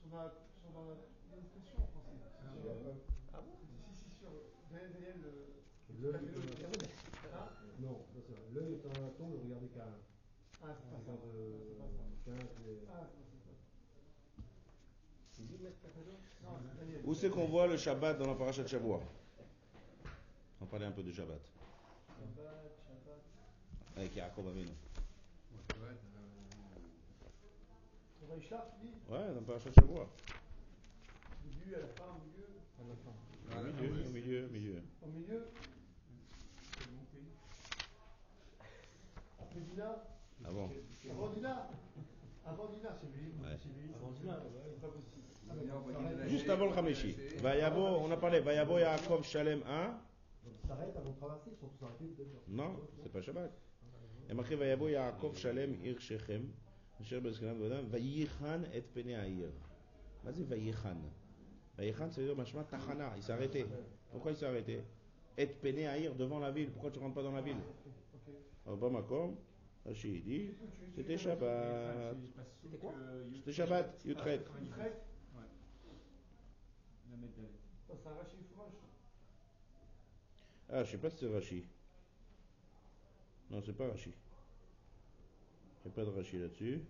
sont 0.02 0.10
dans, 0.14 0.22
la- 0.24 0.36
sont 0.62 0.72
dans 0.78 0.86
la. 0.90 0.96
Il 1.26 1.32
y 1.32 1.34
a 1.34 1.38
une 1.38 1.46
expression 1.48 1.74
en 1.82 1.88
français. 1.94 2.18
Si, 2.18 2.60
Ah 3.34 3.42
bon 3.46 3.54
si, 3.58 4.04
si, 4.04 4.10
sur. 4.20 4.32
Daniel, 4.72 4.92
Daniel, 4.94 5.18
le. 5.26 5.32
Où 17.05 17.15
c'est 17.15 17.31
qu'on 17.31 17.47
voit 17.47 17.67
le 17.67 17.77
Shabbat 17.77 18.19
dans 18.19 18.27
la 18.27 18.35
paracha 18.35 18.63
de 18.63 18.69
Shavua 18.69 19.01
On 20.61 20.67
parlait 20.67 20.87
un 20.87 20.93
peu 20.93 21.03
de 21.03 21.13
Shabbat. 21.13 21.41
Shabbat, 22.09 22.73
Shabbat. 22.87 23.21
Avec 23.97 24.17
Yaakov 24.17 24.49
Avinu. 24.49 24.71
Ouais, 29.11 29.27
dans 29.29 29.35
la 29.35 29.41
paracha 29.43 29.69
de 29.71 29.75
Shavua. 29.75 30.03
Au 31.45 31.49
début, 31.49 31.75
à 31.75 31.81
la 31.81 31.87
fin, 31.89 32.05
au 32.05 32.21
milieu. 32.25 32.47
Au 32.81 33.63
milieu, 33.63 34.07
au 34.07 34.11
milieu, 34.11 34.47
au 34.47 34.49
milieu. 34.49 34.83
Au 35.03 35.09
milieu. 35.09 35.47
Après 39.41 39.61
Dina. 39.61 40.05
Avant. 40.45 40.71
Avant 41.11 41.29
Dina. 41.31 41.69
Avant 42.47 42.67
Dina, 42.69 42.97
c'est 43.01 43.07
lui. 43.17 43.29
Ouais. 43.43 43.59
Avant 43.97 44.11
Dina, 44.13 44.39
C'est 44.43 44.81
pas 44.81 44.89
possible. 44.89 45.22
Juste 46.29 46.49
avant 46.49 46.67
le 46.67 46.73
Rameshi. 46.73 47.17
on 47.43 48.11
a 48.11 48.17
parlé, 48.17 48.41
Vayavo 48.41 48.79
Yaakov 48.79 49.25
Shalem 49.25 49.63
1. 49.67 49.99
S'arrête 50.67 50.97
avant 50.97 51.11
de 51.11 51.17
traverser, 51.17 51.51
ils 51.53 51.59
sont 51.59 51.69
tous 51.69 51.85
arrêtés 51.85 52.15
Non, 52.49 52.77
c'est 53.03 53.13
pas 53.13 53.21
Shabbat. 53.21 53.53
Il 54.25 54.29
y 54.29 54.33
a 54.33 54.35
marqué 54.35 54.57
Yaakov 54.57 55.37
Shalem 55.37 55.75
Ir 55.85 56.01
Shechem, 56.01 56.49
Asher 57.01 57.21
Bezkenan 57.21 57.55
Vodam, 57.55 57.87
Vayichan 57.87 58.63
et 58.73 58.81
Pene 58.81 59.15
Aïr. 59.15 59.49
Vas-y, 60.25 60.37
c'est 60.37 60.45
Vayichan 60.45 60.97
Vayichan, 61.77 62.11
ça 62.11 62.21
veut 62.21 62.29
dire 62.29 62.37
Mashma 62.37 62.65
Tachana, 62.65 63.13
il 63.17 63.23
s'est 63.23 63.33
arrêté. 63.33 63.67
Pourquoi 64.11 64.31
il 64.31 64.37
s'est 64.37 64.47
arrêté? 64.47 64.83
Et 65.37 65.47
Pene 65.47 65.87
Aïr 65.87 66.15
devant 66.15 66.39
la 66.39 66.51
ville, 66.51 66.71
pourquoi 66.71 66.91
tu 66.91 66.99
rentres 66.99 67.15
pas 67.15 67.23
dans 67.23 67.33
la 67.33 67.41
ville? 67.41 67.57
Alors, 68.67 68.79
pas 68.79 68.91
Makom. 68.91 69.37
Rachid 69.85 70.25
dit, 70.25 70.55
c'était 70.95 71.17
Shabbat. 71.17 72.17
C'était 72.63 72.77
quoi? 72.77 72.93
C'était 73.35 73.53
Shabbat, 73.53 74.05
Utrecht. 74.05 74.47
Ah, 80.75 80.85
je 80.85 80.91
sais 80.91 80.99
pas 80.99 81.11
si 81.11 81.19
c'est 81.19 81.33
Rashi. 81.33 81.65
Non, 83.51 83.61
c'est 83.65 83.77
pas 83.77 83.87
Rashi. 83.89 84.11
Il 85.85 85.89
n'y 85.89 85.93
a 85.93 85.95
pas 85.95 86.05
de 86.11 86.17
Rashi 86.17 86.39
là-dessus. 86.39 86.81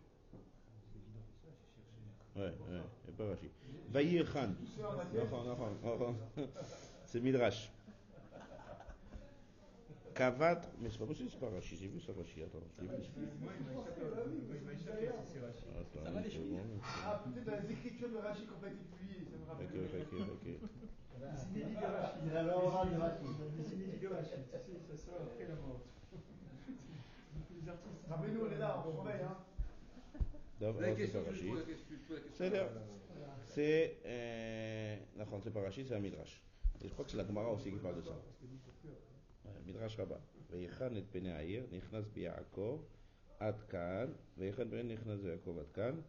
Ouais, 2.37 2.43
ouais, 2.43 2.53
il 2.69 2.75
n'y 2.75 2.79
a 2.79 3.17
pas 3.17 3.27
Rashi. 3.27 3.51
Vayir 3.91 4.33
Khan. 4.33 4.55
C'est 7.07 7.21
Midrash. 7.21 7.71
Kavat, 10.15 10.61
mais 10.81 10.91
c'est 10.91 10.99
pas 10.99 11.07
possible, 11.07 11.31
c'est 11.31 11.41
pas 11.41 11.49
Rachi, 11.51 11.77
j'ai 11.77 11.89
vu 11.89 12.01
ça 12.01 12.13
Rachi, 12.17 12.43
attends, 12.43 12.59
ça 12.77 12.83
va 16.11 16.21
les 16.21 16.31
Ah, 17.05 17.23
peut-être 17.25 17.47
dans 17.47 17.57
les 17.63 17.73
écritures 17.73 18.11
de 18.11 18.17
Rachi 18.19 18.47
qu'on 18.47 18.59
peut 18.61 18.69
été 18.69 18.85
publiées, 18.85 19.25
ça 19.31 19.37
me 19.39 19.45
rappelle. 19.47 19.67
Ok, 19.67 19.75
ok, 20.11 20.29
ok. 20.33 20.47
De 22.23 22.31
de 24.91 24.97
ça 24.97 25.13
après 25.23 25.47
la 25.49 25.55
mort. 25.55 25.81
Rappelez-nous, 28.09 28.41
on 28.47 28.51
est 28.53 28.59
là, 28.59 28.85
on. 28.87 29.07
Euh, 30.63 30.73
c'est 32.35 32.51
c'est 33.47 33.99
euh, 34.07 34.97
c'est 35.85 35.95
un 35.95 35.99
Midrash. 35.99 36.43
Et 36.83 36.89
je 36.89 36.93
crois 36.93 37.05
que 37.05 37.11
c'est 37.11 37.17
la 37.17 37.27
Gemara 37.27 37.51
aussi 37.51 37.71
qui 37.71 37.79
parle 37.79 37.97
de 37.97 38.03
ça. 38.03 38.13
מדרש 39.67 40.01
רבה. 40.01 40.17
ויחן 40.51 40.97
את 40.97 41.05
פני 41.11 41.33
העיר, 41.33 41.67
נכנס 41.73 42.09
ביעקב 42.09 42.83
עד 43.39 43.61
כאן, 43.61 44.13
ויחן 44.39 44.71
פני 44.71 44.83
נכנס 44.83 45.21
ביעקב 45.21 45.59
עד 45.59 45.71
כאן, 45.75 46.01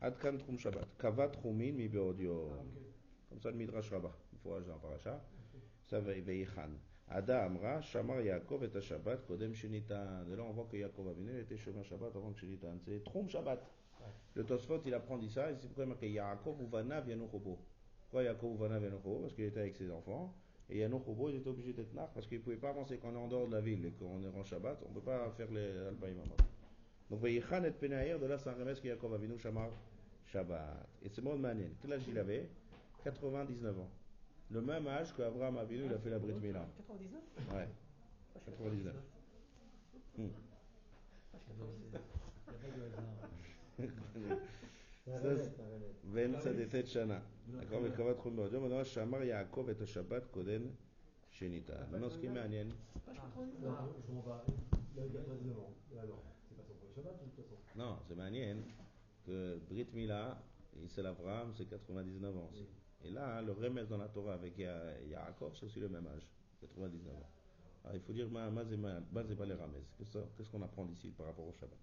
עד 0.00 0.16
כאן 0.16 0.38
תחום 0.38 0.58
שבת. 0.58 0.86
קבע 0.96 1.26
תחומין 1.26 1.76
מבעוד 1.76 2.20
יום. 2.20 2.52
אוקיי. 2.52 2.82
כמובן 3.28 3.58
מדרש 3.58 3.92
רבה, 3.92 4.10
מפורש 4.32 4.64
מהפרשה. 4.66 5.18
ויחן. 6.24 6.70
עדה 7.06 7.46
אמרה, 7.46 7.82
שמר 7.82 8.20
יעקב 8.20 8.62
את 8.62 8.76
השבת 8.76 9.18
קודם 9.26 9.54
שניתן, 9.54 10.24
זה 10.26 10.36
לא 10.36 10.42
אמרו 10.42 10.68
כיעקב 10.68 11.08
אבינלת, 11.08 11.50
יש 11.50 11.64
שומר 11.64 11.82
שבת 11.82 12.16
אמרו 12.16 12.34
כשניתן, 12.34 12.76
זה 12.86 12.98
תחום 13.04 13.28
שבת. 13.28 13.58
אוקיי. 13.58 14.12
לתוספות 14.36 14.84
היא 14.84 14.92
לפרנדיסאי, 14.92 15.54
סיפורים 15.60 15.94
כיעקב 15.94 16.56
ובניו 16.60 17.02
ינוחו 17.06 17.40
בו. 17.40 17.58
כל 18.10 18.22
יעקב 18.22 18.44
ובניו 18.44 18.84
ינוחו 18.84 19.18
בו, 19.18 19.26
אז 19.26 19.32
כאילו 19.32 19.48
הייתה 19.48 19.66
אקסיד 19.66 19.90
אורפון. 19.90 20.30
Et 20.70 20.78
Yanuchobo 20.78 21.30
il 21.30 21.36
était 21.36 21.48
obligé 21.48 21.72
d'être 21.72 21.94
nar 21.94 22.10
parce 22.12 22.26
qu'il 22.26 22.38
ne 22.38 22.42
pouvait 22.42 22.56
pas 22.56 22.70
avancer 22.70 22.98
quand 22.98 23.08
on 23.08 23.14
est 23.14 23.24
en 23.24 23.28
dehors 23.28 23.46
de 23.46 23.52
la 23.52 23.60
ville 23.60 23.84
et 23.86 23.92
qu'on 23.92 24.22
est 24.22 24.38
en 24.38 24.44
Shabbat, 24.44 24.78
on 24.84 24.90
ne 24.90 24.94
peut 24.94 25.00
pas 25.00 25.30
faire 25.30 25.50
les 25.50 25.76
Albaïm 25.88 26.18
Donc 27.10 27.20
Vayichan 27.20 27.64
et 27.64 27.70
Penaïr, 27.70 28.18
de 28.18 28.26
là 28.26 28.38
c'est 28.38 28.50
un 28.50 28.54
remède 28.54 28.80
que 28.80 28.88
Yaakov 28.88 29.14
Avinu 29.14 29.38
Shamar 29.38 29.70
Shabbat. 30.26 30.86
Et 31.02 31.08
c'est 31.08 31.22
bon 31.22 31.38
Manen. 31.38 31.74
Quel 31.80 31.92
âge 31.94 32.02
il 32.08 32.18
avait? 32.18 32.48
99 33.04 33.78
ans. 33.78 33.90
Le 34.50 34.60
même 34.60 34.86
âge 34.88 35.14
qu'Abraham 35.14 35.58
Avinu, 35.58 35.84
il 35.86 35.92
a 35.92 35.98
fait 35.98 36.10
la 36.10 36.18
Brit 36.18 36.34
Mila. 36.34 36.66
99 36.76 37.20
Ouais. 37.54 37.68
99. 38.44 38.94
Hmm. 40.18 40.28
ואמצע 46.11 46.51
דצאת 46.51 46.87
שנה. 46.87 47.19
הכל 47.59 47.79
מקרבת 47.79 48.15
תחום 48.17 48.35
מאוד. 48.35 48.53
יום 48.53 48.63
הדבר 48.65 48.83
שאמר 48.83 49.21
יעקב 49.23 49.69
את 49.71 49.81
השבת 49.81 50.25
קודם 50.31 50.61
שניתה. 51.29 51.73
maintenant 51.91 52.09
ce 52.09 52.17
qui 52.21 52.25
est 52.27 52.33
מעניין, 52.33 52.69
Non, 52.71 53.13
je 53.97 54.01
comprends 54.07 54.21
pas. 54.29 54.45
Il 54.95 54.99
avait 54.99 55.09
99 55.09 55.59
ans. 55.59 55.73
Et 55.93 55.97
alors 55.99 56.21
C'est 56.49 56.55
pas 56.57 56.63
son 56.67 56.73
premier 56.75 56.93
Shabbat, 56.95 57.15
de 57.19 57.25
toute 57.25 57.45
façon. 57.45 57.55
non, 57.81 57.93
c'est 58.07 58.15
מעניין 58.15 58.57
que 59.25 59.35
Brit 59.69 59.89
Mila, 59.93 60.23
c'est 60.93 61.01
l'Abraham, 61.01 61.47
c'est 61.57 61.65
99 61.65 62.37
ans 62.37 62.49
aussi. 62.51 62.67
Et 63.05 63.09
là, 63.09 63.41
le 63.41 63.51
remède 63.51 63.87
dans 63.87 63.97
la 63.97 64.07
Torah 64.15 64.35
avec 64.35 64.57
Ya- 64.57 64.99
Yaakov, 65.11 65.51
c'est 65.57 65.65
aussi 65.65 65.79
le 65.79 65.89
même 65.89 66.07
âge, 66.15 66.25
99 66.61 67.13
ans. 67.23 67.29
Alors 67.83 67.95
il 67.95 68.01
faut 68.05 68.13
dire, 68.13 68.29
ma- 68.29 68.49
ma- 68.49 68.63
ma- 68.63 68.99
ma- 69.13 69.23
c'est 69.27 69.35
pas 69.41 69.45
les 69.45 69.55
ramez. 69.63 69.83
Qu'est-ce 69.97 70.11
que- 70.15 70.25
Qu'est-ce 70.37 70.49
qu'on 70.51 70.61
apprend 70.61 70.85
d'ici 70.85 71.09
par 71.17 71.25
rapport 71.27 71.47
au 71.47 71.51
Shabbat 71.59 71.79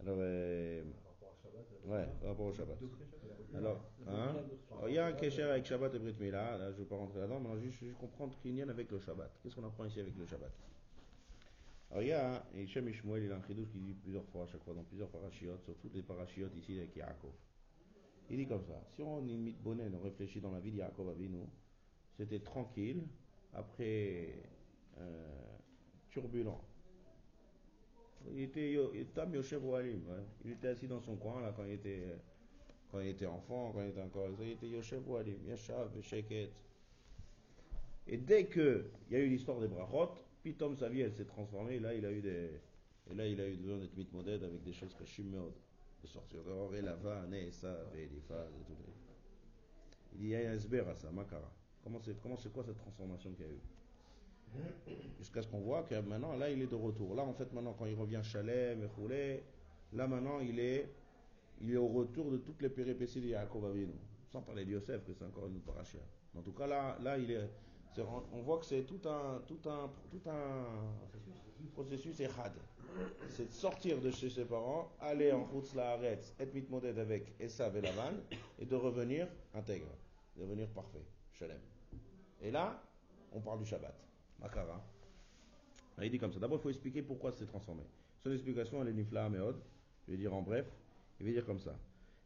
Alors, 0.00 0.18
euh, 0.20 0.82
Ouais, 1.85 2.07
par 2.19 2.29
rapport 2.29 2.45
au 2.45 2.53
Shabbat. 2.53 2.77
Alors, 3.55 3.83
hein? 4.07 4.35
Il 4.87 4.93
y 4.93 4.97
a 4.97 5.07
un 5.07 5.13
kécher 5.13 5.43
avec 5.43 5.65
Shabbat 5.65 5.93
et 5.95 5.99
Brit 5.99 6.15
Mila, 6.19 6.57
là 6.57 6.71
je 6.71 6.77
ne 6.77 6.83
vais 6.83 6.85
pas 6.85 6.95
rentrer 6.95 7.19
là-dedans, 7.19 7.39
mais 7.39 7.59
juste, 7.59 7.97
comprendre 7.97 8.37
qu'il 8.39 8.55
y 8.55 8.63
en 8.63 8.69
a 8.69 8.71
avec 8.71 8.91
le 8.91 8.99
Shabbat. 8.99 9.31
Qu'est-ce 9.41 9.55
qu'on 9.55 9.65
apprend 9.65 9.85
ici 9.85 9.99
avec 9.99 10.15
le 10.15 10.25
Shabbat? 10.25 10.51
Alors 11.89 12.03
il 12.03 12.09
y 12.09 12.13
a, 12.13 12.45
et 12.55 12.65
Shem 12.67 12.87
Ishmael, 12.87 13.23
il 13.23 13.31
a 13.31 13.35
un 13.35 13.43
chidouche 13.43 13.69
qui 13.71 13.79
dit 13.79 13.93
plusieurs 13.93 14.23
fois 14.25 14.43
à 14.43 14.47
chaque 14.47 14.63
fois, 14.63 14.73
dans 14.73 14.83
plusieurs 14.83 15.09
parachiotes, 15.09 15.61
sur 15.63 15.75
toutes 15.77 15.93
les 15.93 16.03
parachiotes 16.03 16.55
ici 16.55 16.77
avec 16.77 16.95
Yaakov. 16.95 17.31
Il 18.29 18.37
dit 18.37 18.47
comme 18.47 18.63
ça, 18.63 18.81
si 18.95 19.01
on 19.01 19.27
imite 19.27 19.61
Bonen, 19.61 19.93
on 19.93 20.03
réfléchit 20.03 20.39
dans 20.39 20.51
la 20.51 20.61
vie 20.61 20.71
de 20.71 20.77
Yaakov 20.77 21.09
Avinu, 21.09 21.43
c'était 22.15 22.39
tranquille, 22.39 23.03
après 23.53 24.35
euh, 24.97 25.57
turbulent. 26.09 26.61
Il 28.29 28.41
était, 28.43 28.71
Yoshev 28.71 29.65
Walim, 29.65 30.03
il 30.45 30.51
était 30.51 30.69
assis 30.69 30.87
dans 30.87 31.01
son 31.01 31.15
coin 31.15 31.41
là 31.41 31.53
quand 31.55 31.65
il 31.65 31.73
était 31.73 32.03
quand 32.91 32.99
il 32.99 33.07
était 33.07 33.25
enfant, 33.25 33.71
quand 33.73 33.81
il 33.81 33.89
était 33.89 34.01
encore 34.01 34.27
il 34.41 34.49
était 34.51 34.67
Yoshev 34.67 35.07
Walim, 35.07 35.45
Yashav, 35.47 35.89
Sheket. 36.01 36.51
Et 38.07 38.17
dès 38.17 38.45
que 38.45 38.85
il 39.09 39.17
y 39.17 39.19
a 39.19 39.23
eu 39.23 39.29
l'histoire 39.29 39.59
des 39.59 39.67
brachot, 39.67 40.11
Pitom 40.43 40.75
sa 40.75 40.89
vie 40.89 41.01
elle 41.01 41.13
s'est 41.13 41.25
transformée, 41.25 41.75
et 41.75 41.79
là 41.79 41.93
il 41.93 42.05
a 42.05 42.11
eu 42.11 42.21
des 42.21 42.49
et 43.09 43.13
là 43.13 43.25
il 43.27 43.39
a 43.41 43.47
eu 43.47 43.55
besoin 43.55 43.77
d'être 43.77 43.95
mitmoded 43.95 44.43
avec 44.43 44.63
des 44.63 44.73
choses 44.73 44.93
cachées 44.93 45.23
meod, 45.23 45.53
de 46.01 46.07
sortir 46.07 46.43
dehors, 46.43 46.73
et 46.75 46.81
lava, 46.81 47.25
et 47.33 47.51
ça, 47.51 47.85
et 47.95 48.07
les 48.07 48.21
phases 48.21 48.53
et 48.59 48.63
tout. 48.65 48.77
Il 50.19 50.27
y 50.27 50.35
a 50.35 50.51
un 50.51 50.55
à 50.55 50.95
ça, 50.95 51.11
Makara. 51.11 51.51
Comment 51.83 51.99
c'est 52.01 52.19
comment 52.21 52.37
c'est 52.37 52.51
quoi 52.51 52.63
cette 52.63 52.77
transformation 52.77 53.31
qu'il 53.31 53.45
y 53.45 53.49
a 53.49 53.51
eu? 53.51 53.59
Jusqu'à 55.17 55.41
ce 55.41 55.47
qu'on 55.47 55.59
voit 55.61 55.83
que 55.83 55.95
maintenant 55.95 56.35
là 56.35 56.49
il 56.49 56.61
est 56.61 56.67
de 56.67 56.75
retour. 56.75 57.15
Là 57.15 57.23
en 57.23 57.33
fait 57.33 57.51
maintenant 57.53 57.75
quand 57.77 57.85
il 57.85 57.95
revient 57.95 58.21
Chalem 58.23 58.83
et 58.83 58.87
Khoulé, 58.87 59.43
là 59.93 60.07
maintenant 60.07 60.39
il 60.39 60.59
est 60.59 60.89
il 61.61 61.73
est 61.73 61.77
au 61.77 61.87
retour 61.87 62.31
de 62.31 62.37
toutes 62.37 62.61
les 62.61 62.69
péripéties 62.69 63.21
de 63.21 63.27
Yaakov 63.27 63.65
Avinu. 63.65 63.93
Sans 64.31 64.41
parler 64.41 64.65
de 64.65 64.71
Yosef, 64.71 65.05
que 65.05 65.13
c'est 65.13 65.25
encore 65.25 65.47
une 65.47 65.57
autre 65.57 65.65
parachia. 65.65 65.99
En 66.35 66.41
tout 66.41 66.53
cas, 66.53 66.65
là, 66.65 66.97
là 67.01 67.17
il 67.17 67.29
est, 67.31 67.49
on 68.33 68.41
voit 68.41 68.57
que 68.59 68.65
c'est 68.65 68.83
tout 68.83 69.01
un, 69.07 69.41
tout 69.45 69.59
un, 69.69 69.89
tout 70.09 70.29
un 70.29 70.65
processus 71.73 72.19
échad. 72.19 72.53
C'est 73.29 73.47
de 73.47 73.53
sortir 73.53 74.01
de 74.01 74.09
chez 74.11 74.29
ses 74.29 74.45
parents, 74.45 74.91
aller 74.99 75.31
en 75.31 75.47
Laaretz, 75.75 76.33
être 76.39 76.53
mitmoded 76.53 76.97
avec 76.97 77.33
Esav 77.39 77.75
et 77.77 77.81
Lavan, 77.81 78.13
et 78.59 78.65
de 78.65 78.75
revenir 78.75 79.27
intègre, 79.53 79.87
de 80.35 80.43
devenir 80.43 80.67
parfait, 80.69 81.05
Shalem. 81.31 81.59
Et 82.41 82.51
là, 82.51 82.81
on 83.31 83.39
parle 83.39 83.59
du 83.59 83.65
Shabbat, 83.65 83.95
Makara. 84.41 84.81
Il 86.01 86.09
dit 86.09 86.17
comme 86.17 86.31
ça. 86.33 86.39
D'abord, 86.39 86.57
il 86.59 86.61
faut 86.61 86.69
expliquer 86.69 87.01
pourquoi 87.01 87.31
c'est 87.31 87.45
transformé. 87.45 87.83
Son 88.23 88.31
explication, 88.31 88.81
elle 88.81 88.89
est 88.89 88.93
nifla 88.93 89.29
meod. 89.29 89.55
Je 90.07 90.11
vais 90.11 90.17
dire 90.17 90.33
en 90.33 90.41
bref. 90.41 90.65
Il 91.19 91.25
va 91.27 91.31
dire 91.31 91.45
comme 91.45 91.59
ça. 91.59 91.77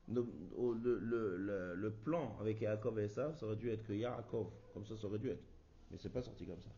Le, 0.07 0.25
au- 0.55 0.73
le- 0.73 0.99
le- 0.99 1.35
le- 1.37 1.75
le 1.75 1.91
plan 1.91 2.37
avec 2.39 2.61
Yaakov 2.61 2.99
et 2.99 3.05
Esav, 3.05 3.35
ça 3.35 3.45
aurait 3.45 3.55
dû 3.55 3.69
être 3.71 3.83
que 3.83 3.93
Yaakov, 3.93 4.47
comme 4.73 4.85
ça, 4.85 4.95
ça 4.95 5.07
aurait 5.07 5.17
dû 5.19 5.29
être. 5.29 5.43
Mais 5.91 5.97
c'est 5.97 6.09
pas 6.11 6.21
sorti 6.21 6.45
comme 6.45 6.61
ça. 6.61 6.69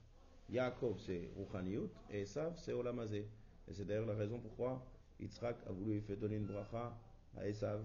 Yaakov, 0.50 0.98
c'est 1.00 1.30
Rouchaniyut, 1.36 1.90
et 2.10 2.22
Esav, 2.22 2.58
c'est 2.58 2.72
Olamazé. 2.74 3.28
Et 3.68 3.74
c'est 3.74 3.86
d'ailleurs 3.86 4.06
la 4.06 4.14
raison 4.16 4.40
pourquoi 4.40 4.82
Yitzhak 5.20 5.58
a 5.68 5.72
voulu 5.74 5.96
lui 5.96 6.02
faire 6.02 6.16
donner 6.18 6.38
une 6.38 6.46
bracha 6.46 6.98
à 7.36 7.48
Esav, 7.48 7.82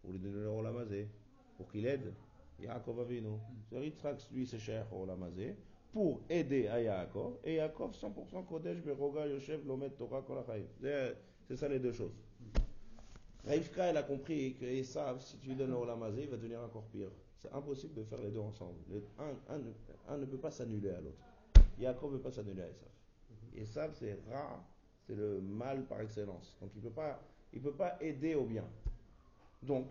pour 0.00 0.12
lui 0.12 0.20
donner 0.20 0.36
le 0.38 0.46
Olamazé, 0.48 1.08
pour 1.56 1.68
qu'il 1.70 1.84
aide 1.84 2.14
Yaakov 2.60 3.00
Avinu. 3.00 3.30
C'est-à-dire 3.68 3.88
Yitzhak, 3.88 4.18
lui, 4.30 4.46
c'est 4.46 4.60
cher 4.60 4.86
Olamazé, 4.94 5.56
pour 5.92 6.20
aider 6.28 6.68
à 6.68 6.80
Yaakov, 6.80 7.38
et 7.44 7.54
Yaakov 7.54 7.92
100% 7.92 8.44
Kodesh, 8.46 8.82
Beroga, 8.82 9.26
Yoshev, 9.26 9.66
Lomet, 9.66 9.90
Torah, 9.90 10.22
Kol 10.22 10.38
HaChaim. 10.38 10.64
C'est 10.80 11.16
c'est 11.48 11.56
ça 11.56 11.68
les 11.68 11.78
deux 11.78 11.92
choses. 11.92 12.12
Rivka, 13.46 13.84
elle 13.86 13.96
a 13.96 14.02
compris 14.02 14.56
que 14.56 14.64
Esav, 14.64 15.20
si 15.20 15.38
tu 15.38 15.48
lui 15.50 15.54
donnes 15.56 15.70
le 15.70 15.76
Olamazé, 15.76 16.24
il 16.24 16.28
va 16.28 16.36
devenir 16.36 16.60
encore 16.60 16.82
pire. 16.86 17.10
C'est 17.38 17.52
impossible 17.52 17.94
de 17.94 18.02
faire 18.02 18.20
les 18.20 18.30
deux 18.30 18.40
ensemble. 18.40 18.74
Un, 19.18 19.54
un 19.54 19.58
ne- 19.58 19.72
un 20.08 20.16
ne 20.18 20.24
peut 20.26 20.38
pas 20.38 20.50
s'annuler 20.50 20.90
à 20.90 21.00
l'autre. 21.00 21.22
Yaakov 21.78 22.12
ne 22.12 22.16
peut 22.16 22.24
pas 22.24 22.32
s'annuler 22.32 22.62
à 22.62 22.68
Esav. 22.68 22.88
Esav, 23.54 23.94
c'est 23.94 24.18
rare, 24.30 24.64
c'est 25.06 25.14
le 25.14 25.40
mal 25.40 25.84
par 25.84 26.00
excellence. 26.00 26.56
Donc 26.60 26.70
il 26.74 26.82
ne 26.82 26.88
peut, 26.88 26.94
pas- 26.94 27.20
il 27.52 27.60
peut 27.62 27.72
pas 27.74 27.96
aider 28.00 28.34
au 28.34 28.44
bien. 28.44 28.64
Donc, 29.62 29.86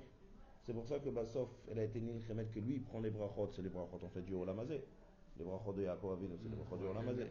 c'est 0.66 0.74
pour 0.74 0.86
ça 0.88 1.00
que 1.00 1.10
Bassof, 1.10 1.48
elle 1.72 1.80
a 1.80 1.84
été 1.84 2.00
Nilchemet, 2.02 2.46
que 2.54 2.60
lui, 2.60 2.76
il 2.76 2.82
prend 2.84 3.00
les 3.00 3.10
brachot, 3.12 3.50
c'est 3.56 3.62
les 3.62 3.70
brachot 3.70 4.00
en 4.04 4.10
fait 4.10 4.22
du 4.22 4.34
Olamazé. 4.34 4.82
Les 5.38 5.44
brachot 5.46 5.74
de 5.74 5.82
Yaakov 5.84 6.14
Avinu, 6.14 6.36
c'est 6.42 6.50
les 6.50 6.56
brachot 6.56 6.78
du 6.78 6.86
Olamazé. 6.86 7.24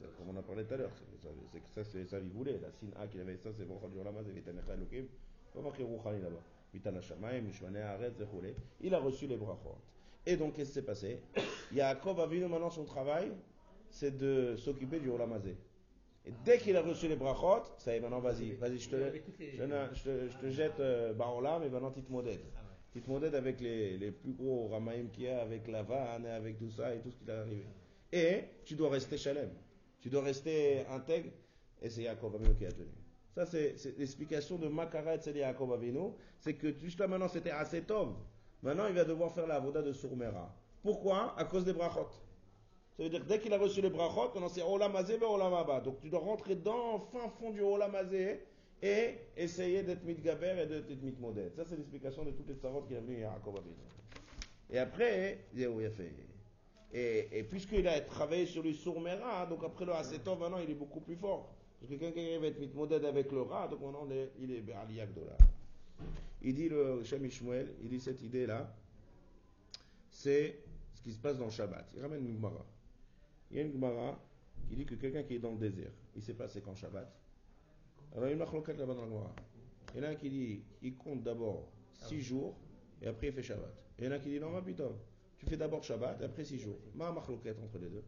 C'est 0.00 0.16
Comme 0.16 0.28
on 0.34 0.38
a 0.38 0.42
parlé 0.42 0.64
tout 0.64 0.74
à 0.74 0.76
l'heure, 0.76 0.90
c'est 0.94 1.60
que 1.60 1.68
ça, 1.74 1.84
c'est 1.84 2.04
ça 2.06 2.20
qu'il 2.20 2.30
voulait. 2.30 2.58
La 2.62 2.70
sin 2.70 2.88
A 2.96 3.06
qu'il 3.08 3.20
avait 3.20 3.36
ça, 3.36 3.50
c'est 3.56 3.64
brachot 3.64 3.88
du 3.88 3.98
Olamazé, 3.98 4.30
Vitanecha 4.32 4.74
Elohim. 4.74 5.06
Pas 5.52 5.60
marqué 5.60 5.82
Rouchani 5.82 6.20
là-bas. 6.22 6.40
Vitana 6.72 7.00
Shamaim, 7.00 7.40
Mishmane 7.40 7.76
Haaretz, 7.78 8.16
Zechoulé. 8.18 8.54
Il 8.80 8.94
a 8.94 8.98
reçu 9.00 9.26
les 9.26 9.36
brachot. 9.36 9.76
Et 10.26 10.36
donc, 10.36 10.54
qu'est-ce 10.54 10.68
qui 10.68 10.74
s'est 10.74 10.82
passé 10.82 11.20
Yaakov 11.72 12.20
Avinu, 12.20 12.46
maintenant, 12.46 12.70
son 12.70 12.84
travail, 12.84 13.32
c'est 13.90 14.16
de 14.16 14.54
s'occuper 14.56 15.00
du 15.00 15.08
Olamazé. 15.10 15.56
Et 16.26 16.32
dès 16.44 16.58
qu'il 16.58 16.76
a 16.76 16.82
reçu 16.82 17.08
les 17.08 17.16
brachot, 17.16 17.64
ça 17.78 17.94
y 17.94 17.96
est, 17.96 18.00
maintenant, 18.00 18.20
vas-y, 18.20 18.52
vas-y, 18.52 18.78
je 18.78 18.90
te, 18.90 18.96
les- 18.96 19.22
je, 19.94 20.02
te, 20.04 20.28
je 20.28 20.36
te 20.36 20.50
jette 20.50 20.78
euh, 20.80 21.14
Baolam 21.14 21.62
et 21.64 21.70
maintenant, 21.70 21.90
tu 21.90 22.02
te 22.02 22.12
modèles. 22.12 22.40
Modèles 23.06 23.34
avec 23.36 23.60
les, 23.60 23.96
les 23.96 24.10
plus 24.10 24.32
gros 24.32 24.68
Ramaïm 24.68 25.10
qu'il 25.10 25.24
y 25.24 25.28
a, 25.28 25.40
avec 25.40 25.68
la 25.68 25.82
vanne, 25.82 26.26
avec 26.26 26.58
tout 26.58 26.70
ça 26.70 26.94
et 26.94 27.00
tout 27.00 27.10
ce 27.10 27.16
qui 27.16 27.30
est 27.30 27.32
arrivé. 27.32 27.66
Et 28.12 28.40
tu 28.64 28.74
dois 28.74 28.90
rester 28.90 29.16
Shalem. 29.16 29.50
Tu 30.00 30.08
dois 30.08 30.22
rester 30.22 30.84
intègre. 30.90 31.30
Et 31.80 31.90
c'est 31.90 32.02
Yaakov 32.02 32.34
Avinu 32.34 32.54
qui 32.54 32.66
a 32.66 32.72
tenu. 32.72 32.88
Ça, 33.34 33.46
c'est 33.46 33.76
l'explication 33.98 34.56
de 34.58 34.68
Makaret, 34.68 35.18
c'est 35.20 35.34
Yaakov 35.34 35.72
Avinu. 35.72 36.10
C'est 36.40 36.54
que 36.54 36.72
jusqu'à 36.72 37.06
maintenant, 37.06 37.28
c'était 37.28 37.50
assez 37.50 37.82
tov. 37.82 38.14
Maintenant, 38.62 38.88
il 38.88 38.94
va 38.94 39.04
devoir 39.04 39.32
faire 39.32 39.46
la 39.46 39.60
voda 39.60 39.82
de 39.82 39.92
Sourmera. 39.92 40.52
Pourquoi? 40.82 41.38
À 41.38 41.44
cause 41.44 41.64
des 41.64 41.72
brachot. 41.72 42.08
Ça 42.96 43.04
veut 43.04 43.10
dire 43.10 43.24
dès 43.24 43.38
qu'il 43.38 43.52
a 43.52 43.58
reçu 43.58 43.80
les 43.80 43.90
brachot, 43.90 44.32
on 44.34 44.48
c'est 44.48 44.62
Olamazé, 44.62 45.18
ben 45.18 45.28
Olamaba. 45.28 45.80
Donc 45.80 46.00
tu 46.00 46.08
dois 46.08 46.18
rentrer 46.18 46.56
dans 46.56 46.98
fin 46.98 47.28
fond 47.28 47.50
du 47.50 47.60
Olamazé 47.60 48.40
et 48.82 49.14
essayer 49.36 49.82
d'être 49.82 50.04
mitgaber 50.04 50.54
et 50.62 50.66
d'être 50.66 51.02
mitmoded. 51.02 51.54
Ça, 51.54 51.64
c'est 51.64 51.76
l'explication 51.76 52.24
de 52.24 52.30
toutes 52.30 52.48
les 52.48 52.54
tsarot 52.54 52.82
qu'il 52.82 52.96
a 52.96 53.00
venu 53.00 53.24
à 53.24 53.32
Avinu. 53.32 53.74
Et 54.70 54.78
après, 54.78 55.46
il 55.54 55.64
a 55.64 55.90
fait? 55.90 56.12
Et, 56.92 57.42
puisqu'il 57.44 57.86
a 57.88 58.00
travaillé 58.00 58.46
sur 58.46 58.62
le 58.62 58.72
sourmera, 58.72 59.46
donc 59.46 59.62
après 59.64 59.84
le 59.84 59.92
Asetov, 59.92 60.38
maintenant 60.40 60.58
il 60.58 60.70
est 60.70 60.74
beaucoup 60.74 61.00
plus 61.00 61.16
fort. 61.16 61.54
Parce 61.80 61.92
que 61.92 61.96
quelqu'un 61.98 62.20
qui 62.22 62.36
va 62.38 62.46
être 62.46 62.58
mitmoded 62.58 63.04
avec 63.04 63.30
le 63.30 63.42
rat, 63.42 63.68
donc 63.68 63.80
maintenant 63.80 64.06
il 64.40 64.50
est- 64.52 64.60
Be'aliyak 64.60 65.12
de. 65.14 65.22
Il 66.42 66.54
dit 66.54 66.68
le 66.68 67.02
Shem 67.04 67.24
Ishmuel, 67.26 67.74
il 67.82 67.88
dit 67.88 68.00
cette 68.00 68.22
idée-là, 68.22 68.72
c'est 70.10 70.60
ce 70.94 71.02
qui 71.02 71.12
se 71.12 71.18
passe 71.18 71.36
dans 71.38 71.46
le 71.46 71.50
Shabbat. 71.50 71.92
Il 71.96 72.02
ramène 72.02 72.26
une 72.26 72.34
Gemara. 72.34 72.64
Il 73.50 73.56
y 73.56 73.60
a 73.60 73.64
une 73.64 73.72
Gemara 73.72 74.18
qui 74.68 74.76
dit 74.76 74.84
que 74.84 74.94
quelqu'un 74.94 75.22
qui 75.24 75.34
est 75.34 75.38
dans 75.38 75.52
le 75.52 75.58
désert, 75.58 75.90
il 76.16 76.22
sait 76.22 76.34
pas 76.34 76.48
c'est 76.48 76.60
quand 76.60 76.74
Shabbat? 76.74 77.12
Alors 78.12 78.26
il 78.26 78.28
y 78.28 78.30
a 78.30 78.32
une 78.32 78.38
machloket 78.38 78.74
là-bas. 78.76 78.94
Il 79.94 80.02
y 80.02 80.06
en 80.06 80.08
a 80.10 80.14
qui 80.14 80.30
dit, 80.30 80.62
il 80.82 80.96
compte 80.96 81.22
d'abord 81.22 81.70
6 81.92 82.20
jours 82.20 82.56
et 83.02 83.06
après 83.06 83.28
il 83.28 83.32
fait 83.32 83.42
Shabbat. 83.42 83.72
Il 83.98 84.04
y 84.04 84.08
en 84.08 84.12
a 84.12 84.18
qui 84.18 84.28
dit, 84.30 84.40
non, 84.40 84.50
ma 84.50 84.62
putain, 84.62 84.90
tu 85.36 85.46
fais 85.46 85.56
d'abord 85.56 85.82
Shabbat 85.82 86.20
et 86.20 86.24
après 86.24 86.44
6 86.44 86.58
jours. 86.58 86.78
Ma 86.94 87.10
machloket 87.12 87.56
entre 87.62 87.78
les 87.78 87.88
deux. 87.88 88.04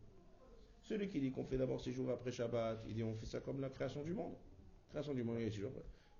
Celui 0.82 1.08
qui 1.08 1.20
dit 1.20 1.30
qu'on 1.30 1.44
fait 1.44 1.56
d'abord 1.56 1.80
6 1.80 1.92
jours 1.92 2.10
après 2.10 2.32
Shabbat, 2.32 2.84
il 2.88 2.94
dit 2.94 3.02
on 3.02 3.14
fait 3.14 3.26
ça 3.26 3.40
comme 3.40 3.60
la 3.60 3.70
création 3.70 4.02
du 4.02 4.12
monde. 4.12 4.34
Création 4.90 5.14
du 5.14 5.22
monde, 5.22 5.36
il 5.38 5.44
y 5.44 5.48
a 5.48 5.50
6 5.50 5.60
jours. 5.60 5.72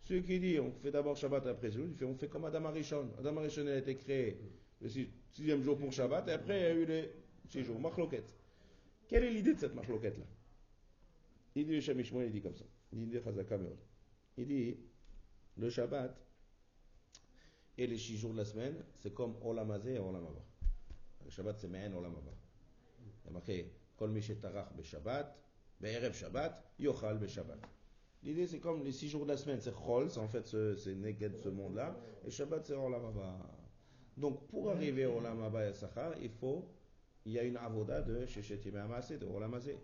Celui 0.03 0.23
qui 0.23 0.39
dit 0.39 0.59
on 0.61 0.73
fait 0.73 0.91
d'abord 0.91 1.17
Shabbat 1.17 1.47
après 1.47 1.71
6 1.71 1.77
jours, 1.77 1.87
il 1.89 1.95
fait 1.95 2.05
on 2.05 2.15
fait 2.15 2.29
comme 2.29 2.45
Adam 2.45 2.65
Arishon. 2.67 3.11
Adam 3.19 3.37
Arishon 3.39 3.67
a 3.67 3.77
été 3.77 3.97
créé 3.97 4.39
le 4.81 4.89
6 4.89 5.09
sixième 5.33 5.63
jour 5.63 5.77
pour 5.77 5.93
Shabbat 5.93 6.29
et 6.29 6.33
après 6.33 6.59
il 6.59 6.63
y 6.63 6.67
a 6.67 6.75
eu 6.75 6.85
les 6.85 7.11
6 7.49 7.65
jours. 7.65 7.81
Machloket. 7.81 8.25
Quelle 9.09 9.25
est 9.25 9.31
l'idée 9.31 9.55
de 9.55 9.59
cette 9.59 9.75
machloket 9.75 10.17
là 10.17 10.25
Il 11.57 11.67
dit 11.67 11.75
le 11.75 11.81
Shem 11.81 11.99
Ishmael, 11.99 12.27
il 12.27 12.33
dit 12.33 12.41
comme 12.41 12.55
ça. 12.55 12.65
Il 12.93 14.47
dit 14.47 14.77
le 15.57 15.71
Shabbat 15.71 16.17
et 17.79 17.87
les 17.87 17.99
6 17.99 18.17
jours 18.19 18.33
de 18.33 18.39
la 18.39 18.45
semaine, 18.45 18.85
c'est 18.99 19.15
comme 19.15 19.37
Olamazé 19.43 19.95
et 19.95 19.99
Olamaba. 19.99 20.45
Le 21.25 21.31
Shabbat 21.31 21.59
c'est 21.59 21.69
Me'en 21.69 21.93
Olamaba. 21.93 22.33
Il 23.01 23.27
y 23.27 23.29
a 23.29 23.31
marqué 23.33 23.73
Kol 23.97 24.11
mi 24.11 24.23
shetarach 24.23 24.73
beshabbat, 24.75 25.37
be'erev 25.81 26.15
Shabbat, 26.15 26.73
yochal 26.79 27.19
beshabbat. 27.19 27.59
L'idée, 28.23 28.47
c'est 28.47 28.59
comme 28.59 28.85
les 28.85 28.93
six 28.93 29.09
jours 29.09 29.25
de 29.25 29.31
la 29.31 29.37
semaine, 29.37 29.61
c'est 29.61 29.75
Chol, 29.75 30.09
en 30.17 30.29
fait 30.29 30.47
ce, 30.47 30.75
c'est 30.75 30.95
Neged, 30.95 31.37
ce 31.43 31.49
monde-là, 31.49 31.97
et 32.27 32.31
Shabbat, 32.31 32.67
c'est 32.67 32.75
Olam 32.75 33.05
Haba. 33.05 33.39
Donc, 34.17 34.47
pour 34.49 34.71
arriver 34.71 35.07
au 35.07 35.19
Olam 35.19 35.43
Haba 35.43 35.69
et 35.69 35.73
Sachar, 35.73 36.13
il 36.21 36.31
faut, 36.31 36.69
il 37.25 37.33
y 37.33 37.39
a 37.39 37.45
une 37.45 37.57
avoda 37.57 38.03
de 38.03 38.27
Shechet 38.27 38.59
de 38.59 39.27
Olam 39.27 39.55
Hazeh. 39.55 39.79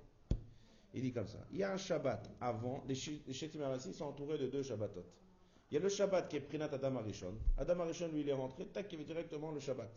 Il 0.95 1.03
dit 1.03 1.12
comme 1.12 1.26
ça. 1.26 1.39
Il 1.51 1.59
y 1.59 1.62
a 1.62 1.72
un 1.72 1.76
Shabbat 1.76 2.30
avant, 2.41 2.82
les 2.87 2.95
Yemei 2.95 3.64
Hamaseh 3.64 3.93
sont 3.93 4.07
entourés 4.07 4.39
de 4.39 4.47
deux 4.47 4.62
Shabbatot. 4.62 5.05
Il 5.70 5.74
y 5.74 5.76
a 5.78 5.80
le 5.80 5.89
Shabbat 5.89 6.28
qui 6.28 6.37
est 6.37 6.41
Prinat 6.41 6.72
Adam 6.72 6.97
Arishon. 6.97 7.34
Adam 7.59 7.80
Arishon, 7.80 8.09
lui, 8.09 8.20
il 8.20 8.28
est 8.28 8.32
rentré, 8.32 8.66
tac, 8.66 8.93
il 8.93 9.01
y 9.01 9.05
directement 9.05 9.51
le 9.51 9.61
Shabbat. 9.61 9.91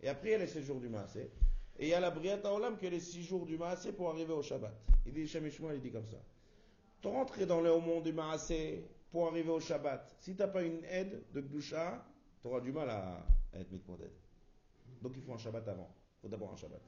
Et 0.00 0.08
après, 0.08 0.28
il 0.28 0.32
y 0.32 0.34
a 0.34 0.38
les 0.38 0.46
six 0.46 0.62
jours 0.62 0.80
du 0.80 0.88
Maaseh. 0.88 1.30
Et 1.78 1.86
il 1.86 1.88
y 1.88 1.94
a 1.94 2.00
la 2.00 2.10
Briat 2.10 2.40
Olam 2.44 2.76
qui 2.76 2.86
est 2.86 2.90
les 2.90 3.00
six 3.00 3.22
jours 3.22 3.44
du 3.44 3.58
Maaseh 3.58 3.92
pour 3.92 4.10
arriver 4.10 4.32
au 4.32 4.42
Shabbat. 4.42 4.74
Il 5.06 5.12
dit, 5.12 5.22
il 5.22 5.80
dit 5.80 5.90
comme 5.90 6.06
ça. 6.06 6.18
Rentrer 7.02 7.44
dans 7.44 7.60
le 7.60 7.78
monde 7.78 8.04
du 8.04 8.12
Maaseh 8.12 8.84
pour 9.10 9.26
arriver 9.28 9.50
au 9.50 9.60
Shabbat. 9.60 10.16
Si 10.20 10.34
tu 10.34 10.38
n'as 10.40 10.48
pas 10.48 10.62
une 10.62 10.84
aide 10.84 11.22
de 11.32 11.40
Gdusha, 11.40 12.02
tu 12.40 12.48
auras 12.48 12.60
du 12.60 12.72
mal 12.72 12.88
à, 12.88 13.26
à 13.52 13.58
être 13.58 13.70
mitmoded. 13.70 14.12
Donc 15.02 15.12
il 15.16 15.22
faut 15.22 15.34
un 15.34 15.38
Shabbat 15.38 15.68
avant. 15.68 15.90
Il 16.18 16.22
faut 16.22 16.28
d'abord 16.28 16.52
un 16.52 16.56
Shabbat. 16.56 16.80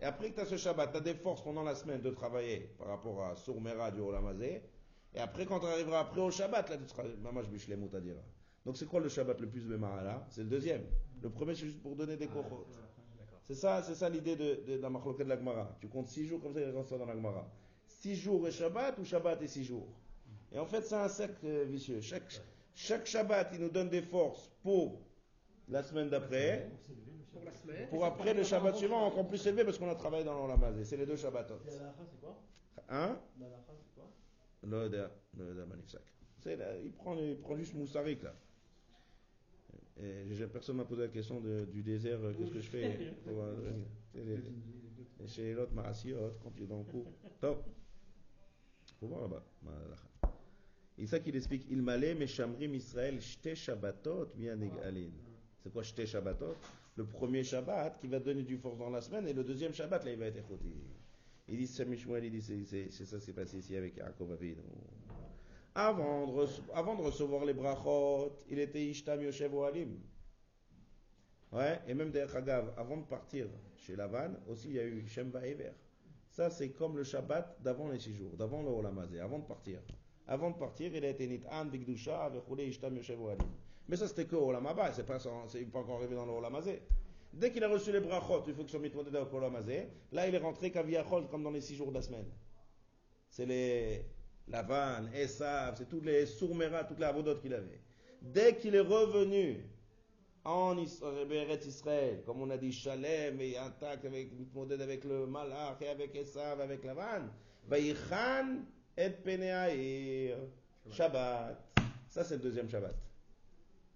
Et 0.00 0.04
après 0.04 0.30
que 0.30 0.34
tu 0.34 0.40
as 0.40 0.46
ce 0.46 0.56
Shabbat, 0.56 0.90
tu 0.90 0.98
as 0.98 1.00
des 1.00 1.14
forces 1.14 1.42
pendant 1.42 1.62
la 1.62 1.74
semaine 1.74 2.00
de 2.00 2.10
travailler 2.10 2.74
par 2.78 2.88
rapport 2.88 3.24
à 3.24 3.36
Sourmera 3.36 3.90
du 3.90 4.00
Olam 4.00 4.26
Hazeh. 4.26 4.62
Et 5.14 5.18
après, 5.20 5.46
quand 5.46 5.60
tu 5.60 5.66
arriveras 5.66 6.00
après 6.00 6.20
au 6.20 6.30
Shabbat, 6.30 6.68
là 6.70 6.76
tu 6.76 6.88
seras 6.88 7.04
Mamash 7.22 7.48
Bishlemut 7.48 7.94
à 7.94 8.00
dire. 8.00 8.16
Donc 8.66 8.76
c'est 8.76 8.86
quoi 8.86 9.00
le 9.00 9.08
Shabbat 9.08 9.40
le 9.40 9.48
plus 9.48 9.68
là? 9.68 10.26
C'est 10.30 10.42
le 10.42 10.48
deuxième. 10.48 10.82
Le 11.22 11.30
premier, 11.30 11.54
c'est 11.54 11.66
juste 11.66 11.82
pour 11.82 11.94
donner 11.94 12.16
des 12.16 12.26
kochot. 12.26 12.66
C'est 13.46 13.54
ça, 13.54 13.82
c'est 13.82 13.94
ça 13.94 14.08
l'idée 14.08 14.36
de, 14.36 14.64
de, 14.66 14.76
de 14.78 14.82
la 14.82 14.88
de 14.88 15.24
la 15.24 15.36
Gemara. 15.36 15.76
Tu 15.80 15.88
comptes 15.88 16.08
six 16.08 16.26
jours 16.26 16.40
comme 16.40 16.54
ça, 16.54 16.60
il 16.60 16.70
reste 16.70 16.90
dans 16.90 17.04
la 17.04 17.14
Gemara. 17.14 17.46
Six 17.86 18.16
jours 18.16 18.48
et 18.48 18.50
Shabbat 18.50 18.98
ou 18.98 19.04
Shabbat 19.04 19.40
et 19.42 19.48
six 19.48 19.64
jours? 19.64 19.86
Et 20.50 20.58
en 20.58 20.66
fait, 20.66 20.82
c'est 20.82 20.94
un 20.94 21.08
cercle 21.08 21.64
vicieux. 21.64 22.00
Chaque, 22.00 22.42
chaque 22.74 23.06
Shabbat, 23.06 23.50
il 23.52 23.60
nous 23.60 23.68
donne 23.68 23.90
des 23.90 24.02
forces 24.02 24.50
pour 24.62 25.00
la 25.68 25.82
semaine 25.82 26.08
d'après. 26.10 26.70
Pour 27.90 28.04
après 28.04 28.34
le 28.34 28.42
Shabbat 28.44 28.76
suivant, 28.76 29.06
encore 29.06 29.26
plus 29.28 29.44
élevé 29.46 29.64
parce 29.64 29.78
qu'on 29.78 29.88
a 29.88 29.94
travaillé 29.94 30.24
dans 30.24 30.34
l'Olamazé. 30.34 30.84
C'est 30.84 30.96
les 30.96 31.06
deux 31.06 31.16
Shabbatot. 31.16 31.54
Et 31.66 31.70
la 31.70 31.76
halakha, 31.76 32.04
c'est 32.10 32.20
quoi? 32.20 32.42
Hein? 32.88 33.18
La 33.40 33.46
c'est 33.82 33.94
quoi? 33.94 34.10
Manifsak. 35.66 36.02
Il 36.84 36.92
prend, 36.92 37.16
il 37.16 37.36
prend 37.38 37.56
juste 37.56 37.74
Moussarik 37.74 38.22
là. 38.22 38.34
Et 40.00 40.24
personne 40.52 40.76
m'a 40.76 40.84
posé 40.84 41.02
la 41.02 41.08
question 41.08 41.40
de- 41.40 41.64
du 41.66 41.82
désert, 41.82 42.18
euh, 42.22 42.32
qu'est-ce 42.34 42.50
que 42.50 42.60
je 42.60 42.68
fais 42.68 42.98
pour, 43.24 43.40
euh, 43.42 43.54
les- 44.14 44.24
les- 44.24 44.36
les- 44.36 45.28
Chez 45.28 45.54
l'autre, 45.54 45.72
Maasiot, 45.72 46.32
quand 46.42 46.50
tu 46.50 46.64
es 46.64 46.66
dans 46.66 46.78
le 46.78 46.84
cours. 46.84 47.10
Top. 47.40 47.64
Faut 49.00 49.06
voir 49.06 49.22
là-bas. 49.22 49.44
Et 50.98 51.06
ça 51.06 51.18
qu'il 51.20 51.34
explique, 51.36 51.66
il 51.70 51.80
m'allait, 51.82 52.14
mais 52.14 52.26
Shamrim 52.26 52.74
Israël, 52.74 53.20
Shte 53.20 53.54
Shabbatot, 53.54 54.26
bien 54.34 54.60
Alin. 54.84 55.10
C'est 55.64 55.72
quoi 55.72 55.82
Shte 55.82 56.04
Shabbatot? 56.04 56.56
Le 56.96 57.06
premier 57.06 57.42
Shabbat 57.42 57.98
qui 57.98 58.06
va 58.06 58.20
donner 58.20 58.42
du 58.42 58.58
force 58.58 58.76
dans 58.76 58.90
la 58.90 59.00
semaine, 59.00 59.26
et 59.26 59.32
le 59.32 59.42
deuxième 59.42 59.72
Shabbat, 59.72 60.04
là, 60.04 60.12
il 60.12 60.18
va 60.18 60.26
être 60.26 60.36
écouté. 60.36 60.68
Il 61.48 61.56
dit, 61.56 61.74
il 61.78 62.30
dit, 62.30 62.88
c'est 62.90 63.06
ça 63.06 63.18
qui 63.18 63.24
s'est 63.24 63.32
passé 63.32 63.58
ici 63.58 63.74
avec 63.74 63.96
Yaakov. 63.96 64.36
Avant 65.74 66.26
de, 66.26 67.02
recevoir 67.02 67.46
les 67.46 67.54
brachot, 67.54 68.36
il 68.50 68.58
était 68.58 68.84
Ishtam 68.84 69.22
Yoshev 69.22 69.54
Ohalim. 69.54 69.98
Ouais, 71.50 71.80
et 71.88 71.94
même 71.94 72.10
derrière 72.10 72.36
Hagav, 72.36 72.74
avant 72.76 72.98
de 72.98 73.04
partir 73.06 73.46
chez 73.76 73.96
Lavan, 73.96 74.34
aussi 74.46 74.68
il 74.68 74.74
y 74.74 74.80
a 74.80 74.84
eu 74.84 75.06
Shem 75.08 75.30
Vaever. 75.30 75.72
Ça, 76.28 76.50
c'est 76.50 76.70
comme 76.72 76.98
le 76.98 77.04
Shabbat 77.04 77.62
d'avant 77.62 77.88
les 77.88 78.00
six 78.00 78.14
jours, 78.14 78.36
d'avant 78.36 78.62
le 78.62 78.68
Olamazé, 78.68 79.18
avant 79.18 79.38
de 79.38 79.46
partir. 79.46 79.80
Avant 80.26 80.50
de 80.50 80.56
partir, 80.58 80.94
il 80.94 81.04
a 81.04 81.08
été 81.08 81.26
Nit'an, 81.26 81.64
Bigdusha, 81.64 82.28
Vechule, 82.28 82.68
Ishtam 82.68 82.96
Yoshev 82.96 83.20
Ohalim. 83.20 83.48
Mais 83.88 83.96
ça, 83.96 84.08
c'était 84.08 84.24
que 84.24 84.36
au 84.36 84.48
Olamaba, 84.48 84.92
c'est 84.92 85.04
pas, 85.04 85.18
son- 85.18 85.46
c'est 85.48 85.60
pas 85.70 85.80
encore 85.80 85.98
arrivé 85.98 86.14
dans 86.14 86.24
le 86.26 86.32
Olamazé. 86.32 86.82
Dès 87.32 87.50
qu'il 87.50 87.62
a 87.64 87.68
reçu 87.68 87.92
les 87.92 88.00
brachot, 88.00 88.42
il 88.46 88.54
faut 88.54 88.64
que 88.64 88.70
soit 88.70 88.80
mitmodé 88.80 89.10
au 89.18 89.36
Olamazé. 89.36 89.88
Là, 90.12 90.26
il 90.28 90.34
est 90.34 90.38
rentré 90.38 90.70
Kaviachol, 90.70 91.28
comme 91.28 91.42
dans 91.42 91.50
les 91.50 91.60
six 91.60 91.74
jours 91.74 91.88
de 91.90 91.94
la 91.94 92.02
semaine. 92.02 92.26
C'est 93.28 93.44
les 93.46 94.04
Lavan, 94.48 95.06
Esav, 95.12 95.74
c'est 95.76 95.88
tous 95.88 96.00
les 96.00 96.26
Sourmera, 96.26 96.84
toutes 96.84 96.98
les 97.00 97.06
avodotes 97.06 97.40
qu'il 97.42 97.52
avait. 97.54 97.80
Dès 98.22 98.56
qu'il 98.56 98.74
est 98.74 98.80
revenu 98.80 99.64
en 100.44 100.78
Israël, 100.78 101.30
Eretz 101.32 101.66
Israël, 101.66 102.22
comme 102.24 102.40
on 102.42 102.50
a 102.50 102.56
dit, 102.56 102.70
Shalem 102.72 103.40
et 103.40 103.56
intact 103.58 104.04
avec 104.04 104.28
avec 104.80 105.04
le 105.04 105.26
Malach 105.26 105.80
et 105.80 105.88
avec 105.88 106.14
Esav, 106.14 106.60
avec 106.60 106.84
Lavan, 106.84 107.28
Vaïchan 107.66 108.58
et 108.96 109.10
Peneaïr, 109.10 110.36
Shabbat. 110.90 111.58
Ça, 112.08 112.22
c'est 112.24 112.36
le 112.36 112.42
deuxième 112.42 112.68
Shabbat. 112.68 112.94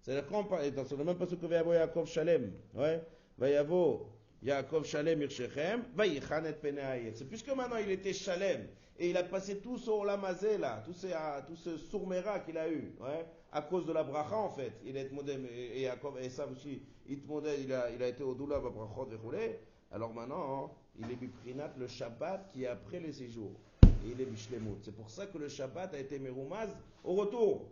C'est 0.09 0.27
quand 0.27 0.39
on 0.39 0.43
parle, 0.45 0.71
dans 0.71 0.83
le 0.97 1.03
même 1.03 1.17
passage 1.17 1.37
que 1.37 1.45
Vayavo 1.45 1.71
Yaakov 1.71 2.07
Shalem, 2.07 2.51
ouais, 2.73 2.99
Vayavo 3.37 4.07
Yaakov 4.41 4.83
Shalem 4.83 5.21
Irshechem, 5.21 5.83
Vaïchan 5.95 6.45
et 6.45 6.53
Peneaïr. 6.53 7.11
C'est 7.13 7.25
puisque 7.25 7.49
maintenant 7.49 7.77
il 7.77 7.91
était 7.91 8.13
Shalem 8.13 8.69
et 8.97 9.11
il 9.11 9.17
a 9.17 9.21
passé 9.21 9.59
tout 9.59 9.77
ce 9.77 9.91
Olamazé 9.91 10.57
là, 10.57 10.81
tout, 10.83 10.95
ah, 11.13 11.43
tout 11.45 11.55
ce 11.55 11.77
Sourmera 11.77 12.39
qu'il 12.39 12.57
a 12.57 12.67
eu, 12.67 12.95
ouais, 12.99 13.23
à 13.51 13.61
cause 13.61 13.85
de 13.85 13.93
la 13.93 14.03
bracha 14.03 14.35
en 14.35 14.49
fait. 14.49 14.73
Il 14.83 14.97
est 14.97 15.11
modé, 15.11 15.37
et 15.75 15.81
Yaakov 15.81 16.19
et 16.19 16.25
Esav 16.25 16.51
aussi, 16.53 16.81
il, 17.07 17.19
il, 17.63 17.71
a, 17.71 17.91
il 17.91 18.01
a 18.01 18.07
été 18.07 18.23
au 18.23 18.33
doula, 18.33 18.57
brachot, 18.59 19.05
verroulé. 19.05 19.59
Alors 19.91 20.11
maintenant, 20.11 20.65
hein, 20.65 20.71
il 20.97 21.11
est 21.11 21.17
biprinat 21.17 21.73
le 21.77 21.87
Shabbat 21.87 22.49
qui 22.51 22.63
est 22.63 22.67
après 22.67 22.99
les 22.99 23.11
séjours. 23.11 23.53
Et 23.83 24.11
il 24.11 24.19
est 24.19 24.25
bishlemut. 24.25 24.79
C'est 24.81 24.95
pour 24.95 25.11
ça 25.11 25.27
que 25.27 25.37
le 25.37 25.49
Shabbat 25.49 25.93
a 25.93 25.99
été 25.99 26.17
meroumaz 26.17 26.75
au 27.03 27.13
retour. 27.13 27.67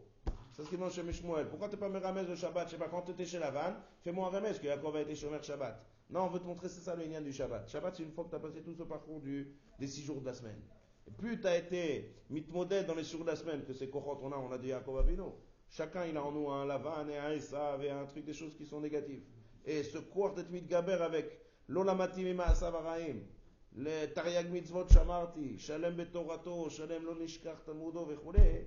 C'est 0.57 0.65
ce 0.65 0.69
qu'il 0.69 0.79
demande 0.79 0.93
chez 0.93 1.03
Mishmuel. 1.03 1.49
Pourquoi 1.49 1.69
tu 1.69 1.77
pas 1.79 1.89
me 1.89 1.99
ramez 1.99 2.25
le 2.25 2.37
Shabbat 2.37 2.67
Je 2.67 2.73
sais 2.73 2.79
pas, 2.79 2.89
quand 2.89 3.03
tu 3.03 3.13
étais 3.13 3.25
chez 3.25 3.39
Lavan, 3.39 3.75
fais-moi 4.03 4.27
un 4.27 4.31
ramez, 4.31 4.49
parce 4.49 4.59
que 4.59 4.67
Yaakov 4.67 4.97
a 4.97 5.01
été 5.01 5.15
chômeur 5.15 5.43
Shabbat. 5.43 5.83
Non, 6.11 6.25
on 6.25 6.29
veut 6.29 6.41
te 6.41 6.45
montrer, 6.45 6.69
c'est 6.69 6.81
ça 6.81 6.95
le 6.95 7.05
lien 7.05 7.23
du 7.23 7.33
Shabbat. 7.33 7.69
Shabbat, 7.69 7.97
c'est 7.97 8.03
une 8.03 8.13
fois 8.13 8.25
que 8.25 8.31
tu 8.31 8.37
as 8.37 8.41
passé 8.41 8.61
tout 8.63 8.75
ce 8.75 8.83
parcours 8.83 9.21
du, 9.21 9.55
des 9.79 9.87
six 9.87 10.03
jours 10.03 10.21
de 10.21 10.27
la 10.27 10.35
semaine. 10.35 10.61
Et 11.09 11.11
plus 11.11 11.41
tu 11.41 11.47
as 11.47 11.57
été 11.57 12.15
mitmodèle 12.29 12.85
dans 12.87 12.95
les 12.95 13.05
jours 13.05 13.23
de 13.23 13.31
la 13.31 13.37
semaine, 13.37 13.65
que 13.65 13.73
c'est 13.73 13.89
Kochot, 13.89 14.21
on 14.23 14.31
a, 14.31 14.37
on 14.37 14.53
a 14.53 14.59
dit 14.59 14.69
Yaakov 14.69 14.99
Avino. 14.99 15.39
Chacun, 15.71 16.05
il 16.05 16.17
a 16.19 16.23
en 16.23 16.33
nous 16.33 16.51
un 16.51 16.67
Lavan 16.67 17.09
et 17.09 17.17
un 17.17 17.31
Esav 17.31 17.83
et 17.83 17.91
un 17.91 18.05
truc, 18.05 18.27
des 18.27 18.35
choses 18.35 18.55
qui 18.55 18.67
sont 18.67 18.81
négatives. 18.81 19.23
Et 19.65 19.83
ce 19.83 19.99
quartet 19.99 20.45
mitgaber 20.51 21.01
avec 21.01 21.41
l'olamatim 21.69 22.27
et 22.27 22.35
ma'asav 22.35 22.75
haraim, 22.75 23.21
le 23.75 24.07
tariag 24.13 24.51
mitzvot 24.51 24.87
shamarti, 24.89 25.59
shalem 25.59 25.97
betorato, 25.97 26.69
shalem 26.69 27.05
lo 27.05 27.15
nishkach 27.15 27.65
tamudo 27.65 28.05
וכולי, 28.05 28.67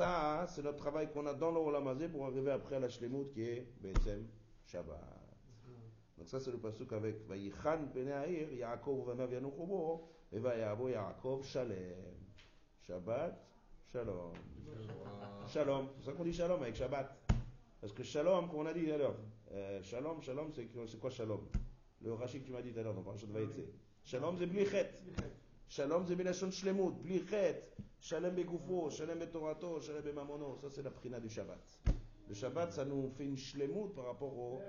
ça, 0.00 0.46
c'est 0.48 0.62
notre 0.62 0.78
travail 0.78 1.10
qu'on 1.12 1.26
a 1.26 1.34
dans 1.34 1.50
le 1.50 2.08
pour 2.08 2.24
arriver 2.24 2.50
après 2.50 2.76
à 2.76 2.80
la 2.80 2.88
Shlemut 2.88 3.30
qui 3.32 3.42
est 3.42 3.66
Betsem 3.82 4.26
Shabbat. 4.64 4.98
Donc 6.16 6.26
ça, 6.28 6.40
c'est 6.40 6.50
le 6.50 6.58
pasuk 6.58 6.92
avec 6.94 7.26
Vayichan 7.28 7.86
Peneair, 7.92 8.26
Yaakov 8.52 9.08
vanav 9.08 9.30
yanuchubo, 9.30 10.08
et 10.32 10.38
Vayavo 10.38 10.88
Yaakov 10.88 11.44
Shalem. 11.44 12.14
Shabbat, 12.86 13.38
Shalom. 13.92 14.32
Shalom. 15.46 15.88
C'est 15.98 16.06
ça 16.06 16.12
qu'on 16.12 16.24
dit 16.24 16.32
Shalom 16.32 16.62
avec 16.62 16.76
Shabbat. 16.76 17.34
Parce 17.80 17.92
que 17.92 18.02
Shalom, 18.02 18.48
comme 18.48 18.60
on 18.60 18.66
a 18.66 18.72
dit 18.72 18.86
tout 18.86 18.92
à 18.92 18.96
l'heure, 18.96 19.16
euh, 19.52 19.82
Shalom, 19.82 20.22
Shalom, 20.22 20.50
c'est 20.54 20.98
quoi 20.98 21.10
Shalom? 21.10 21.46
Le 22.00 22.14
Rashi 22.14 22.40
que 22.40 22.46
tu 22.46 22.52
m'as 22.52 22.62
dit 22.62 22.72
tout 22.72 22.80
à 22.80 22.82
l'heure 22.84 22.94
dans 22.94 23.02
Parashat 23.02 23.26
Vaïtse. 23.26 23.60
Shalom, 24.04 24.36
c'est 24.38 24.46
Blichet. 24.46 24.92
שלום 25.70 26.06
זה 26.06 26.16
מלשון 26.16 26.52
שלמות, 26.52 27.02
בלי 27.02 27.20
חטא, 27.26 27.58
שלם 28.00 28.36
בגופו, 28.36 28.90
שלם 28.90 29.18
בתורתו, 29.18 29.82
שלם 29.82 30.02
בממונו, 30.04 30.56
זה 30.60 30.66
עושה 30.66 30.82
לבחינה 30.82 31.18
לשבת. 31.18 31.76
בשבת. 32.28 32.72
שנו 32.72 33.10
פין 33.16 33.36
שלמות 33.36 33.92
פרפורו, 33.94 34.60